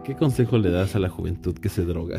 ¿Qué 0.04 0.14
consejo 0.14 0.58
le 0.58 0.70
das 0.70 0.94
a 0.96 0.98
la 0.98 1.08
juventud 1.08 1.54
que 1.54 1.68
se 1.68 1.84
droga? 1.84 2.18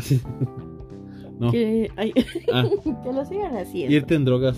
no, 1.40 1.52
Que, 1.52 1.90
ay, 1.96 2.14
ah, 2.54 2.66
que 3.04 3.14
lo 3.14 3.26
sigan 3.26 3.56
haciendo. 3.58 3.96
irte 3.96 4.16
en 4.16 4.26
drogas 4.26 4.58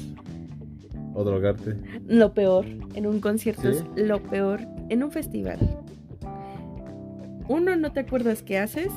o 1.15 1.23
drogarte. 1.23 1.75
Lo 2.07 2.33
peor 2.33 2.65
en 2.95 3.05
un 3.07 3.19
concierto 3.19 3.71
¿Sí? 3.71 3.79
es 3.95 4.07
lo 4.07 4.21
peor 4.23 4.61
en 4.89 5.03
un 5.03 5.11
festival. 5.11 5.59
Uno, 7.47 7.75
no 7.75 7.91
te 7.91 7.99
acuerdas 8.01 8.41
qué 8.41 8.57
haces. 8.57 8.89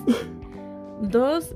Dos, 1.10 1.54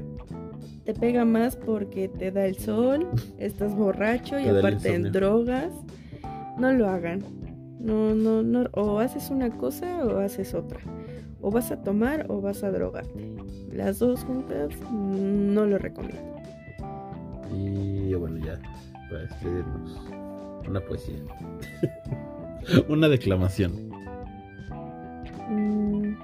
te 0.85 0.95
pega 0.95 1.25
más 1.25 1.57
porque 1.57 2.09
te 2.09 2.31
da 2.31 2.47
el 2.47 2.57
sol, 2.57 3.09
estás 3.39 3.75
borracho 3.75 4.39
y 4.39 4.49
aparte 4.49 4.95
en 4.95 5.13
drogas. 5.13 5.73
No 6.59 6.73
lo 6.73 6.89
hagan. 6.89 7.23
No, 7.79 8.15
no, 8.15 8.43
no. 8.43 8.69
O 8.73 8.99
haces 8.99 9.31
una 9.31 9.51
cosa 9.51 10.05
o 10.05 10.19
haces 10.19 10.55
otra. 10.55 10.81
O 11.41 11.51
vas 11.51 11.71
a 11.71 11.83
tomar 11.83 12.27
o 12.29 12.41
vas 12.41 12.63
a 12.63 12.71
drogarte. 12.71 13.35
Las 13.73 13.99
dos 13.99 14.25
juntas 14.25 14.69
no 14.93 15.65
lo 15.65 15.79
recomiendo. 15.79 16.37
Y 17.57 18.13
bueno, 18.15 18.39
ya, 18.45 18.59
para 19.09 19.23
despedirnos, 19.23 20.01
una 20.69 20.81
poesía. 20.81 21.17
una 22.89 23.09
declamación. 23.09 23.73
Mm, 25.49 26.15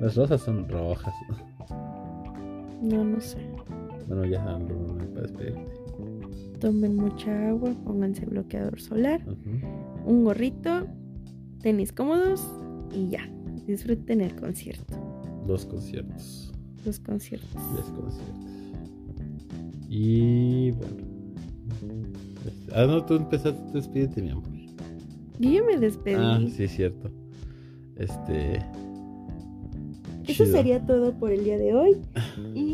Las 0.00 0.16
rosas 0.16 0.40
son 0.40 0.68
rojas. 0.68 1.14
No, 2.84 3.04
no 3.04 3.20
sé. 3.20 3.38
Bueno, 4.08 4.24
ya 4.26 4.44
ando 4.54 4.96
para 5.14 5.22
despedirte. 5.22 5.64
Tomen 6.60 6.96
mucha 6.96 7.48
agua, 7.48 7.70
pónganse 7.84 8.24
bloqueador 8.26 8.80
solar, 8.80 9.20
un 10.06 10.24
gorrito, 10.24 10.86
tenis 11.62 11.92
cómodos 11.92 12.46
y 12.92 13.08
ya. 13.08 13.28
Disfruten 13.66 14.20
el 14.20 14.34
concierto, 14.36 14.94
Dos 15.46 15.66
conciertos. 15.66 16.52
los 16.84 17.00
conciertos. 17.00 17.50
Tres 17.74 17.86
conciertos. 17.86 18.44
Y 19.88 20.70
bueno. 20.72 20.96
Este- 22.46 22.74
Ah, 22.74 22.86
no, 22.86 23.04
tú 23.04 23.14
empezaste, 23.14 23.72
despídete, 23.72 24.20
mi 24.22 24.30
amor. 24.30 24.44
Yo 25.38 25.50
ya 25.50 25.62
me 25.62 25.78
despedí. 25.78 26.16
Ah, 26.18 26.40
sí, 26.50 26.64
es 26.64 26.70
cierto. 26.72 27.10
Este. 27.96 28.56
Eso 30.26 30.44
chido. 30.44 30.56
sería 30.56 30.84
todo 30.86 31.12
por 31.14 31.30
el 31.32 31.44
día 31.44 31.58
de 31.58 31.74
hoy. 31.74 31.96
Y 32.54 32.73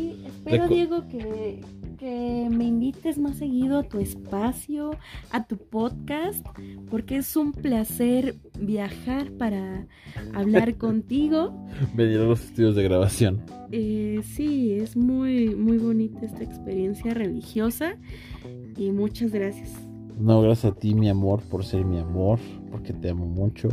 espero, 0.51 0.65
Recu- 0.65 0.75
Diego, 0.75 1.07
que, 1.07 1.61
que 1.97 2.47
me 2.51 2.65
invites 2.65 3.17
más 3.17 3.37
seguido 3.37 3.79
a 3.79 3.83
tu 3.83 3.99
espacio, 3.99 4.91
a 5.31 5.45
tu 5.45 5.57
podcast, 5.57 6.45
porque 6.89 7.17
es 7.17 7.35
un 7.35 7.51
placer 7.51 8.35
viajar 8.59 9.31
para 9.33 9.87
hablar 10.33 10.75
contigo. 10.77 11.53
Venir 11.93 12.19
a 12.19 12.23
los 12.23 12.43
estudios 12.43 12.75
de 12.75 12.83
grabación. 12.83 13.41
Eh, 13.71 14.21
sí, 14.23 14.73
es 14.73 14.97
muy, 14.97 15.55
muy 15.55 15.77
bonita 15.77 16.25
esta 16.25 16.43
experiencia 16.43 17.13
religiosa 17.13 17.97
y 18.77 18.91
muchas 18.91 19.31
gracias. 19.31 19.71
No, 20.19 20.41
gracias 20.41 20.73
a 20.73 20.75
ti, 20.75 20.93
mi 20.93 21.09
amor, 21.09 21.41
por 21.49 21.63
ser 21.65 21.83
mi 21.85 21.97
amor, 21.97 22.37
porque 22.69 22.93
te 22.93 23.09
amo 23.09 23.25
mucho, 23.25 23.69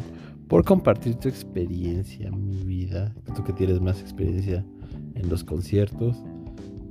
por 0.46 0.64
compartir 0.64 1.16
tu 1.16 1.28
experiencia, 1.28 2.30
mi 2.30 2.62
vida, 2.64 3.14
tú 3.36 3.44
que 3.44 3.52
tienes 3.52 3.80
más 3.82 4.00
experiencia 4.00 4.64
en 5.14 5.28
los 5.28 5.44
conciertos. 5.44 6.16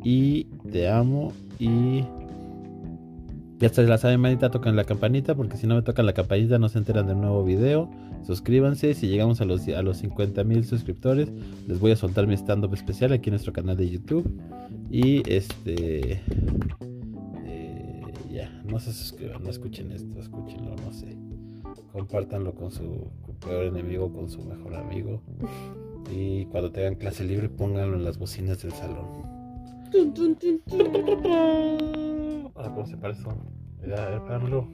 Y 0.08 0.46
te 0.72 0.88
amo 0.88 1.34
y... 1.60 2.06
Ya 3.60 3.68
se 3.68 3.84
la 3.84 3.98
saben, 3.98 4.22
manita, 4.22 4.50
tocan 4.52 4.78
la 4.78 4.86
campanita, 4.86 5.36
porque 5.36 5.58
si 5.58 5.68
no 5.68 5.76
me 5.76 5.82
tocan 5.82 6.06
la 6.06 6.14
campanita 6.14 6.58
no 6.60 6.70
se 6.70 6.78
enteran 6.78 7.08
del 7.08 7.20
nuevo 7.20 7.44
video. 7.44 7.90
Suscríbanse, 8.26 8.94
si 8.94 9.10
llegamos 9.10 9.42
a 9.42 9.46
los, 9.46 9.68
a 9.68 9.82
los 9.82 9.98
50 9.98 10.46
mil 10.46 10.64
suscriptores, 10.64 11.30
les 11.68 11.82
voy 11.82 11.92
a 11.92 11.98
soltar 11.98 12.26
mi 12.26 12.36
stand-up 12.36 12.74
especial 12.74 13.12
aquí 13.12 13.30
en 13.30 13.34
nuestro 13.34 13.52
canal 13.52 13.76
de 13.76 13.90
YouTube. 13.90 14.32
Y 14.90 15.30
este... 15.30 16.22
eh, 17.44 18.02
ya, 18.32 18.50
no 18.64 18.80
se 18.80 18.94
suscriban, 18.94 19.44
no 19.44 19.50
escuchen 19.50 19.92
esto, 19.92 20.18
escúchenlo, 20.22 20.74
no 20.86 20.94
sé. 20.94 21.18
Compártanlo 21.92 22.56
con 22.56 22.72
su 22.72 23.12
peor 23.46 23.66
enemigo, 23.66 24.14
con 24.14 24.30
su 24.30 24.42
mejor 24.42 24.74
amigo. 24.76 25.22
Y 26.16 26.46
cuando 26.46 26.72
tengan 26.72 26.96
clase 26.96 27.26
libre, 27.26 27.50
pónganlo 27.50 27.98
en 27.98 28.06
las 28.06 28.18
bocinas 28.18 28.62
del 28.62 28.72
salón. 28.72 29.37
Tun, 29.92 30.14
tun, 30.14 30.36
tun, 30.36 30.60
tun. 30.68 32.52
Ah, 32.56 32.70
¿cómo 32.74 32.86
se 32.86 32.98
parece? 32.98 33.22
eso? 33.22 33.38
Ya, 33.88 34.16
espéramelo. 34.16 34.68